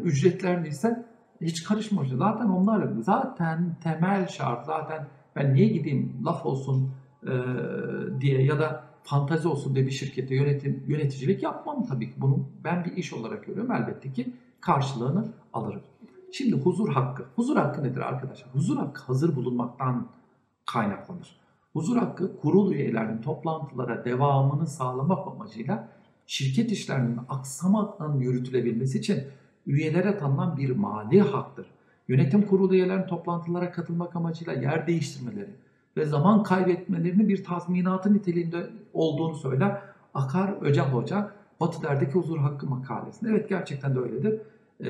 ücretlerini 0.05 0.69
ise 0.69 1.07
hiç 1.41 1.65
karışmamış. 1.65 2.09
Zaten 2.09 2.47
onlar 2.47 2.89
zaten 3.01 3.77
temel 3.83 4.27
şart. 4.27 4.67
Zaten 4.67 5.07
ben 5.37 5.55
niye 5.55 5.69
gideyim 5.69 6.13
laf 6.25 6.47
olsun 6.47 6.91
e, 7.23 7.33
diye 8.21 8.43
ya 8.43 8.59
da 8.59 8.85
fantazi 9.03 9.49
olsun 9.49 9.75
diye 9.75 9.87
bir 9.87 9.91
şirkette 9.91 10.35
yönetim, 10.35 10.85
yöneticilik 10.87 11.43
yapmam 11.43 11.87
tabii 11.87 12.11
ki. 12.11 12.15
Bunu 12.17 12.49
ben 12.65 12.85
bir 12.85 12.97
iş 12.97 13.13
olarak 13.13 13.47
görüyorum. 13.47 13.73
Elbette 13.73 14.13
ki 14.13 14.33
karşılığını 14.61 15.29
alırım. 15.53 15.83
Şimdi 16.33 16.57
huzur 16.57 16.89
hakkı. 16.89 17.25
Huzur 17.37 17.57
hakkı 17.57 17.85
nedir 17.85 18.01
arkadaşlar? 18.01 18.55
Huzur 18.55 18.77
hakkı 18.77 19.03
hazır 19.03 19.37
bulunmaktan 19.37 20.09
kaynaklanır. 20.67 21.43
Huzur 21.75 21.97
hakkı 21.97 22.37
kurul 22.37 22.73
üyelerinin 22.73 23.23
toplantılara 23.23 24.05
devamını 24.05 24.67
sağlamak 24.67 25.27
amacıyla 25.27 25.89
şirket 26.27 26.73
işlerinin 26.73 27.19
aksamadan 27.29 28.19
yürütülebilmesi 28.19 28.99
için 28.99 29.23
üyelere 29.67 30.19
tanınan 30.19 30.57
bir 30.57 30.71
mali 30.71 31.21
haktır. 31.21 31.67
Yönetim 32.09 32.47
kurulu 32.47 32.75
üyelerinin 32.75 33.07
toplantılara 33.07 33.73
katılmak 33.73 34.17
amacıyla 34.17 34.53
yer 34.53 34.87
değiştirmeleri 34.87 35.51
ve 35.97 36.05
zaman 36.05 36.43
kaybetmelerinin 36.43 37.29
bir 37.29 37.45
tazminatı 37.45 38.15
niteliğinde 38.15 38.71
olduğunu 38.93 39.35
söyler 39.35 39.83
Akar 40.15 40.55
Öcal 40.61 40.93
Hoca 40.93 41.31
Batı 41.61 41.83
Der'deki 41.83 42.13
huzur 42.13 42.39
hakkı 42.39 42.67
makalesinde. 42.67 43.31
Evet 43.31 43.49
gerçekten 43.49 43.95
de 43.95 43.99
öyledir. 43.99 44.41
Ee, 44.85 44.87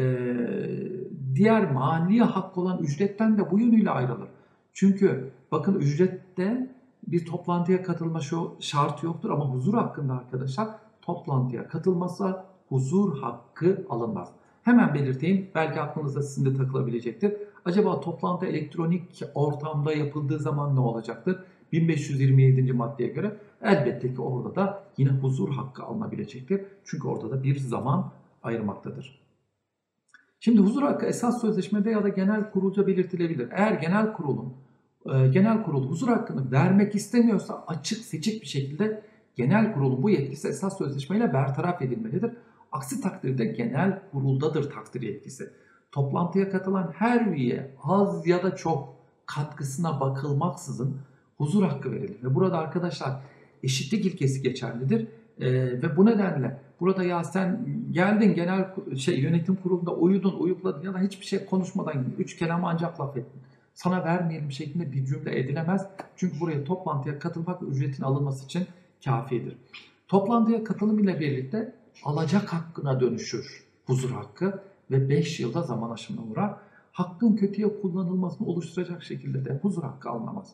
diğer 1.35 1.73
mali 1.73 2.20
hak 2.20 2.59
olan 2.59 2.83
ücretten 2.83 3.38
de 3.38 3.51
bu 3.51 3.59
yönüyle 3.59 3.90
ayrılır. 3.90 4.29
Çünkü 4.73 5.31
bakın 5.53 5.75
ücrette 5.75 6.73
bir 7.06 7.26
toplantıya 7.26 7.82
katılma 7.82 8.20
şu 8.20 8.56
şartı 8.60 9.06
yoktur 9.06 9.30
ama 9.30 9.44
huzur 9.44 9.74
hakkında 9.74 10.12
arkadaşlar 10.12 10.68
toplantıya 11.02 11.68
katılmazsa 11.68 12.46
huzur 12.68 13.18
hakkı 13.18 13.86
alınmaz. 13.90 14.28
Hemen 14.62 14.94
belirteyim 14.94 15.50
belki 15.54 15.80
aklınızda 15.80 16.22
sizin 16.22 16.50
de 16.50 16.56
takılabilecektir. 16.56 17.32
Acaba 17.64 18.00
toplantı 18.00 18.46
elektronik 18.46 19.22
ortamda 19.34 19.92
yapıldığı 19.92 20.38
zaman 20.38 20.76
ne 20.76 20.80
olacaktır? 20.80 21.38
1527. 21.72 22.72
maddeye 22.72 23.08
göre 23.08 23.36
elbette 23.62 24.14
ki 24.14 24.20
orada 24.20 24.54
da 24.54 24.84
yine 24.96 25.10
huzur 25.10 25.48
hakkı 25.48 25.82
alınabilecektir. 25.82 26.60
Çünkü 26.84 27.08
orada 27.08 27.30
da 27.30 27.42
bir 27.42 27.56
zaman 27.56 28.12
ayırmaktadır. 28.42 29.20
Şimdi 30.40 30.60
huzur 30.60 30.82
hakkı 30.82 31.06
esas 31.06 31.40
sözleşmede 31.40 31.90
ya 31.90 32.02
da 32.02 32.08
genel 32.08 32.50
kurulca 32.50 32.86
belirtilebilir. 32.86 33.48
Eğer 33.50 33.72
genel 33.72 34.12
kurulun 34.12 34.54
e, 35.06 35.28
genel 35.28 35.62
kurul 35.62 35.90
huzur 35.90 36.08
hakkını 36.08 36.52
vermek 36.52 36.94
istemiyorsa 36.94 37.64
açık 37.66 37.98
seçik 37.98 38.42
bir 38.42 38.46
şekilde 38.46 39.02
genel 39.36 39.72
kurulun 39.74 40.02
bu 40.02 40.10
yetkisi 40.10 40.48
esas 40.48 40.78
sözleşmeyle 40.78 41.32
bertaraf 41.32 41.82
edilmelidir. 41.82 42.32
Aksi 42.72 43.00
takdirde 43.00 43.44
genel 43.44 44.00
kuruldadır 44.12 44.70
takdir 44.70 45.02
yetkisi. 45.02 45.50
Toplantıya 45.92 46.50
katılan 46.50 46.92
her 46.96 47.26
üye 47.26 47.70
az 47.82 48.26
ya 48.26 48.42
da 48.42 48.56
çok 48.56 48.94
katkısına 49.26 50.00
bakılmaksızın 50.00 50.96
huzur 51.38 51.62
hakkı 51.62 51.92
verilir. 51.92 52.16
Ve 52.24 52.34
burada 52.34 52.58
arkadaşlar 52.58 53.20
eşitlik 53.62 54.06
ilkesi 54.06 54.42
geçerlidir. 54.42 55.08
Ee, 55.40 55.52
ve 55.82 55.96
bu 55.96 56.06
nedenle 56.06 56.60
burada 56.80 57.04
ya 57.04 57.24
sen 57.24 57.66
geldin 57.90 58.34
genel 58.34 58.66
şey 58.96 59.20
yönetim 59.20 59.56
kurulunda 59.56 59.94
uyudun, 59.94 60.38
uyukladın 60.38 60.82
ya 60.82 60.94
da 60.94 60.98
hiçbir 60.98 61.26
şey 61.26 61.44
konuşmadan 61.44 62.04
üç 62.18 62.36
kelam 62.36 62.64
ancak 62.64 63.00
laf 63.00 63.16
ettin. 63.16 63.40
Sana 63.74 64.04
vermeyelim 64.04 64.52
şeklinde 64.52 64.92
bir 64.92 65.04
cümle 65.04 65.38
edilemez. 65.38 65.87
Çünkü 66.16 66.40
buraya 66.40 66.64
toplantıya 66.64 67.18
katılmak 67.18 67.62
ve 67.62 67.66
ücretin 67.66 68.02
alınması 68.02 68.44
için 68.44 68.66
kafidir. 69.04 69.56
Toplantıya 70.08 70.64
katılım 70.64 70.98
ile 70.98 71.20
birlikte 71.20 71.74
alacak 72.04 72.52
hakkına 72.52 73.00
dönüşür 73.00 73.64
huzur 73.87 74.10
hakkı 74.10 74.62
ve 74.90 75.08
5 75.08 75.40
yılda 75.40 75.62
zaman 75.62 75.90
aşımına 75.90 76.26
uğrar. 76.30 76.54
Hakkın 76.92 77.37
kötüye 77.37 77.80
kullanılmasını 77.80 78.48
oluşturacak 78.48 79.02
şekilde 79.02 79.44
de 79.44 79.58
huzur 79.62 79.82
hakkı 79.82 80.10
alınamaz. 80.10 80.52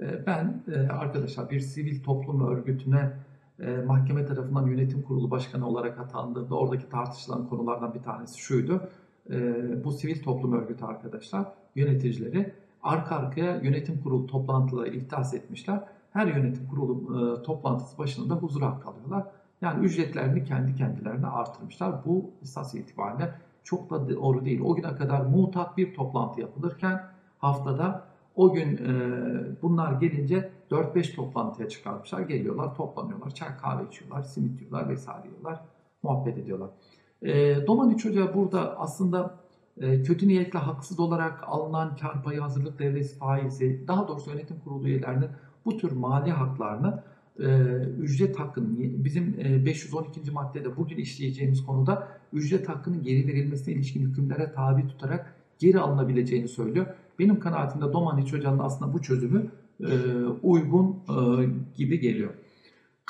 Ee, 0.00 0.26
ben 0.26 0.62
e, 0.74 0.78
arkadaşlar 0.78 1.50
bir 1.50 1.60
sivil 1.60 2.02
toplum 2.02 2.48
örgütüne 2.48 3.12
e, 3.60 3.76
mahkeme 3.76 4.26
tarafından 4.26 4.66
yönetim 4.66 5.02
kurulu 5.02 5.30
başkanı 5.30 5.68
olarak 5.68 5.98
atandığımda 5.98 6.54
oradaki 6.54 6.88
tartışılan 6.88 7.48
konulardan 7.48 7.94
bir 7.94 8.02
tanesi 8.02 8.40
şuydu. 8.40 8.90
E, 9.30 9.84
bu 9.84 9.92
sivil 9.92 10.22
toplum 10.22 10.52
örgütü 10.52 10.84
arkadaşlar 10.84 11.46
yöneticileri 11.74 12.52
arka 12.82 13.16
arkaya 13.16 13.56
yönetim 13.56 14.02
kurulu 14.02 14.26
toplantıları 14.26 14.88
ihtas 14.88 15.34
etmişler. 15.34 15.80
Her 16.12 16.26
yönetim 16.26 16.68
kurulu 16.68 17.42
toplantısı 17.42 17.98
başında 17.98 18.34
huzur 18.34 18.62
hakkı 18.62 18.88
alıyorlar. 18.88 19.26
Yani 19.60 19.84
ücretlerini 19.84 20.44
kendi 20.44 20.74
kendilerine 20.74 21.26
artırmışlar. 21.26 22.04
Bu 22.06 22.30
esas 22.42 22.74
itibariyle 22.74 23.34
çok 23.64 23.90
da 23.90 24.08
doğru 24.08 24.44
değil. 24.44 24.60
O 24.64 24.74
güne 24.74 24.94
kadar 24.94 25.20
mutat 25.20 25.76
bir 25.76 25.94
toplantı 25.94 26.40
yapılırken 26.40 27.02
haftada 27.38 28.04
o 28.36 28.52
gün 28.52 28.76
e, 28.76 29.62
bunlar 29.62 29.92
gelince 29.92 30.50
4-5 30.70 31.14
toplantıya 31.14 31.68
çıkarmışlar. 31.68 32.20
Geliyorlar, 32.20 32.74
toplanıyorlar, 32.74 33.30
çay 33.30 33.56
kahve 33.56 33.86
içiyorlar, 33.88 34.22
simit 34.22 34.60
yiyorlar 34.60 34.88
vesaire 34.88 35.28
yiyorlar, 35.28 35.60
muhabbet 36.02 36.38
ediyorlar. 36.38 36.70
E, 37.22 37.66
Domaniç 37.66 38.04
Hoca 38.04 38.34
burada 38.34 38.78
aslında 38.78 39.34
e, 39.80 40.02
kötü 40.02 40.28
niyetle 40.28 40.58
haksız 40.58 41.00
olarak 41.00 41.40
alınan 41.46 41.96
kar 41.96 42.22
payı 42.22 42.40
hazırlık 42.40 42.78
devresi 42.78 43.18
faizi, 43.18 43.84
daha 43.88 44.08
doğrusu 44.08 44.30
yönetim 44.30 44.56
kurulu 44.64 44.88
üyelerinin 44.88 45.28
bu 45.64 45.76
tür 45.76 45.92
mali 45.92 46.30
haklarını 46.30 47.02
e, 47.40 47.46
ücret 48.00 48.38
hakkının 48.38 49.04
bizim 49.04 49.36
e, 49.38 49.66
512. 49.66 50.30
maddede 50.30 50.76
bugün 50.76 50.96
işleyeceğimiz 50.96 51.66
konuda 51.66 52.08
ücret 52.32 52.68
hakkının 52.68 53.02
geri 53.02 53.26
verilmesine 53.28 53.74
ilişkin 53.74 54.00
hükümlere 54.00 54.52
tabi 54.52 54.88
tutarak 54.88 55.34
geri 55.58 55.80
alınabileceğini 55.80 56.48
söylüyor. 56.48 56.86
Benim 57.18 57.40
kanaatimde 57.40 57.92
Domaniç 57.92 58.32
Hoca'nın 58.32 58.58
aslında 58.58 58.92
bu 58.92 59.02
çözümü 59.02 59.50
e, 59.80 59.92
uygun 60.42 60.86
e, 61.08 61.14
gibi 61.76 62.00
geliyor. 62.00 62.30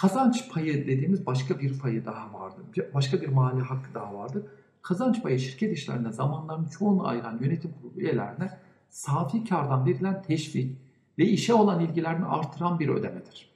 Kazanç 0.00 0.52
payı 0.52 0.86
dediğimiz 0.86 1.26
başka 1.26 1.58
bir 1.58 1.78
payı 1.78 2.04
daha 2.04 2.32
vardır. 2.32 2.64
Başka 2.94 3.20
bir 3.20 3.28
mali 3.28 3.60
hakkı 3.60 3.94
daha 3.94 4.14
vardır. 4.14 4.42
Kazanç 4.82 5.22
payı 5.22 5.38
şirket 5.38 5.78
işlerinde 5.78 6.12
zamanların 6.12 6.64
çoğunu 6.64 7.06
ayıran 7.06 7.38
yönetim 7.40 7.72
kurulu 7.72 8.00
üyelerine 8.00 8.58
safi 8.88 9.44
kardan 9.44 9.86
verilen 9.86 10.22
teşvik 10.22 10.78
ve 11.18 11.24
işe 11.24 11.54
olan 11.54 11.80
ilgilerini 11.80 12.24
artıran 12.24 12.78
bir 12.78 12.88
ödemedir. 12.88 13.50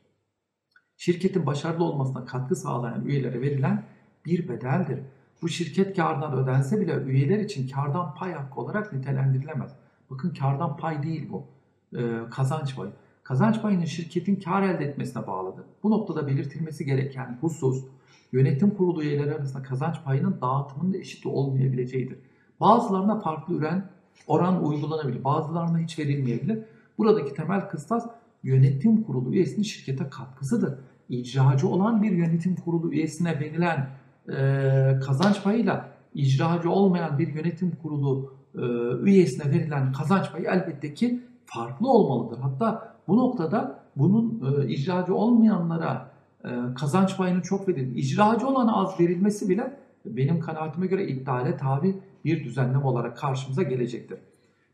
Şirketin 0.96 1.46
başarılı 1.46 1.84
olmasına 1.84 2.24
katkı 2.24 2.56
sağlayan 2.56 3.06
üyelere 3.06 3.40
verilen 3.40 3.84
bir 4.26 4.48
bedeldir. 4.48 5.00
Bu 5.42 5.48
şirket 5.48 5.96
kardan 5.96 6.32
ödense 6.32 6.80
bile 6.80 6.94
üyeler 6.94 7.38
için 7.38 7.68
kardan 7.68 8.14
pay 8.14 8.32
hakkı 8.32 8.60
olarak 8.60 8.92
nitelendirilemez. 8.92 9.72
Bakın 10.10 10.34
kardan 10.34 10.76
pay 10.76 11.02
değil 11.02 11.28
bu. 11.30 11.46
Ee, 11.98 12.30
kazanç 12.30 12.76
payı. 12.76 12.92
Kazanç 13.24 13.62
payının 13.62 13.84
şirketin 13.84 14.36
kar 14.36 14.62
elde 14.62 14.84
etmesine 14.84 15.26
bağlıdır. 15.26 15.64
Bu 15.82 15.90
noktada 15.90 16.26
belirtilmesi 16.26 16.84
gereken 16.84 17.38
husus 17.40 17.84
yönetim 18.32 18.70
kurulu 18.70 19.02
üyeleri 19.02 19.34
arasında 19.34 19.62
kazanç 19.62 19.96
payının 20.04 20.40
dağıtımında 20.40 20.96
eşit 20.96 21.26
olmayabileceğidir. 21.26 22.18
Bazılarına 22.60 23.20
farklı 23.20 23.54
üren 23.54 23.90
oran 24.26 24.64
uygulanabilir, 24.64 25.24
bazılarına 25.24 25.78
hiç 25.78 25.98
verilmeyebilir. 25.98 26.58
Buradaki 26.98 27.34
temel 27.34 27.68
kıstas 27.68 28.06
yönetim 28.42 29.02
kurulu 29.02 29.32
üyesinin 29.32 29.62
şirkete 29.62 30.08
katkısıdır. 30.08 30.78
İcracı 31.08 31.68
olan 31.68 32.02
bir 32.02 32.12
yönetim 32.12 32.56
kurulu 32.56 32.92
üyesine 32.92 33.40
verilen 33.40 33.88
e, 34.28 34.98
kazanç 35.06 35.42
payıyla 35.42 35.88
icracı 36.14 36.70
olmayan 36.70 37.18
bir 37.18 37.28
yönetim 37.34 37.72
kurulu 37.82 38.34
e, 38.54 38.60
üyesine 39.04 39.52
verilen 39.52 39.92
kazanç 39.92 40.32
payı 40.32 40.44
elbette 40.44 40.94
ki 40.94 41.20
farklı 41.46 41.88
olmalıdır. 41.88 42.38
Hatta 42.42 42.93
bu 43.08 43.16
noktada 43.16 43.78
bunun 43.96 44.42
e, 44.62 44.68
icracı 44.68 45.14
olmayanlara 45.14 46.10
e, 46.44 46.48
kazanç 46.74 47.16
payının 47.16 47.40
çok 47.40 47.68
verilir. 47.68 47.96
İcracı 47.96 48.46
olana 48.46 48.76
az 48.76 49.00
verilmesi 49.00 49.48
bile 49.48 49.76
benim 50.04 50.40
kanaatime 50.40 50.86
göre 50.86 51.06
iptale 51.06 51.56
tabi 51.56 51.96
bir 52.24 52.44
düzenleme 52.44 52.84
olarak 52.84 53.18
karşımıza 53.18 53.62
gelecektir. 53.62 54.18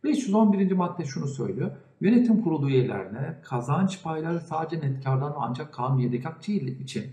511. 0.05 0.73
madde 0.73 1.05
şunu 1.05 1.27
söylüyor. 1.27 1.71
Yönetim 2.01 2.43
kurulu 2.43 2.69
üyelerine 2.69 3.37
kazanç 3.43 4.03
payları 4.03 4.41
sadece 4.41 4.87
net 4.87 5.05
kardan 5.05 5.35
ancak 5.39 5.73
kanuniyedeki 5.73 6.29
akçe 6.29 6.55
için 6.55 7.05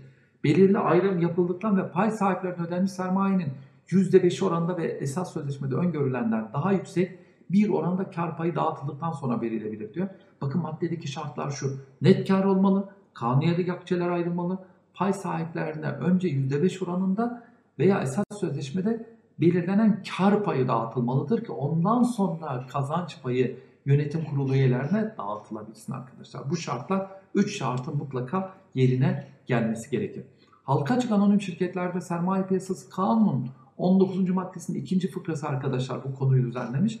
belirli 0.44 0.78
ayrım 0.78 1.20
yapıldıktan 1.20 1.76
ve 1.76 1.90
pay 1.90 2.10
sahiplerine 2.10 2.66
ödenmiş 2.66 2.92
sermayenin 2.92 3.48
%5 3.88 4.44
oranında 4.44 4.76
ve 4.76 4.86
esas 4.86 5.32
sözleşmede 5.32 5.74
öngörülenden 5.74 6.48
daha 6.52 6.72
yüksek 6.72 7.18
bir 7.50 7.68
oranda 7.68 8.10
kar 8.10 8.36
payı 8.36 8.54
dağıtıldıktan 8.54 9.12
sonra 9.12 9.40
verilebilir 9.40 9.94
diyor. 9.94 10.08
Bakın 10.40 10.62
maddedeki 10.62 11.08
şartlar 11.08 11.50
şu. 11.50 11.76
Net 12.02 12.28
kar 12.28 12.44
olmalı, 12.44 12.88
kanuniyedeki 13.14 13.72
akçeler 13.72 14.08
ayrılmalı, 14.08 14.58
pay 14.94 15.12
sahiplerine 15.12 15.90
önce 15.90 16.28
%5 16.28 16.84
oranında 16.84 17.44
veya 17.78 18.02
esas 18.02 18.24
sözleşmede 18.40 19.06
belirlenen 19.40 20.02
kar 20.16 20.44
payı 20.44 20.68
dağıtılmalıdır 20.68 21.44
ki 21.44 21.52
ondan 21.52 22.02
sonra 22.02 22.66
kazanç 22.66 23.22
payı 23.22 23.58
yönetim 23.86 24.24
kurulu 24.24 24.54
üyelerine 24.54 25.14
dağıtılabilsin 25.18 25.92
arkadaşlar. 25.92 26.50
Bu 26.50 26.56
şartlar 26.56 27.06
3 27.34 27.58
şartın 27.58 27.96
mutlaka 27.96 28.54
yerine 28.74 29.28
gelmesi 29.46 29.90
gerekir. 29.90 30.24
Halka 30.64 30.94
açık 30.94 31.12
anonim 31.12 31.40
şirketlerde 31.40 32.00
sermaye 32.00 32.46
piyasası 32.46 32.90
kanun 32.90 33.48
19. 33.76 34.30
maddesinin 34.30 34.78
ikinci 34.78 35.10
fıkrası 35.10 35.46
arkadaşlar 35.48 36.04
bu 36.04 36.14
konuyu 36.14 36.46
düzenlemiş. 36.46 37.00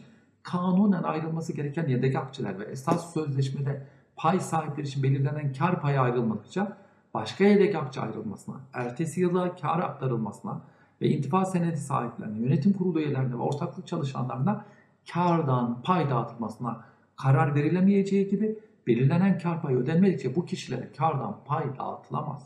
Kanunen 0.50 1.02
ayrılması 1.02 1.52
gereken 1.52 1.88
yedek 1.88 2.16
akçeler 2.16 2.58
ve 2.58 2.64
esas 2.64 3.14
sözleşmede 3.14 3.86
pay 4.16 4.40
sahipleri 4.40 4.86
için 4.86 5.02
belirlenen 5.02 5.52
kar 5.52 5.80
payı 5.80 6.00
ayrılmadıkça 6.00 6.76
başka 7.14 7.44
yedek 7.44 7.74
akçe 7.74 8.00
ayrılmasına, 8.00 8.56
ertesi 8.72 9.20
yıla 9.20 9.56
kar 9.56 9.78
aktarılmasına 9.78 10.60
ve 11.00 11.08
intifa 11.08 11.44
senedi 11.44 11.76
sahiplerine, 11.76 12.38
yönetim 12.38 12.72
kurulu 12.72 13.00
üyelerine 13.00 13.32
ve 13.32 13.36
ortaklık 13.36 13.86
çalışanlarına 13.86 14.64
kardan 15.12 15.82
pay 15.82 16.10
dağıtılmasına 16.10 16.84
karar 17.16 17.54
verilemeyeceği 17.54 18.28
gibi 18.28 18.58
belirlenen 18.86 19.38
kar 19.38 19.62
payı 19.62 19.76
ödenmedikçe 19.76 20.36
bu 20.36 20.44
kişilere 20.44 20.92
kardan 20.92 21.36
pay 21.46 21.78
dağıtılamaz. 21.78 22.42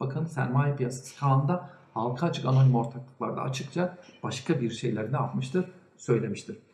Bakın 0.00 0.24
sermaye 0.24 0.76
piyasası 0.76 1.20
kanunda 1.20 1.70
halka 1.94 2.26
açık 2.26 2.44
anonim 2.44 2.74
ortaklıklarda 2.74 3.42
açıkça 3.42 3.98
başka 4.22 4.60
bir 4.60 4.70
şeyler 4.70 5.12
ne 5.12 5.16
yapmıştır? 5.16 5.72
Söylemiştir. 5.96 6.65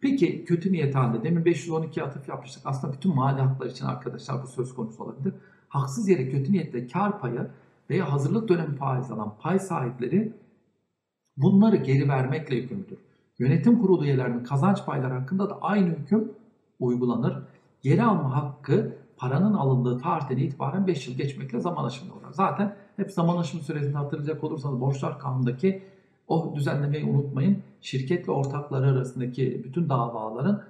Peki 0.00 0.44
kötü 0.44 0.72
niyet 0.72 0.94
halinde 0.94 1.24
demin 1.24 1.44
512 1.44 2.02
atıf 2.02 2.28
yapmıştık. 2.28 2.62
Aslında 2.66 2.92
bütün 2.92 3.14
mali 3.14 3.40
haklar 3.40 3.66
için 3.66 3.86
arkadaşlar 3.86 4.42
bu 4.42 4.46
söz 4.46 4.74
konusu 4.74 5.04
olabilir. 5.04 5.34
Haksız 5.68 6.08
yere 6.08 6.30
kötü 6.30 6.52
niyetle 6.52 6.86
kar 6.86 7.20
payı 7.20 7.50
veya 7.90 8.12
hazırlık 8.12 8.48
dönemi 8.48 8.76
faiz 8.76 9.10
alan 9.10 9.34
pay 9.40 9.58
sahipleri 9.58 10.32
bunları 11.36 11.76
geri 11.76 12.08
vermekle 12.08 12.56
yükümlüdür. 12.56 12.98
Yönetim 13.38 13.78
kurulu 13.78 14.04
üyelerinin 14.04 14.44
kazanç 14.44 14.84
payları 14.86 15.14
hakkında 15.14 15.50
da 15.50 15.58
aynı 15.60 15.88
hüküm 15.88 16.32
uygulanır. 16.80 17.42
Geri 17.82 18.02
alma 18.02 18.36
hakkı 18.36 18.96
paranın 19.16 19.54
alındığı 19.54 19.98
tarihten 19.98 20.36
itibaren 20.36 20.86
5 20.86 21.08
yıl 21.08 21.14
geçmekle 21.14 21.60
zaman 21.60 21.84
aşımına 21.84 22.14
uğrar. 22.14 22.32
Zaten 22.32 22.76
hep 22.96 23.10
zaman 23.10 23.36
aşımı 23.36 23.62
süresini 23.62 23.96
hatırlayacak 23.96 24.44
olursanız 24.44 24.80
borçlar 24.80 25.18
kanundaki 25.18 25.82
o 26.28 26.52
düzenlemeyi 26.56 27.04
unutmayın. 27.04 27.62
Şirket 27.80 28.28
ve 28.28 28.32
ortakları 28.32 28.86
arasındaki 28.86 29.62
bütün 29.64 29.88
davaların 29.88 30.62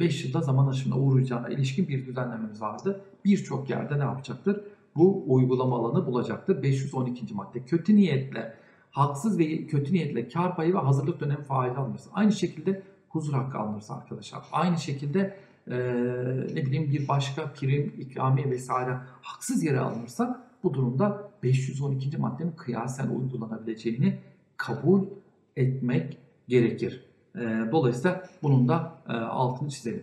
5 0.00 0.24
yılda 0.24 0.40
zaman 0.40 0.68
aşımına 0.68 1.00
uğrayacağına 1.00 1.48
ilişkin 1.48 1.88
bir 1.88 2.06
düzenlememiz 2.06 2.62
vardı. 2.62 3.00
Birçok 3.24 3.70
yerde 3.70 3.98
ne 3.98 4.02
yapacaktır? 4.02 4.60
Bu 4.96 5.24
uygulama 5.26 5.76
alanı 5.78 6.06
bulacaktır. 6.06 6.62
512. 6.62 7.34
madde 7.34 7.64
kötü 7.64 7.96
niyetle, 7.96 8.54
haksız 8.90 9.38
ve 9.38 9.66
kötü 9.66 9.92
niyetle 9.92 10.28
kar 10.28 10.56
payı 10.56 10.74
ve 10.74 10.78
hazırlık 10.78 11.20
dönemi 11.20 11.42
faiz 11.42 11.76
alınırsa. 11.76 12.10
Aynı 12.12 12.32
şekilde 12.32 12.82
huzur 13.08 13.32
hakkı 13.32 13.58
alınırsa 13.58 13.94
arkadaşlar. 13.94 14.42
Aynı 14.52 14.78
şekilde 14.78 15.36
e, 15.70 15.76
ne 16.54 16.66
bileyim 16.66 16.92
bir 16.92 17.08
başka 17.08 17.52
prim, 17.52 17.94
ikramiye 17.98 18.50
vesaire 18.50 18.98
haksız 19.22 19.62
yere 19.62 19.80
alınırsa 19.80 20.48
bu 20.62 20.74
durumda 20.74 21.30
512. 21.42 22.18
maddenin 22.18 22.52
kıyasen 22.52 23.08
uygulanabileceğini 23.08 24.18
kabul 24.58 25.02
etmek 25.56 26.18
gerekir. 26.48 27.04
E, 27.34 27.40
dolayısıyla 27.72 28.28
bunun 28.42 28.68
da 28.68 28.92
e, 29.08 29.12
altını 29.12 29.68
çizelim. 29.68 30.02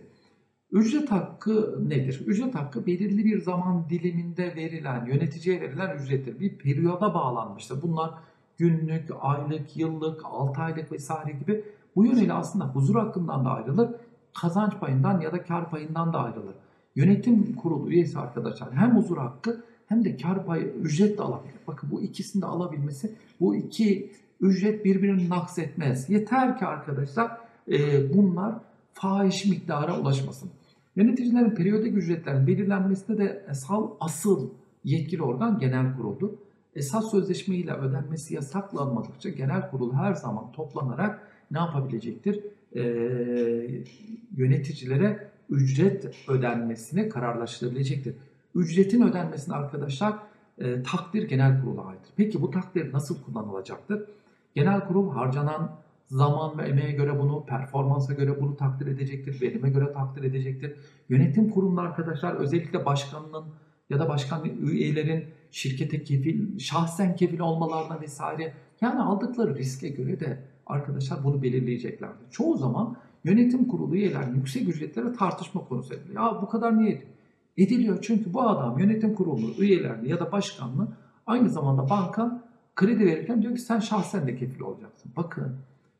Ücret 0.72 1.10
hakkı 1.10 1.88
nedir? 1.88 2.22
Ücret 2.26 2.54
hakkı 2.54 2.86
belirli 2.86 3.24
bir 3.24 3.40
zaman 3.40 3.84
diliminde 3.90 4.56
verilen, 4.56 5.06
yöneticiye 5.06 5.60
verilen 5.60 5.96
ücrettir. 5.96 6.40
Bir 6.40 6.58
periyoda 6.58 7.14
bağlanmıştır. 7.14 7.82
Bunlar 7.82 8.10
günlük, 8.58 9.10
aylık, 9.20 9.76
yıllık, 9.76 10.20
6 10.24 10.60
aylık 10.60 10.92
vesaire 10.92 11.32
gibi 11.32 11.64
bu 11.96 12.06
yönüyle 12.06 12.32
aslında 12.32 12.64
huzur 12.64 12.94
hakkından 12.94 13.44
da 13.44 13.50
ayrılır, 13.50 13.90
kazanç 14.34 14.72
payından 14.80 15.20
ya 15.20 15.32
da 15.32 15.42
kar 15.42 15.70
payından 15.70 16.12
da 16.12 16.18
ayrılır. 16.18 16.54
Yönetim 16.96 17.56
kurulu 17.56 17.90
üyesi 17.90 18.18
arkadaşlar 18.18 18.72
hem 18.72 18.96
huzur 18.96 19.16
hakkı 19.16 19.64
hem 19.86 20.04
de 20.04 20.16
kar 20.16 20.46
payı 20.46 20.64
ücret 20.64 21.18
de 21.18 21.22
alabilir. 21.22 21.54
Bakın 21.66 21.90
bu 21.90 22.02
ikisini 22.02 22.42
de 22.42 22.46
alabilmesi 22.46 23.14
bu 23.40 23.54
iki 23.54 24.12
ücret 24.40 24.84
birbirini 24.84 25.28
naks 25.28 25.58
etmez. 25.58 26.10
Yeter 26.10 26.58
ki 26.58 26.66
arkadaşlar 26.66 27.38
e, 27.72 27.78
bunlar 28.14 28.54
fahiş 28.92 29.44
miktara 29.44 30.00
ulaşmasın. 30.00 30.50
Yöneticilerin 30.96 31.50
periyodik 31.50 31.96
ücretlerin 31.96 32.46
belirlenmesinde 32.46 33.18
de 33.18 33.46
asal, 33.50 33.90
asıl 34.00 34.50
yetkili 34.84 35.22
organ 35.22 35.58
genel 35.58 35.96
kuruldur. 35.96 36.30
Esas 36.74 37.10
sözleşme 37.10 37.56
ile 37.56 37.72
ödenmesi 37.72 38.34
yasaklanmadıkça 38.34 39.28
genel 39.28 39.70
kurul 39.70 39.94
her 39.94 40.12
zaman 40.12 40.52
toplanarak 40.52 41.28
ne 41.50 41.58
yapabilecektir? 41.58 42.40
E, 42.76 42.82
yöneticilere 44.36 45.30
ücret 45.50 46.28
ödenmesine 46.28 47.08
kararlaştırabilecektir. 47.08 48.14
Ücretin 48.54 49.02
ödenmesini 49.02 49.54
arkadaşlar 49.54 50.14
e, 50.58 50.82
takdir 50.82 51.28
genel 51.28 51.62
kurula 51.62 51.84
aittir. 51.84 52.12
Peki 52.16 52.42
bu 52.42 52.50
takdir 52.50 52.92
nasıl 52.92 53.22
kullanılacaktır? 53.22 54.02
Genel 54.56 54.80
kurul 54.80 55.10
harcanan 55.10 55.70
zaman 56.06 56.58
ve 56.58 56.62
emeğe 56.62 56.92
göre 56.92 57.18
bunu, 57.18 57.46
performansa 57.46 58.12
göre 58.12 58.40
bunu 58.40 58.56
takdir 58.56 58.86
edecektir, 58.86 59.40
verime 59.40 59.70
göre 59.70 59.92
takdir 59.92 60.24
edecektir. 60.24 60.76
Yönetim 61.08 61.50
kurulunda 61.50 61.80
arkadaşlar 61.80 62.34
özellikle 62.34 62.84
başkanının 62.84 63.44
ya 63.90 63.98
da 63.98 64.08
başkan 64.08 64.44
üyelerin 64.44 65.24
şirkete 65.50 66.04
kefil, 66.04 66.58
şahsen 66.58 67.16
kefil 67.16 67.38
olmalarına 67.38 68.00
vesaire 68.00 68.54
yani 68.80 69.00
aldıkları 69.00 69.54
riske 69.56 69.88
göre 69.88 70.20
de 70.20 70.44
arkadaşlar 70.66 71.24
bunu 71.24 71.42
belirleyeceklerdir. 71.42 72.30
Çoğu 72.30 72.56
zaman 72.56 72.96
yönetim 73.24 73.68
kurulu 73.68 73.94
üyelerinin 73.96 74.34
yüksek 74.34 74.68
ücretlere 74.68 75.12
tartışma 75.12 75.64
konusu 75.64 75.94
ediliyor. 75.94 76.22
Ya 76.22 76.42
bu 76.42 76.48
kadar 76.48 76.78
niye 76.78 76.90
ediliyor? 76.90 77.16
Ediliyor 77.56 77.98
çünkü 78.02 78.34
bu 78.34 78.42
adam 78.42 78.78
yönetim 78.78 79.14
kurulu 79.14 79.54
üyelerini 79.58 80.08
ya 80.08 80.20
da 80.20 80.32
başkanını 80.32 80.88
aynı 81.26 81.50
zamanda 81.50 81.90
banka 81.90 82.45
kredi 82.76 83.06
verirken 83.06 83.42
diyor 83.42 83.54
ki 83.54 83.60
sen 83.60 83.78
şahsen 83.78 84.26
de 84.26 84.36
kefil 84.36 84.60
olacaksın. 84.60 85.12
Bakın 85.16 85.56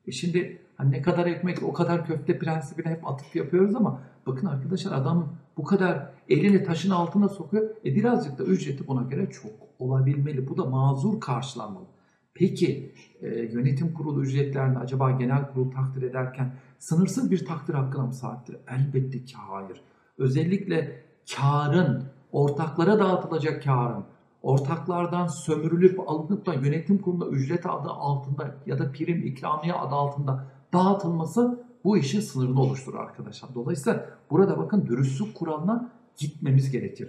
e 0.07 0.13
şimdi 0.13 0.59
hani 0.77 0.93
ne 0.93 1.03
kadar 1.03 1.27
ekmek 1.27 1.63
o 1.63 1.73
kadar 1.73 2.07
köfte 2.07 2.39
prensibine 2.39 2.93
hep 2.93 3.09
atıf 3.09 3.37
yapıyoruz 3.37 3.75
ama 3.75 4.01
bakın 4.27 4.47
arkadaşlar 4.47 4.93
adam 4.93 5.29
bu 5.57 5.65
kadar 5.65 6.11
elini 6.29 6.65
taşın 6.65 6.91
altına 6.91 7.29
sokuyor. 7.29 7.71
E 7.85 7.95
birazcık 7.95 8.39
da 8.39 8.45
ücreti 8.45 8.89
buna 8.89 9.03
göre 9.03 9.31
çok 9.31 9.53
olabilmeli. 9.79 10.49
Bu 10.49 10.57
da 10.57 10.65
mazur 10.65 11.21
karşılanmalı. 11.21 11.87
Peki 12.35 12.93
e, 13.23 13.29
yönetim 13.29 13.95
kurulu 13.95 14.23
ücretlerini 14.23 14.79
acaba 14.79 15.11
genel 15.11 15.53
kurul 15.53 15.71
takdir 15.71 16.03
ederken 16.03 16.53
sınırsız 16.79 17.31
bir 17.31 17.45
takdir 17.45 17.75
hakkına 17.75 18.07
mı 18.07 18.15
sahiptir? 18.15 18.57
Elbette 18.69 19.25
ki 19.25 19.35
hayır. 19.37 19.81
Özellikle 20.19 21.03
karın, 21.37 22.05
ortaklara 22.33 22.99
dağıtılacak 22.99 23.63
karın, 23.63 24.05
ortaklardan 24.47 25.27
sömürülüp 25.27 26.11
alınıp 26.11 26.47
da 26.47 26.55
yönetim 26.55 26.99
kurulunda 26.99 27.27
ücret 27.29 27.67
adı 27.67 27.89
altında 27.89 28.55
ya 28.67 28.79
da 28.79 28.93
prim 28.93 29.27
ikramiye 29.27 29.75
adı 29.75 29.95
altında 29.95 30.47
dağıtılması 30.73 31.65
bu 31.85 31.99
işin 31.99 32.21
sınırını 32.21 32.61
oluşturur 32.61 32.99
arkadaşlar. 32.99 33.55
Dolayısıyla 33.55 34.07
burada 34.31 34.59
bakın 34.59 34.87
dürüstlük 34.87 35.35
kuralına 35.35 35.93
gitmemiz 36.17 36.71
gerekir. 36.71 37.09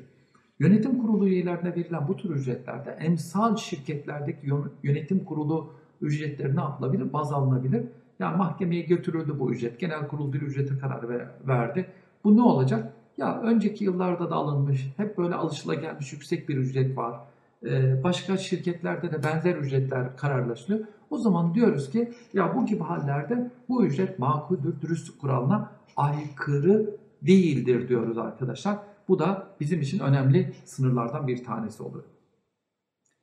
Yönetim 0.59 1.01
kurulu 1.01 1.27
üyelerine 1.27 1.75
verilen 1.75 2.07
bu 2.07 2.17
tür 2.17 2.29
ücretlerde 2.29 2.91
emsal 2.91 3.55
şirketlerdeki 3.55 4.47
yönetim 4.83 5.25
kurulu 5.25 5.73
ücretleri 6.01 6.55
ne 6.55 6.61
yapılabilir? 6.61 7.13
Baz 7.13 7.33
alınabilir. 7.33 7.85
Yani 8.19 8.37
mahkemeye 8.37 8.81
götürüldü 8.81 9.39
bu 9.39 9.51
ücret. 9.51 9.79
Genel 9.79 10.07
kurul 10.07 10.33
bir 10.33 10.41
ücrete 10.41 10.77
karar 10.77 11.09
verdi. 11.47 11.89
Bu 12.23 12.37
ne 12.37 12.41
olacak? 12.41 12.93
Ya 13.17 13.41
önceki 13.41 13.83
yıllarda 13.83 14.29
da 14.29 14.35
alınmış, 14.35 14.93
hep 14.97 15.17
böyle 15.17 15.35
alışılagelmiş 15.35 16.13
yüksek 16.13 16.49
bir 16.49 16.57
ücret 16.57 16.97
var. 16.97 17.19
Ee, 17.65 18.03
başka 18.03 18.37
şirketlerde 18.37 19.11
de 19.11 19.23
benzer 19.23 19.55
ücretler 19.55 20.17
kararlaşılıyor. 20.17 20.85
O 21.09 21.17
zaman 21.17 21.53
diyoruz 21.53 21.89
ki 21.89 22.13
ya 22.33 22.55
bu 22.55 22.65
gibi 22.65 22.83
hallerde 22.83 23.51
bu 23.69 23.85
ücret 23.85 24.19
makuldür, 24.19 24.81
dürüstlük 24.81 25.21
kuralına 25.21 25.71
aykırı 25.97 26.95
değildir 27.21 27.89
diyoruz 27.89 28.17
arkadaşlar. 28.17 28.77
Bu 29.07 29.19
da 29.19 29.47
bizim 29.59 29.81
için 29.81 29.99
önemli 29.99 30.53
sınırlardan 30.65 31.27
bir 31.27 31.43
tanesi 31.43 31.83
oluyor. 31.83 32.05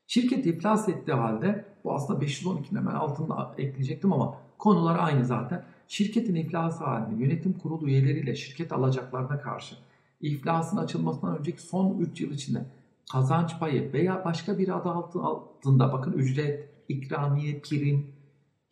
Şirket 0.07 0.47
iflas 0.47 0.89
ettiği 0.89 1.13
halde 1.13 1.65
bu 1.85 1.95
aslında 1.95 2.25
512'nin 2.25 2.79
hemen 2.79 2.95
altında 2.95 3.55
ekleyecektim 3.59 4.13
ama 4.13 4.35
konular 4.59 4.99
aynı 5.01 5.25
zaten. 5.25 5.65
Şirketin 5.89 6.35
iflası 6.35 6.85
halinde 6.85 7.25
yönetim 7.25 7.53
kurulu 7.53 7.89
üyeleriyle 7.89 8.35
şirket 8.35 8.73
alacaklarına 8.73 9.41
karşı 9.41 9.77
iflasın 10.21 10.77
açılmasından 10.77 11.39
önceki 11.39 11.63
son 11.63 11.99
3 11.99 12.21
yıl 12.21 12.31
içinde 12.31 12.67
kazanç 13.13 13.59
payı 13.61 13.93
veya 13.93 14.25
başka 14.25 14.59
bir 14.59 14.77
adı 14.77 14.89
altında 14.89 15.93
bakın 15.93 16.13
ücret, 16.13 16.69
ikramiye, 16.89 17.61
prim, 17.61 18.07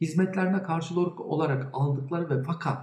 hizmetlerine 0.00 0.62
karşılık 0.62 1.20
olarak 1.20 1.70
aldıkları 1.72 2.30
ve 2.30 2.42
fakat 2.42 2.78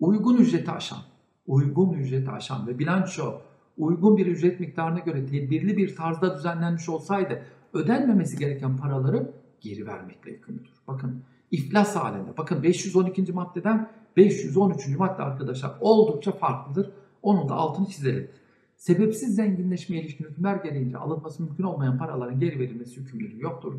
uygun 0.00 0.36
ücreti 0.36 0.70
aşan, 0.70 0.98
uygun 1.46 1.92
ücreti 1.92 2.30
aşan 2.30 2.66
ve 2.66 2.78
bilanço 2.78 3.40
uygun 3.76 4.16
bir 4.16 4.26
ücret 4.26 4.60
miktarına 4.60 4.98
göre 4.98 5.26
tedbirli 5.26 5.76
bir 5.76 5.96
tarzda 5.96 6.36
düzenlenmiş 6.36 6.88
olsaydı 6.88 7.42
ödenmemesi 7.72 8.38
gereken 8.38 8.76
paraları 8.76 9.32
geri 9.60 9.86
vermekle 9.86 10.30
yükümlüdür. 10.30 10.72
Bakın 10.88 11.22
iflas 11.52 11.96
halinde. 11.96 12.36
Bakın 12.38 12.62
512. 12.62 13.32
maddeden 13.32 13.90
513. 14.16 14.88
madde 14.88 15.22
arkadaşlar 15.22 15.72
oldukça 15.80 16.32
farklıdır. 16.32 16.90
Onun 17.22 17.48
da 17.48 17.54
altını 17.54 17.86
çizelim. 17.86 18.30
Sebepsiz 18.76 19.34
zenginleşmeye 19.34 20.02
ilişkin 20.02 20.24
hükümler 20.24 20.56
gereğince 20.56 20.98
alınması 20.98 21.42
mümkün 21.42 21.64
olmayan 21.64 21.98
paraların 21.98 22.40
geri 22.40 22.58
verilmesi 22.58 23.00
yükümlülüğü 23.00 23.42
yoktur. 23.42 23.74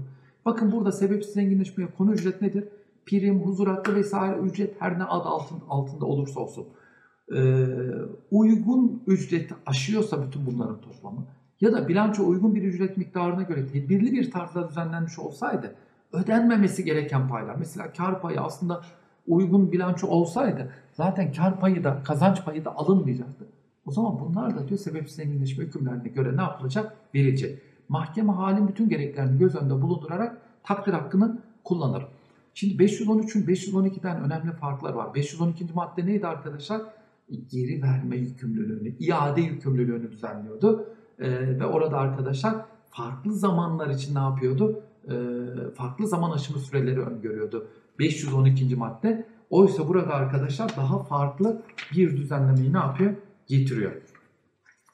Bakın 0.45 0.71
burada 0.71 0.91
sebepsiz 0.91 1.33
zenginleşmeye 1.33 1.89
konu 1.97 2.13
ücret 2.13 2.41
nedir? 2.41 2.67
Prim, 3.05 3.39
huzur 3.39 3.67
hakkı 3.67 3.95
vesaire 3.95 4.39
ücret 4.39 4.81
her 4.81 4.99
ne 4.99 5.03
adı 5.03 5.27
altın, 5.27 5.59
altında 5.69 6.05
olursa 6.05 6.39
olsun. 6.39 6.65
Ee, 7.36 7.65
uygun 8.31 9.03
ücret 9.07 9.51
aşıyorsa 9.65 10.25
bütün 10.25 10.45
bunların 10.45 10.81
toplamı 10.81 11.25
ya 11.62 11.73
da 11.73 11.88
bilanço 11.88 12.27
uygun 12.27 12.55
bir 12.55 12.63
ücret 12.63 12.97
miktarına 12.97 13.43
göre 13.43 13.67
tedbirli 13.67 14.12
bir 14.12 14.31
tarzda 14.31 14.69
düzenlenmiş 14.69 15.19
olsaydı 15.19 15.75
ödenmemesi 16.13 16.86
gereken 16.86 17.28
paylar 17.28 17.56
mesela 17.56 17.93
kar 17.93 18.21
payı 18.21 18.41
aslında 18.41 18.82
uygun 19.28 19.71
bilanço 19.71 20.08
olsaydı 20.08 20.71
zaten 20.93 21.34
kar 21.34 21.60
payı 21.60 21.84
da 21.84 22.04
kazanç 22.04 22.45
payı 22.45 22.65
da 22.65 22.76
alınmayacaktı. 22.76 23.45
O 23.86 23.91
zaman 23.91 24.19
bunlar 24.19 24.56
da 24.56 24.67
diyor 24.67 24.80
sebepsiz 24.80 25.15
zenginleşme 25.15 25.63
hükümlerine 25.63 26.08
göre 26.08 26.38
ne 26.38 26.41
yapılacak? 26.41 26.95
Verilecek. 27.15 27.62
Mahkeme 27.89 28.32
halin 28.32 28.67
bütün 28.67 28.89
gereklerini 28.89 29.39
göz 29.39 29.56
önünde 29.56 29.82
bulundurarak 29.82 30.38
takdir 30.63 30.93
hakkını 30.93 31.41
kullanır. 31.63 32.08
Şimdi 32.54 32.84
513'ün 32.84 33.45
512'den 33.45 34.23
önemli 34.23 34.52
farklar 34.52 34.93
var. 34.93 35.13
512. 35.15 35.65
madde 35.73 36.06
neydi 36.06 36.28
arkadaşlar? 36.28 36.82
Geri 37.52 37.82
verme 37.82 38.17
yükümlülüğünü, 38.17 38.97
iade 38.99 39.41
yükümlülüğünü 39.41 40.12
düzenliyordu. 40.12 40.88
Ee, 41.19 41.60
ve 41.60 41.65
orada 41.65 41.97
arkadaşlar 41.97 42.56
farklı 42.89 43.34
zamanlar 43.34 43.89
için 43.89 44.15
ne 44.15 44.19
yapıyordu? 44.19 44.84
Ee, 45.07 45.13
farklı 45.75 46.07
zaman 46.07 46.31
aşımı 46.31 46.59
süreleri 46.59 47.01
öngörüyordu. 47.01 47.67
512. 47.99 48.75
madde. 48.75 49.27
Oysa 49.49 49.87
burada 49.87 50.13
arkadaşlar 50.13 50.77
daha 50.77 51.03
farklı 51.03 51.61
bir 51.95 52.17
düzenlemeyi 52.17 52.73
ne 52.73 52.77
yapıyor? 52.77 53.13
Getiriyor. 53.47 53.91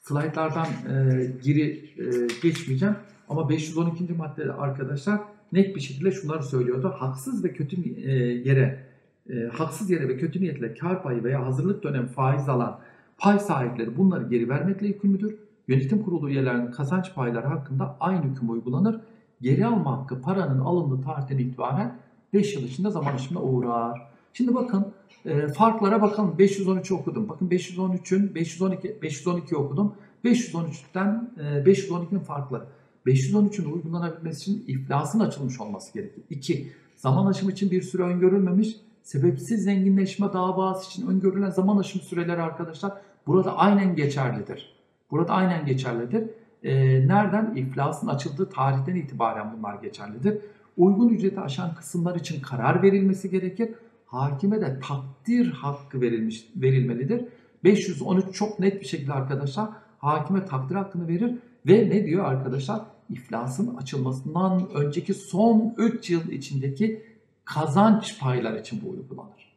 Slaytlardan 0.01 0.65
e, 0.65 1.25
geri 1.43 1.63
e, 1.97 2.27
geçmeyeceğim. 2.43 2.95
Ama 3.29 3.49
512. 3.49 4.13
maddede 4.13 4.53
arkadaşlar 4.53 5.19
net 5.51 5.75
bir 5.75 5.81
şekilde 5.81 6.11
şunları 6.11 6.43
söylüyordu. 6.43 6.93
Haksız 6.97 7.43
ve 7.43 7.53
kötü 7.53 8.01
e, 8.01 8.11
yere 8.49 8.85
e, 9.29 9.43
haksız 9.53 9.89
yere 9.89 10.07
ve 10.07 10.17
kötü 10.17 10.41
niyetle 10.41 10.73
kar 10.73 11.03
payı 11.03 11.23
veya 11.23 11.45
hazırlık 11.45 11.83
dönemi 11.83 12.07
faiz 12.07 12.49
alan 12.49 12.79
pay 13.17 13.39
sahipleri 13.39 13.97
bunları 13.97 14.29
geri 14.29 14.49
vermekle 14.49 14.87
yükümlüdür. 14.87 15.35
Yönetim 15.67 16.03
kurulu 16.03 16.29
üyelerinin 16.29 16.71
kazanç 16.71 17.15
payları 17.15 17.47
hakkında 17.47 17.97
aynı 17.99 18.23
hüküm 18.23 18.49
uygulanır. 18.49 19.01
Geri 19.41 19.65
alma 19.65 19.97
hakkı 19.97 20.21
paranın 20.21 20.59
alındığı 20.59 21.03
tarihten 21.03 21.37
itibaren 21.37 21.95
5 22.33 22.55
yıl 22.55 22.63
içinde 22.63 22.89
zaman 22.89 23.13
aşımına 23.13 23.43
uğrar. 23.43 24.09
Şimdi 24.33 24.55
bakın 24.55 24.93
e, 25.25 25.47
farklara 25.47 26.01
bakalım. 26.01 26.37
513 26.37 26.91
okudum. 26.91 27.29
Bakın 27.29 27.49
513'ün 27.49 28.35
512 28.35 29.01
512 29.01 29.55
okudum. 29.55 29.95
513'ten 30.25 31.31
e, 31.37 31.41
512'nin 31.41 32.19
farkları. 32.19 32.63
513'ün 33.05 33.71
uygulanabilmesi 33.71 34.51
için 34.51 34.63
iflasın 34.67 35.19
açılmış 35.19 35.61
olması 35.61 35.93
gerekir. 35.93 36.23
2. 36.29 36.71
Zaman 36.95 37.25
aşımı 37.25 37.51
için 37.51 37.71
bir 37.71 37.81
süre 37.81 38.03
öngörülmemiş. 38.03 38.75
Sebepsiz 39.03 39.63
zenginleşme 39.63 40.33
davası 40.33 40.89
için 40.89 41.07
öngörülen 41.07 41.49
zaman 41.49 41.77
aşımı 41.77 42.03
süreleri 42.03 42.41
arkadaşlar 42.41 42.93
burada 43.27 43.57
aynen 43.57 43.95
geçerlidir. 43.95 44.75
Burada 45.11 45.33
aynen 45.33 45.65
geçerlidir. 45.65 46.29
E, 46.63 47.07
nereden? 47.07 47.55
İflasın 47.55 48.07
açıldığı 48.07 48.49
tarihten 48.49 48.95
itibaren 48.95 49.57
bunlar 49.57 49.75
geçerlidir. 49.75 50.37
Uygun 50.77 51.09
ücreti 51.09 51.39
aşan 51.39 51.75
kısımlar 51.75 52.15
için 52.15 52.41
karar 52.41 52.81
verilmesi 52.81 53.29
gerekir. 53.29 53.69
Hakime 54.05 54.61
de 54.61 54.79
takdir 54.79 55.51
hakkı 55.51 56.01
verilmiş 56.01 56.49
verilmelidir. 56.55 57.25
513 57.63 58.35
çok 58.35 58.59
net 58.59 58.81
bir 58.81 58.85
şekilde 58.85 59.13
arkadaşlar 59.13 59.69
hakime 59.97 60.45
takdir 60.45 60.75
hakkını 60.75 61.07
verir 61.07 61.35
ve 61.67 61.89
ne 61.89 62.05
diyor 62.05 62.25
arkadaşlar? 62.25 62.81
İflasın 63.09 63.75
açılmasından 63.75 64.69
önceki 64.73 65.13
son 65.13 65.75
3 65.77 66.09
yıl 66.09 66.29
içindeki 66.29 67.03
kazanç 67.45 68.19
paylar 68.19 68.59
için 68.59 68.81
bu 68.85 68.89
uygulanır. 68.89 69.55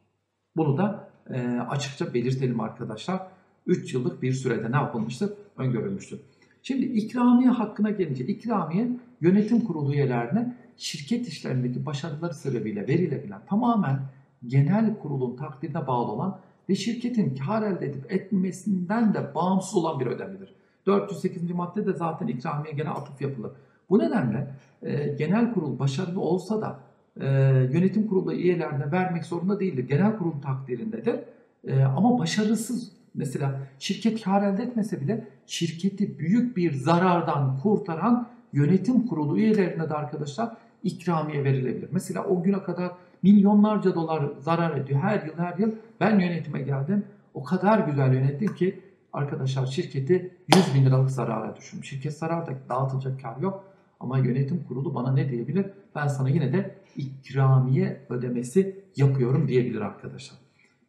Bunu 0.56 0.78
da 0.78 1.10
e, 1.30 1.40
açıkça 1.68 2.14
belirtelim 2.14 2.60
arkadaşlar. 2.60 3.26
3 3.66 3.94
yıllık 3.94 4.22
bir 4.22 4.32
sürede 4.32 4.72
ne 4.72 4.76
yapılmıştır? 4.76 5.32
Öngörülmüştür. 5.56 6.20
Şimdi 6.62 6.85
ikramiye 6.85 7.51
hakkına 7.51 7.90
gelince 7.90 8.27
ikramiye 8.27 8.88
yönetim 9.20 9.61
kurulu 9.61 9.94
üyelerine 9.94 10.57
şirket 10.77 11.29
işlerindeki 11.29 11.87
başarıları 11.87 12.35
sebebiyle 12.35 12.88
verilebilen 12.88 13.40
tamamen 13.46 14.01
genel 14.47 14.99
kurulun 14.99 15.36
takdirine 15.36 15.86
bağlı 15.86 16.12
olan 16.12 16.39
ve 16.68 16.74
şirketin 16.74 17.34
kar 17.34 17.62
elde 17.62 17.86
edip 17.86 18.12
etmesinden 18.12 19.14
de 19.14 19.34
bağımsız 19.34 19.74
olan 19.74 20.01
bir 20.01 20.07
ödemedir. 20.07 20.55
408. 20.86 21.51
maddede 21.51 21.93
zaten 21.93 22.26
ikramiye 22.26 22.74
gene 22.74 22.89
atıf 22.89 23.22
yapılır. 23.22 23.53
Bu 23.91 23.99
nedenle 23.99 24.55
e, 24.82 25.09
genel 25.18 25.53
kurul 25.53 25.78
başarılı 25.78 26.20
olsa 26.20 26.61
da 26.61 26.80
e, 27.20 27.26
yönetim 27.72 28.07
kurulu 28.07 28.32
üyelerine 28.32 28.93
vermek 28.93 29.24
zorunda 29.24 29.61
değildir. 29.61 29.89
Genel 29.89 30.18
kurul 30.18 30.41
takdirindedir. 30.41 31.20
E, 31.64 31.82
ama 31.82 32.18
başarısız 32.18 32.93
mesela 33.14 33.60
şirket 33.78 34.22
kar 34.22 34.42
elde 34.42 34.62
etmese 34.62 35.00
bile 35.00 35.28
şirketi 35.46 36.18
büyük 36.18 36.56
bir 36.56 36.72
zarardan 36.72 37.58
kurtaran 37.62 38.28
yönetim 38.52 39.06
kurulu 39.06 39.38
üyelerine 39.38 39.88
de 39.88 39.94
arkadaşlar 39.94 40.56
ikramiye 40.82 41.44
verilebilir. 41.44 41.88
Mesela 41.92 42.24
o 42.24 42.42
güne 42.42 42.62
kadar 42.62 42.92
milyonlarca 43.22 43.94
dolar 43.94 44.30
zarar 44.38 44.76
ediyor 44.76 45.00
her 45.00 45.26
yıl 45.26 45.38
her 45.38 45.58
yıl. 45.58 45.72
Ben 46.00 46.18
yönetime 46.18 46.62
geldim. 46.62 47.04
O 47.34 47.42
kadar 47.42 47.78
güzel 47.78 48.14
yönettim 48.14 48.54
ki 48.54 48.80
arkadaşlar 49.12 49.66
şirketi 49.66 50.36
100 50.54 50.74
bin 50.74 50.84
liralık 50.86 51.10
zarara 51.10 51.56
düşürmüş. 51.56 51.88
Şirket 51.88 52.18
zararda 52.18 52.52
dağıtılacak 52.68 53.22
kar 53.22 53.36
yok. 53.36 53.64
Ama 54.00 54.18
yönetim 54.18 54.64
kurulu 54.68 54.94
bana 54.94 55.12
ne 55.12 55.28
diyebilir? 55.28 55.66
Ben 55.94 56.08
sana 56.08 56.28
yine 56.28 56.52
de 56.52 56.74
ikramiye 56.96 58.00
ödemesi 58.10 58.84
yapıyorum 58.96 59.48
diyebilir 59.48 59.80
arkadaşlar. 59.80 60.38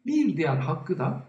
Bir 0.06 0.36
diğer 0.36 0.56
hakkı 0.56 0.98
da 0.98 1.22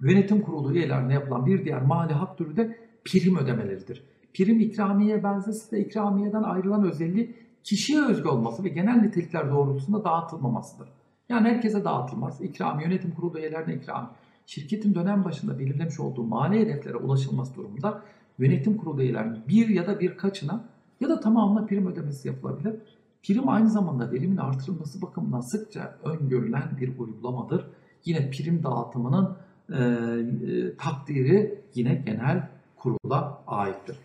yönetim 0.00 0.42
kurulu 0.42 0.72
üyelerine 0.72 1.14
yapılan 1.14 1.46
bir 1.46 1.64
diğer 1.64 1.82
mali 1.82 2.12
hak 2.12 2.38
türü 2.38 2.56
de 2.56 2.78
prim 3.04 3.36
ödemeleridir. 3.36 4.02
Prim 4.34 4.60
ikramiye 4.60 5.24
benzesi 5.24 5.72
de 5.72 5.80
ikramiyeden 5.80 6.42
ayrılan 6.42 6.84
özelliği 6.84 7.34
kişiye 7.64 8.06
özgü 8.06 8.28
olması 8.28 8.64
ve 8.64 8.68
genel 8.68 8.96
nitelikler 8.96 9.50
doğrultusunda 9.50 10.04
dağıtılmamasıdır. 10.04 10.88
Yani 11.28 11.48
herkese 11.48 11.84
dağıtılmaz. 11.84 12.40
İkrami, 12.40 12.82
yönetim 12.82 13.10
kurulu 13.10 13.38
üyelerine 13.38 13.74
ikram. 13.74 14.12
Şirketin 14.46 14.94
dönem 14.94 15.24
başında 15.24 15.58
belirlemiş 15.58 16.00
olduğu 16.00 16.22
mali 16.24 16.60
hedeflere 16.60 16.96
ulaşılması 16.96 17.54
durumunda 17.54 18.02
yönetim 18.38 18.76
kurulu 18.76 19.02
üyelerinin 19.02 19.42
bir 19.48 19.68
ya 19.68 19.86
da 19.86 20.00
birkaçına 20.00 20.64
ya 21.00 21.08
da 21.08 21.20
tamamına 21.20 21.66
prim 21.66 21.86
ödemesi 21.86 22.28
yapılabilir. 22.28 22.74
Prim 23.22 23.48
aynı 23.48 23.70
zamanda 23.70 24.12
verimin 24.12 24.36
artırılması 24.36 25.02
bakımından 25.02 25.40
sıkça 25.40 25.98
öngörülen 26.04 26.70
bir 26.80 26.98
uygulamadır. 26.98 27.66
Yine 28.04 28.30
prim 28.30 28.62
dağıtımının 28.62 29.36
e, 29.70 29.74
e, 29.74 30.76
takdiri 30.76 31.60
yine 31.74 31.94
genel 31.94 32.48
kurula 32.76 33.42
aittir. 33.46 33.96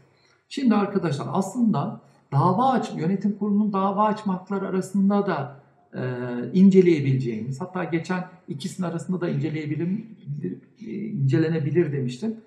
Şimdi 0.50 0.76
arkadaşlar 0.76 1.28
aslında 1.32 2.02
dava 2.32 2.72
aç 2.72 2.92
yönetim 2.98 3.38
kurulunun 3.38 3.74
dava 3.74 4.06
açma 4.06 4.34
hakları 4.34 4.68
arasında 4.68 5.28
da 5.28 5.62
e, 5.94 6.02
inceleyebileceğimiz 6.54 7.62
hatta 7.62 7.84
geçen 7.84 8.24
ikisinin 8.48 8.88
arasında 8.88 9.22
da 9.22 9.30
inceleyebilir, 9.30 10.04
incelenebilir 11.22 11.94
demiştim. 11.94 12.38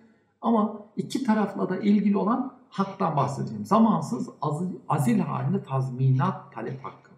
Ama 0.41 0.79
iki 0.97 1.25
tarafla 1.25 1.69
da 1.69 1.77
ilgili 1.77 2.17
olan 2.17 2.53
haktan 2.69 3.17
bahsedeceğim. 3.17 3.65
Zamansız 3.65 4.29
azil, 4.43 4.67
azil 4.89 5.19
halinde 5.19 5.63
tazminat 5.63 6.53
talep 6.53 6.85
hakkı. 6.85 7.11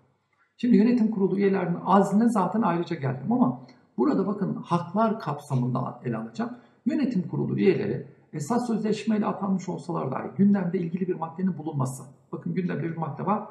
Şimdi 0.56 0.76
yönetim 0.76 1.10
kurulu 1.10 1.38
üyelerinin 1.38 1.78
azline 1.84 2.28
zaten 2.28 2.62
ayrıca 2.62 2.96
geldim 2.96 3.32
ama 3.32 3.60
burada 3.96 4.26
bakın 4.26 4.54
haklar 4.54 5.20
kapsamında 5.20 6.00
ele 6.04 6.16
alacağım. 6.16 6.50
Yönetim 6.86 7.28
kurulu 7.28 7.58
üyeleri 7.58 8.06
esas 8.32 8.66
sözleşmeyle 8.66 9.26
atanmış 9.26 9.68
olsalar 9.68 10.10
dahi 10.10 10.36
gündemde 10.36 10.78
ilgili 10.78 11.08
bir 11.08 11.14
maddenin 11.14 11.58
bulunması. 11.58 12.02
Bakın 12.32 12.54
gündemde 12.54 12.82
bir 12.82 12.96
madde 12.96 13.26
var. 13.26 13.48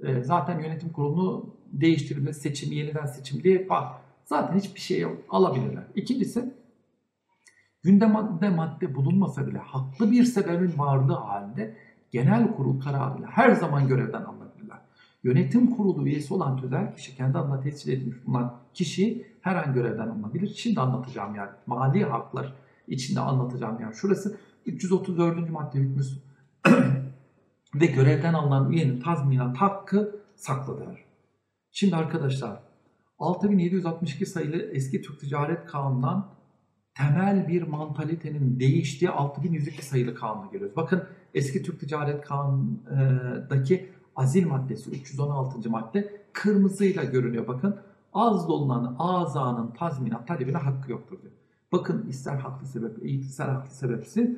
E, 0.00 0.22
zaten 0.22 0.60
yönetim 0.60 0.92
kurulunu 0.92 1.54
değiştirilme, 1.72 2.32
seçimi, 2.32 2.74
yeniden 2.74 3.06
seçim 3.06 3.42
diye 3.42 3.68
var. 3.68 3.92
Zaten 4.24 4.58
hiçbir 4.58 4.80
şey 4.80 5.06
alabilirler. 5.30 5.84
İkincisi 5.94 6.54
gündemde 7.82 8.48
madde 8.48 8.94
bulunmasa 8.94 9.46
bile 9.46 9.58
haklı 9.58 10.10
bir 10.10 10.24
sebebin 10.24 10.78
varlığı 10.78 11.14
halinde 11.14 11.76
genel 12.10 12.56
kurul 12.56 12.80
kararıyla 12.80 13.28
her 13.28 13.50
zaman 13.50 13.88
görevden 13.88 14.22
alınabilirler. 14.22 14.49
Yönetim 15.24 15.70
kurulu 15.70 16.06
üyesi 16.06 16.34
olan 16.34 16.56
tüzel 16.56 16.94
kişi 16.94 17.16
kendi 17.16 17.38
adına 17.38 17.60
tescil 17.60 17.92
edilmiş 17.92 18.16
bulunan 18.26 18.56
kişi 18.74 19.26
her 19.40 19.56
an 19.56 19.74
görevden 19.74 20.08
alınabilir. 20.08 20.54
Şimdi 20.56 20.80
anlatacağım 20.80 21.34
yani 21.34 21.50
mali 21.66 22.04
haklar 22.04 22.54
içinde 22.88 23.20
anlatacağım 23.20 23.80
yani 23.80 23.94
şurası 23.94 24.38
334. 24.66 25.50
madde 25.50 25.78
hükmü 25.78 26.02
ve 27.74 27.86
görevden 27.86 28.34
alınan 28.34 28.72
üyenin 28.72 29.00
tazminat 29.00 29.56
hakkı 29.56 30.16
saklıdır. 30.36 31.04
Şimdi 31.70 31.96
arkadaşlar 31.96 32.62
6762 33.18 34.26
sayılı 34.26 34.56
eski 34.56 35.02
Türk 35.02 35.20
Ticaret 35.20 35.66
Kanunu'ndan 35.66 36.28
temel 36.94 37.48
bir 37.48 37.62
mantalitenin 37.62 38.60
değiştiği 38.60 39.10
6102 39.10 39.84
sayılı 39.84 40.14
kanuna 40.14 40.46
görüyoruz. 40.46 40.76
Bakın 40.76 41.04
eski 41.34 41.62
Türk 41.62 41.80
Ticaret 41.80 42.24
Kanunu'ndaki 42.24 43.88
azil 44.20 44.46
maddesi 44.46 44.90
316. 44.90 45.70
madde 45.70 46.20
kırmızıyla 46.32 47.04
görünüyor. 47.04 47.48
Bakın 47.48 47.76
az 48.12 48.48
dolunan 48.48 48.96
azanın 48.98 49.70
tazminat 49.70 50.28
talebine 50.28 50.56
hakkı 50.56 50.92
yoktur 50.92 51.22
diyor. 51.22 51.32
Bakın 51.72 52.06
ister 52.08 52.36
haklı 52.36 52.66
sebep, 52.66 53.04
ister 53.04 53.48
haklı 53.48 53.70
sebepsiz 53.70 54.30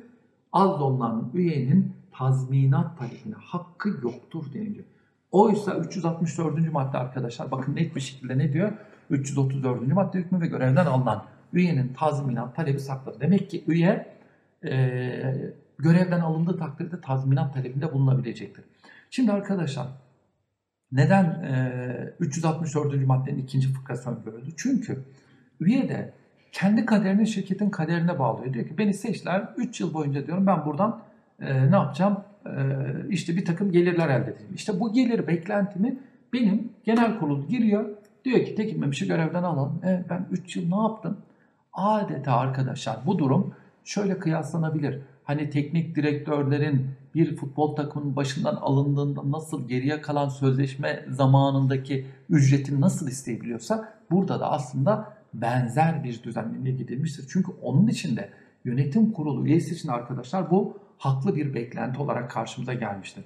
az 0.53 0.79
dolunan 0.79 1.31
üyenin 1.33 1.93
tazminat 2.11 2.97
talebine 2.99 3.35
hakkı 3.35 3.89
yoktur 3.89 4.53
deniliyor. 4.53 4.85
Oysa 5.31 5.75
364. 5.75 6.71
madde 6.71 6.97
arkadaşlar 6.97 7.51
bakın 7.51 7.75
net 7.75 7.95
bir 7.95 8.01
şekilde 8.01 8.37
ne 8.37 8.53
diyor? 8.53 8.71
334. 9.09 9.87
madde 9.87 10.17
hükmü 10.17 10.41
ve 10.41 10.47
görevden 10.47 10.85
alınan 10.85 11.23
üyenin 11.53 11.93
tazminat 11.93 12.55
talebi 12.55 12.79
saklı. 12.79 13.19
Demek 13.19 13.49
ki 13.49 13.63
üye 13.67 14.15
e, 14.65 15.53
görevden 15.79 16.19
alındığı 16.19 16.57
takdirde 16.57 17.01
tazminat 17.01 17.53
talebinde 17.53 17.93
bulunabilecektir. 17.93 18.65
Şimdi 19.15 19.31
arkadaşlar 19.31 19.87
neden 20.91 21.23
e, 21.25 22.13
364. 22.19 23.07
maddenin 23.07 23.37
ikinci 23.37 23.67
fıkrası 23.67 24.09
öngörüldü? 24.09 24.49
Çünkü 24.57 25.03
üye 25.59 25.89
de 25.89 26.13
kendi 26.51 26.85
kaderini 26.85 27.27
şirketin 27.27 27.69
kaderine 27.69 28.19
bağlıyor. 28.19 28.53
Diyor 28.53 28.67
ki 28.67 28.77
beni 28.77 28.93
seçtiler 28.93 29.49
3 29.57 29.81
yıl 29.81 29.93
boyunca 29.93 30.27
diyorum 30.27 30.47
ben 30.47 30.65
buradan 30.65 31.01
e, 31.39 31.71
ne 31.71 31.75
yapacağım? 31.75 32.23
E, 32.45 32.51
işte 33.09 33.35
bir 33.35 33.45
takım 33.45 33.71
gelirler 33.71 34.09
elde 34.09 34.31
edeceğim. 34.31 34.53
İşte 34.55 34.79
bu 34.79 34.93
gelir 34.93 35.27
beklentimi 35.27 35.99
benim 36.33 36.71
genel 36.83 37.19
kurul 37.19 37.47
giriyor. 37.47 37.89
Diyor 38.25 38.45
ki 38.45 38.55
Tekin 38.55 38.79
Memiş'i 38.79 39.07
görevden 39.07 39.43
alalım. 39.43 39.81
E, 39.83 40.05
ben 40.09 40.25
3 40.31 40.55
yıl 40.55 40.69
ne 40.69 40.81
yaptım? 40.81 41.17
Adeta 41.73 42.33
arkadaşlar 42.37 42.97
bu 43.05 43.19
durum 43.19 43.55
şöyle 43.83 44.19
kıyaslanabilir. 44.19 44.99
Hani 45.23 45.49
teknik 45.49 45.95
direktörlerin 45.95 47.02
bir 47.15 47.35
futbol 47.35 47.75
takımının 47.75 48.15
başından 48.15 48.55
alındığında 48.55 49.31
nasıl 49.31 49.67
geriye 49.67 50.01
kalan 50.01 50.29
sözleşme 50.29 51.05
zamanındaki 51.09 52.05
ücretini 52.29 52.81
nasıl 52.81 53.07
isteyebiliyorsa 53.07 53.93
burada 54.11 54.39
da 54.39 54.51
aslında 54.51 55.13
benzer 55.33 56.03
bir 56.03 56.23
düzenlemeye 56.23 56.75
gidilmiştir. 56.75 57.25
Çünkü 57.29 57.51
onun 57.61 57.87
içinde 57.87 58.29
yönetim 58.65 59.11
kurulu 59.11 59.45
üyesi 59.47 59.75
için 59.75 59.89
arkadaşlar 59.89 60.51
bu 60.51 60.77
haklı 60.97 61.35
bir 61.35 61.53
beklenti 61.53 62.01
olarak 62.01 62.31
karşımıza 62.31 62.73
gelmiştir. 62.73 63.23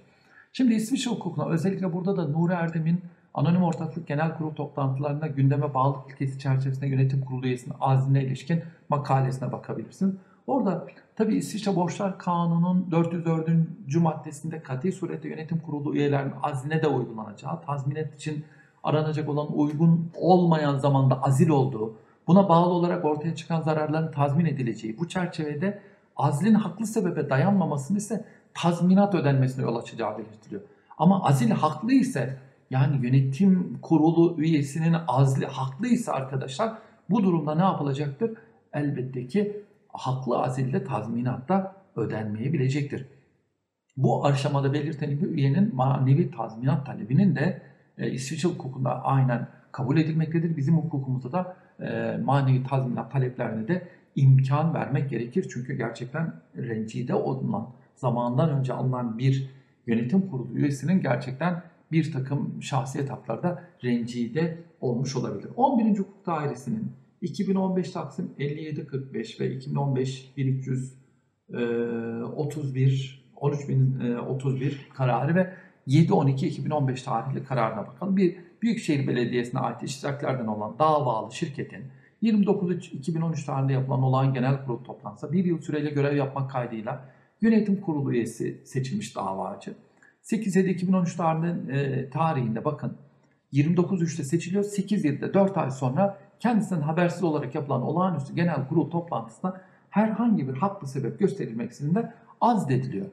Şimdi 0.54 0.74
İsviçre 0.74 1.12
hukukuna 1.12 1.50
özellikle 1.50 1.94
burada 1.94 2.18
da 2.18 2.28
Nuri 2.28 2.54
Erdem'in 2.54 3.02
Anonim 3.34 3.64
Ortaklık 3.64 4.08
Genel 4.08 4.38
Kurul 4.38 4.56
toplantılarında 4.56 5.28
gündeme 5.28 5.74
bağlı 5.74 5.98
ilkesi 6.10 6.40
çerçevesinde 6.40 6.88
yönetim 6.88 7.26
kurulu 7.26 7.46
üyesinin 7.46 7.76
azline 7.80 8.24
ilişkin 8.24 8.64
makalesine 8.90 9.52
bakabilirsiniz. 9.52 10.16
Orada 10.48 10.88
tabi 11.18 11.36
İsviçre 11.36 11.76
Borçlar 11.76 12.20
Kanunu'nun 12.20 12.92
404. 12.92 13.48
maddesinde 13.96 14.64
kat'i 14.64 14.92
surette 14.92 15.30
yönetim 15.30 15.60
kurulu 15.60 15.96
üyelerinin 15.96 16.34
azline 16.44 16.82
de 16.82 16.88
uygulanacağı, 16.88 17.62
tazminat 17.62 18.16
için 18.16 18.46
aranacak 18.84 19.30
olan 19.30 19.58
uygun 19.60 20.12
olmayan 20.16 20.78
zamanda 20.78 21.24
azil 21.24 21.50
olduğu, 21.50 21.96
buna 22.28 22.50
bağlı 22.50 22.74
olarak 22.74 23.06
ortaya 23.06 23.36
çıkan 23.36 23.62
zararların 23.62 24.12
tazmin 24.12 24.46
edileceği, 24.46 24.98
bu 25.00 25.08
çerçevede 25.08 25.82
azlin 26.18 26.54
haklı 26.54 26.86
sebebe 26.86 27.30
dayanmamasını 27.30 27.98
ise 27.98 28.26
tazminat 28.54 29.16
ödenmesine 29.16 29.64
yol 29.64 29.76
açacağı 29.76 30.18
belirtiliyor. 30.18 30.62
Ama 30.98 31.24
azil 31.24 31.52
haklı 31.52 31.94
ise 31.94 32.38
yani 32.70 33.06
yönetim 33.06 33.80
kurulu 33.82 34.36
üyesinin 34.38 34.96
azli 35.08 35.46
haklıysa 35.46 36.14
arkadaşlar 36.14 36.74
bu 37.10 37.24
durumda 37.24 37.56
ne 37.56 37.62
yapılacaktır? 37.62 38.32
Elbette 38.74 39.28
ki 39.28 39.67
haklı 39.98 40.38
azilde 40.38 40.84
tazminatta 40.84 41.76
ödenmeyebilecektir. 41.96 43.06
Bu 43.98 44.26
aşamada 44.26 44.74
belirtilen 44.74 45.18
üyenin 45.18 45.76
manevi 45.76 46.32
tazminat 46.32 46.86
talebinin 46.86 47.36
de 47.36 47.62
e, 47.98 48.12
İsviçre 48.12 48.50
hukukunda 48.50 49.04
aynen 49.04 49.48
kabul 49.72 49.98
edilmektedir. 49.98 50.58
Bizim 50.58 50.78
hukukumuzda 50.78 51.32
da 51.32 51.56
e, 51.80 52.18
manevi 52.18 52.64
tazminat 52.64 53.12
taleplerine 53.12 53.68
de 53.68 53.88
imkan 54.16 54.74
vermek 54.74 55.10
gerekir. 55.10 55.48
Çünkü 55.54 55.74
gerçekten 55.74 56.34
rencide 56.58 57.14
olunan, 57.16 57.70
zamandan 57.96 58.50
önce 58.50 58.74
alınan 58.74 59.18
bir 59.18 59.50
yönetim 59.88 60.30
kurulu 60.30 60.54
üyesinin 60.54 61.02
gerçekten 61.02 61.64
bir 61.92 62.12
takım 62.12 62.64
şahsi 62.64 63.00
etaplarda 63.00 63.64
rencide 63.84 64.58
olmuş 64.82 65.16
olabilir. 65.16 65.50
11. 65.56 66.00
Hukuk 66.00 66.26
Dairesi'nin 66.26 66.92
2015 67.22 67.92
Taksim 67.92 68.30
5745 68.40 69.40
ve 69.40 69.56
2015 69.56 70.34
1331 70.38 73.32
13031 73.36 74.90
kararı 74.94 75.36
ve 75.36 75.54
7-12-2015 75.88 77.04
tarihli 77.04 77.44
kararına 77.44 77.88
bakalım. 77.88 78.18
Bir 78.18 78.38
Büyükşehir 78.62 79.08
Belediyesi'ne 79.08 79.60
ait 79.60 79.84
iştiraklerden 79.84 80.48
olan 80.48 80.80
davalı 80.80 81.34
şirketin 81.34 81.84
29-2013 82.24 83.46
tarihinde 83.46 83.74
yapılan 83.74 84.04
olan 84.04 84.34
genel 84.34 84.66
kurul 84.66 84.84
toplantısı 84.84 85.32
bir 85.32 85.46
yıl 85.46 85.62
süreyle 85.62 85.90
görev 85.90 86.16
yapmak 86.16 86.52
kaydıyla 86.52 87.10
yönetim 87.42 87.82
kurulu 87.82 88.14
üyesi 88.14 88.62
seçilmiş 88.66 89.16
davacı. 89.16 89.76
8-7-2013 90.24 91.18
tarihinde, 91.18 91.74
e, 91.74 92.10
tarihinde 92.10 92.66
bakın 92.66 92.98
29.3'te 93.54 94.24
seçiliyor. 94.24 94.64
8-7'de 94.64 95.34
4 95.34 95.58
ay 95.58 95.72
sonra 95.72 96.20
kendisinden 96.40 96.82
habersiz 96.82 97.24
olarak 97.24 97.56
yapılan 97.56 97.82
olağanüstü 97.82 98.36
genel 98.36 98.68
kurul 98.68 98.90
toplantısında 98.90 99.62
herhangi 99.90 100.48
bir 100.48 100.54
haklı 100.54 100.88
sebep 100.88 101.20
gösterilmeksizin 101.20 101.96
de 101.96 102.14
azdediliyor. 102.42 103.06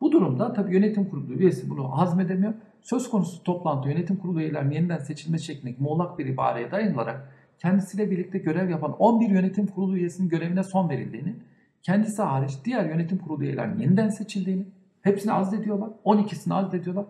Bu 0.00 0.12
durumda 0.12 0.52
tabii 0.52 0.74
yönetim 0.74 1.04
kurulu 1.04 1.32
üyesi 1.32 1.70
bunu 1.70 1.98
hazmedemiyor. 1.98 2.54
Söz 2.82 3.10
konusu 3.10 3.42
toplantı 3.42 3.88
yönetim 3.88 4.16
kurulu 4.16 4.40
üyelerinin 4.40 4.74
yeniden 4.74 4.98
seçilme 4.98 5.38
şeklindeki 5.38 5.82
muğlak 5.82 6.18
bir 6.18 6.26
ibareye 6.26 6.70
dayanılarak 6.70 7.32
kendisiyle 7.58 8.10
birlikte 8.10 8.38
görev 8.38 8.70
yapan 8.70 8.96
11 8.98 9.30
yönetim 9.30 9.66
kurulu 9.66 9.96
üyesinin 9.96 10.28
görevine 10.28 10.64
son 10.64 10.88
verildiğini, 10.88 11.34
kendisi 11.82 12.22
hariç 12.22 12.52
diğer 12.64 12.84
yönetim 12.84 13.18
kurulu 13.18 13.44
üyelerinin 13.44 13.78
yeniden 13.78 14.08
seçildiğini, 14.08 14.66
hepsini 15.02 15.32
azlediyorlar, 15.32 15.90
12'sini 16.04 16.54
azlediyorlar. 16.54 17.04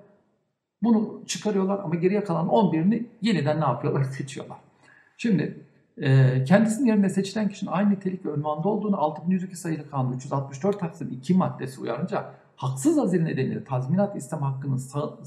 Bunu 0.83 1.23
çıkarıyorlar 1.27 1.79
ama 1.79 1.95
geriye 1.95 2.25
kalan 2.25 2.47
11'ini 2.47 3.07
yeniden 3.23 3.61
ne 3.61 3.65
yapıyorlar? 3.65 4.05
Seçiyorlar. 4.19 4.59
Şimdi 5.23 5.65
e, 5.99 6.45
kendisinin 6.45 6.87
yerine 6.87 7.09
seçilen 7.09 7.49
kişinin 7.49 7.71
aynı 7.71 7.91
nitelik 7.91 8.27
ve 8.27 8.31
ünvanda 8.31 8.69
olduğunu 8.69 9.01
6102 9.01 9.57
sayılı 9.57 9.91
kanun 9.91 10.13
364 10.13 10.81
Taksim 10.81 11.09
2 11.13 11.35
maddesi 11.35 11.81
uyarınca 11.81 12.33
haksız 12.57 12.99
azil 12.99 13.23
nedeniyle 13.23 13.65
tazminat 13.65 14.17
isteme 14.17 14.43
hakkının 14.43 14.77
sağ, 14.77 15.19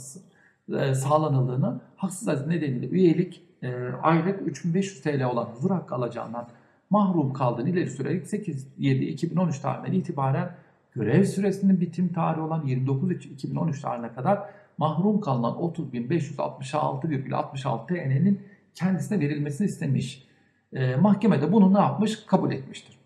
e, 0.79 0.93
sağlanıldığını, 0.93 1.81
haksız 1.95 2.27
azil 2.27 2.47
nedeniyle 2.47 2.87
üyelik 2.87 3.43
e, 3.63 3.89
aylık 4.01 4.47
3500 4.47 5.01
TL 5.01 5.23
olan 5.23 5.45
huzur 5.45 5.71
hakkı 5.71 5.95
alacağından 5.95 6.47
mahrum 6.89 7.33
kaldığını 7.33 7.69
ileri 7.69 7.89
sürerek 7.89 8.25
8-7-2013 8.25 9.61
tarihinden 9.61 9.99
itibaren 9.99 10.51
görev 10.91 11.23
süresinin 11.23 11.81
bitim 11.81 12.13
tarihi 12.13 12.41
olan 12.41 12.67
29-2013 12.67 13.81
tarihine 13.81 14.13
kadar 14.13 14.49
mahrum 14.77 15.21
kalınan 15.21 15.53
30.566,66 15.53 17.87
TL'nin 17.87 18.52
kendisine 18.75 19.19
verilmesini 19.19 19.67
istemiş. 19.67 20.27
E, 20.73 20.95
mahkeme 20.95 21.41
de 21.41 21.51
bunu 21.51 21.73
ne 21.73 21.79
yapmış? 21.79 22.25
Kabul 22.25 22.51
etmiştir. 22.51 22.97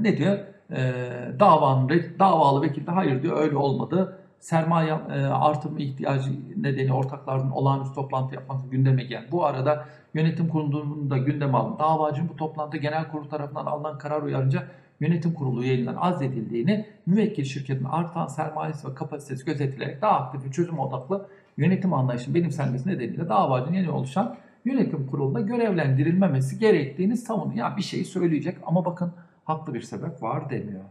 Ne 0.00 0.16
diyor? 0.16 0.38
E, 0.70 0.92
davanın, 1.40 2.02
davalı 2.18 2.62
vekil 2.62 2.86
de 2.86 2.90
hayır 2.90 3.22
diyor 3.22 3.36
öyle 3.36 3.56
olmadı. 3.56 4.18
Sermaye 4.40 4.90
e, 4.90 5.26
artırma 5.26 5.78
ihtiyacı 5.78 6.30
nedeni 6.56 6.92
ortaklarının 6.92 7.50
olağanüstü 7.50 7.94
toplantı 7.94 8.34
yapması 8.34 8.68
gündeme 8.68 9.04
gel. 9.04 9.26
Bu 9.32 9.44
arada 9.44 9.84
yönetim 10.14 10.48
kurulunun 10.48 11.10
da 11.10 11.18
gündeme 11.18 11.58
alın. 11.58 11.78
Davacının 11.78 12.28
bu 12.28 12.36
toplantıda 12.36 12.76
genel 12.76 13.10
kurul 13.10 13.28
tarafından 13.28 13.66
alınan 13.66 13.98
karar 13.98 14.22
uyarınca 14.22 14.66
yönetim 15.00 15.34
kurulu 15.34 15.62
üyeliğinden 15.62 15.94
azledildiğini, 15.94 16.86
müvekkil 17.06 17.44
şirketin 17.44 17.84
artan 17.84 18.26
sermayesi 18.26 18.88
ve 18.88 18.94
kapasitesi 18.94 19.44
gözetilerek 19.44 20.02
daha 20.02 20.20
aktif 20.20 20.44
ve 20.44 20.50
çözüm 20.50 20.78
odaklı 20.78 21.26
yönetim 21.56 21.94
anlayışının 21.94 22.34
benimsenmesi 22.34 22.88
nedeniyle 22.88 23.28
davacının 23.28 23.76
yeni 23.76 23.90
oluşan 23.90 24.36
yönetim 24.68 25.06
kurulunda 25.06 25.40
görevlendirilmemesi 25.40 26.58
gerektiğini 26.58 27.16
savunuyor. 27.16 27.58
Yani 27.58 27.76
bir 27.76 27.82
şey 27.82 28.04
söyleyecek 28.04 28.58
ama 28.62 28.84
bakın 28.84 29.12
haklı 29.44 29.74
bir 29.74 29.80
sebep 29.80 30.22
var 30.22 30.50
demiyor. 30.50 30.84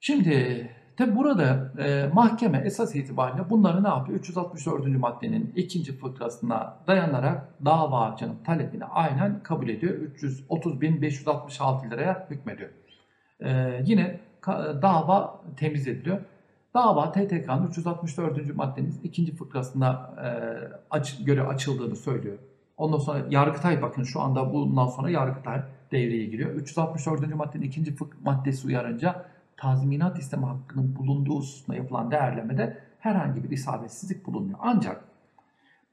Şimdi 0.00 0.68
tabi 0.96 1.16
burada 1.16 1.72
e, 1.78 2.10
mahkeme 2.12 2.58
esas 2.58 2.96
itibariyle 2.96 3.50
bunları 3.50 3.84
ne 3.84 3.88
yapıyor? 3.88 4.18
364. 4.18 4.86
maddenin 4.86 5.52
ikinci 5.56 5.98
fıkrasına 5.98 6.76
dayanarak 6.86 7.64
davacının 7.64 8.36
talebini 8.44 8.84
aynen 8.84 9.42
kabul 9.42 9.68
ediyor. 9.68 9.94
330.566 9.94 11.90
liraya 11.90 12.26
hükmediyor. 12.30 12.70
E, 13.40 13.80
yine 13.84 14.20
dava 14.82 15.40
temiz 15.56 15.88
ediliyor. 15.88 16.20
Dava 16.76 17.12
TTK'nın 17.12 17.66
364. 17.66 18.56
maddenin 18.56 18.94
ikinci 19.04 19.36
fıkrasına 19.36 20.14
e, 20.24 20.28
aç, 20.90 21.24
göre 21.24 21.42
açıldığını 21.42 21.96
söylüyor. 21.96 22.38
Ondan 22.76 22.98
sonra 22.98 23.26
Yargıtay 23.30 23.82
bakın 23.82 24.02
şu 24.02 24.20
anda 24.20 24.52
bundan 24.52 24.86
sonra 24.86 25.10
Yargıtay 25.10 25.62
devreye 25.92 26.26
giriyor. 26.26 26.50
364. 26.50 27.34
maddenin 27.34 27.64
ikinci 27.64 27.94
fık 27.94 28.24
maddesi 28.24 28.66
uyarınca 28.66 29.24
tazminat 29.56 30.18
isteme 30.18 30.46
hakkının 30.46 30.96
bulunduğu 30.96 31.36
hususunda 31.36 31.76
yapılan 31.76 32.10
değerlemede 32.10 32.78
herhangi 32.98 33.44
bir 33.44 33.50
isabetsizlik 33.50 34.26
bulunmuyor. 34.26 34.58
Ancak 34.62 35.04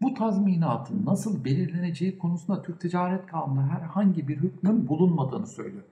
bu 0.01 0.13
tazminatın 0.13 1.05
nasıl 1.05 1.45
belirleneceği 1.45 2.17
konusunda 2.17 2.61
Türk 2.61 2.81
Ticaret 2.81 3.25
Kanunu'nda 3.25 3.61
herhangi 3.61 4.27
bir 4.27 4.37
hükmün 4.37 4.87
bulunmadığını 4.87 5.47
söylüyor. 5.47 5.83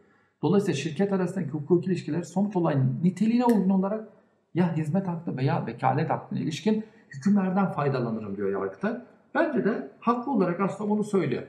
Dolayısıyla 0.42 0.80
şirket 0.80 1.14
arasındaki 1.14 1.50
hukuki 1.50 1.90
ilişkiler 1.90 2.24
somut 2.24 2.56
olayın 2.56 3.00
niteliğine 3.04 3.46
uygun 3.46 3.70
olarak 3.70 4.21
ya 4.54 4.78
hizmet 4.78 5.08
hakkı 5.08 5.38
veya 5.38 5.68
vekalet 5.68 6.10
hakkına 6.10 6.40
ilişkin 6.40 6.86
hükümlerden 7.10 7.72
faydalanırım 7.72 8.38
diyor 8.38 8.52
Yargıtay. 8.52 8.94
Bence 9.36 9.66
de 9.66 9.92
haklı 10.00 10.32
olarak 10.32 10.60
aslında 10.60 10.90
bunu 10.90 11.04
söylüyor. 11.04 11.44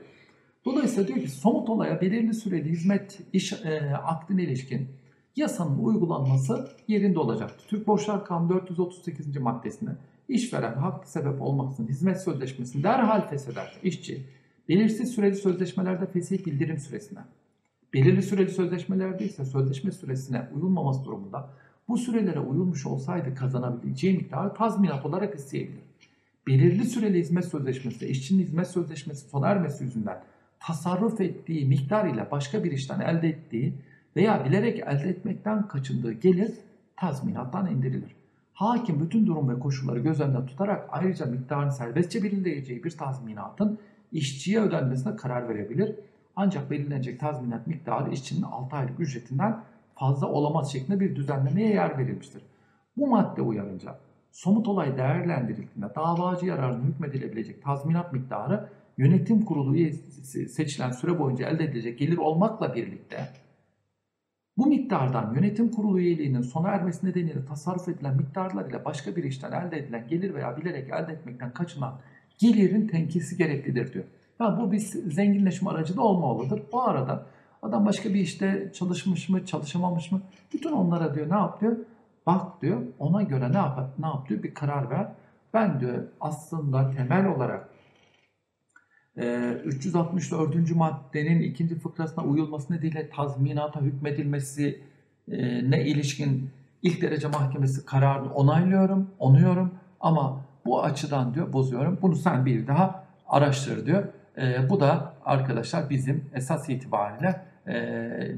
Dolayısıyla 0.65 1.07
diyor 1.07 1.19
ki 1.19 1.31
somut 1.31 1.69
olaya 1.69 2.01
belirli 2.01 2.33
süreli 2.33 2.69
hizmet 2.69 3.19
iş 3.33 3.53
e, 3.53 3.95
akdine 3.95 4.43
ilişkin 4.43 4.87
yasanın 5.35 5.83
uygulanması 5.83 6.69
yerinde 6.87 7.19
olacaktır. 7.19 7.65
Türk 7.67 7.87
Borçlar 7.87 8.25
Kanunu 8.25 8.49
438. 8.49 9.37
maddesine 9.37 9.89
işveren 10.29 10.73
haklı 10.73 11.07
sebep 11.07 11.41
olmaksızın 11.41 11.87
hizmet 11.87 12.21
sözleşmesini 12.21 12.83
derhal 12.83 13.27
fesheder 13.29 13.79
işçi 13.83 14.27
belirsiz 14.69 15.11
süreli 15.11 15.35
sözleşmelerde 15.35 16.05
fesih 16.05 16.45
bildirim 16.45 16.77
süresine 16.77 17.19
belirli 17.93 18.21
süreli 18.21 18.49
sözleşmelerde 18.49 19.25
ise 19.25 19.45
sözleşme 19.45 19.91
süresine 19.91 20.49
uyulmaması 20.55 21.05
durumunda 21.05 21.49
bu 21.87 21.97
sürelere 21.97 22.39
uyulmuş 22.39 22.85
olsaydı 22.85 23.35
kazanabileceği 23.35 24.17
miktarı 24.17 24.53
tazminat 24.53 25.05
olarak 25.05 25.35
isteyebilir. 25.35 25.83
Belirli 26.47 26.85
süreli 26.85 27.19
hizmet 27.19 27.45
sözleşmesi, 27.45 28.07
işçinin 28.07 28.43
hizmet 28.43 28.67
sözleşmesi 28.67 29.29
sona 29.29 29.47
ermesi 29.47 29.83
yüzünden 29.83 30.23
tasarruf 30.59 31.21
ettiği 31.21 31.65
miktar 31.65 32.05
ile 32.05 32.27
başka 32.31 32.63
bir 32.63 32.71
işten 32.71 32.99
elde 32.99 33.29
ettiği 33.29 33.73
veya 34.15 34.45
bilerek 34.45 34.79
elde 34.79 35.09
etmekten 35.09 35.67
kaçındığı 35.67 36.13
gelir 36.13 36.51
tazminattan 36.95 37.71
indirilir. 37.71 38.15
Hakim 38.53 38.99
bütün 38.99 39.27
durum 39.27 39.49
ve 39.49 39.59
koşulları 39.59 39.99
göz 39.99 40.19
önünde 40.19 40.45
tutarak 40.45 40.89
ayrıca 40.91 41.25
miktarın 41.25 41.69
serbestçe 41.69 42.23
belirleyeceği 42.23 42.83
bir 42.83 42.91
tazminatın 42.91 43.79
işçiye 44.11 44.61
ödenmesine 44.61 45.15
karar 45.15 45.49
verebilir. 45.49 45.95
Ancak 46.35 46.71
belirlenecek 46.71 47.19
tazminat 47.19 47.67
miktarı 47.67 48.13
işçinin 48.13 48.41
6 48.41 48.75
aylık 48.75 48.99
ücretinden 48.99 49.63
fazla 49.95 50.27
olamaz 50.27 50.71
şeklinde 50.71 50.99
bir 50.99 51.15
düzenlemeye 51.15 51.69
yer 51.69 51.97
verilmiştir. 51.97 52.43
Bu 52.97 53.07
madde 53.07 53.41
uyarınca 53.41 53.99
somut 54.31 54.67
olay 54.67 54.97
değerlendirildiğinde 54.97 55.95
davacı 55.95 56.45
yararına 56.45 56.83
hükmedilebilecek 56.83 57.63
tazminat 57.63 58.13
miktarı 58.13 58.69
yönetim 58.97 59.45
kurulu 59.45 59.75
üyesi 59.75 60.49
seçilen 60.49 60.91
süre 60.91 61.19
boyunca 61.19 61.49
elde 61.49 61.63
edilecek 61.63 61.99
gelir 61.99 62.17
olmakla 62.17 62.75
birlikte 62.75 63.29
bu 64.57 64.65
miktardan 64.65 65.33
yönetim 65.35 65.71
kurulu 65.71 65.99
üyeliğinin 65.99 66.41
sona 66.41 66.69
ermesi 66.69 67.05
nedeniyle 67.05 67.45
tasarruf 67.45 67.89
edilen 67.89 68.17
miktarlar 68.17 68.69
ile 68.69 68.85
başka 68.85 69.15
bir 69.15 69.23
işten 69.23 69.51
elde 69.51 69.77
edilen 69.77 70.07
gelir 70.07 70.33
veya 70.33 70.57
bilerek 70.57 70.89
elde 70.89 71.11
etmekten 71.11 71.53
kaçınan 71.53 71.99
gelirin 72.37 72.87
tenkisi 72.87 73.37
gereklidir 73.37 73.93
diyor. 73.93 74.05
Yani 74.39 74.61
bu 74.61 74.71
bir 74.71 74.79
zenginleşme 74.79 75.69
aracı 75.69 75.97
da 75.97 76.01
olmamalıdır. 76.01 76.63
Bu 76.71 76.81
arada 76.81 77.25
adam 77.63 77.85
başka 77.85 78.09
bir 78.09 78.19
işte 78.19 78.71
çalışmış 78.73 79.29
mı, 79.29 79.45
çalışamamış 79.45 80.11
mı? 80.11 80.21
Bütün 80.53 80.71
onlara 80.71 81.15
diyor 81.15 81.29
ne 81.29 81.35
yap 81.35 81.61
diyor? 81.61 81.77
Bak 82.25 82.61
diyor 82.61 82.81
ona 82.99 83.23
göre 83.23 83.51
ne 83.51 83.57
yap, 83.57 83.79
ne 83.99 84.05
yap 84.05 84.29
diyor 84.29 84.43
bir 84.43 84.53
karar 84.53 84.89
ver. 84.89 85.07
Ben 85.53 85.79
diyor 85.79 86.03
aslında 86.21 86.91
temel 86.91 87.25
olarak 87.25 87.69
364. 89.15 90.75
maddenin 90.75 91.41
ikinci 91.41 91.79
fıkrasına 91.79 92.23
uyulması 92.23 92.73
nedeniyle 92.73 93.09
tazminata 93.09 93.81
hükmedilmesi 93.81 94.81
ne 95.63 95.85
ilişkin 95.85 96.49
ilk 96.81 97.01
derece 97.01 97.27
mahkemesi 97.27 97.85
kararını 97.85 98.33
onaylıyorum, 98.33 99.09
onuyorum 99.19 99.71
ama 99.99 100.41
bu 100.65 100.83
açıdan 100.83 101.33
diyor 101.33 101.53
bozuyorum. 101.53 101.99
Bunu 102.01 102.15
sen 102.15 102.45
bir 102.45 102.67
daha 102.67 103.03
araştır 103.27 103.85
diyor. 103.85 104.03
E, 104.37 104.69
bu 104.69 104.79
da 104.79 105.13
arkadaşlar 105.25 105.89
bizim 105.89 106.29
esas 106.33 106.69
itibariyle 106.69 107.52
e, 107.67 107.73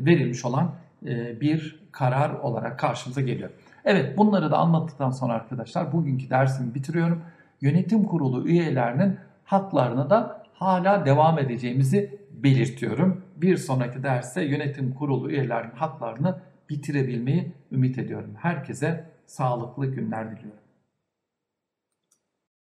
verilmiş 0.05 0.45
olan 0.45 0.75
e, 1.05 1.41
bir 1.41 1.79
karar 1.91 2.29
olarak 2.29 2.79
karşımıza 2.79 3.21
geliyor. 3.21 3.49
Evet 3.85 4.17
bunları 4.17 4.51
da 4.51 4.57
anlattıktan 4.57 5.11
sonra 5.11 5.33
arkadaşlar 5.33 5.93
bugünkü 5.93 6.29
dersimi 6.29 6.73
bitiriyorum. 6.73 7.21
Yönetim 7.61 8.03
kurulu 8.03 8.47
üyelerinin 8.47 9.17
haklarını 9.45 10.09
da 10.09 10.43
hala 10.53 11.05
devam 11.05 11.39
edeceğimizi 11.39 12.19
belirtiyorum. 12.31 13.21
Bir 13.35 13.57
sonraki 13.57 14.03
derste 14.03 14.41
yönetim 14.43 14.93
kurulu 14.93 15.31
üyelerinin 15.31 15.75
haklarını 15.75 16.39
bitirebilmeyi 16.69 17.51
ümit 17.71 17.97
ediyorum. 17.97 18.31
Herkese 18.37 19.05
sağlıklı 19.25 19.85
günler 19.85 20.31
diliyorum. 20.31 20.64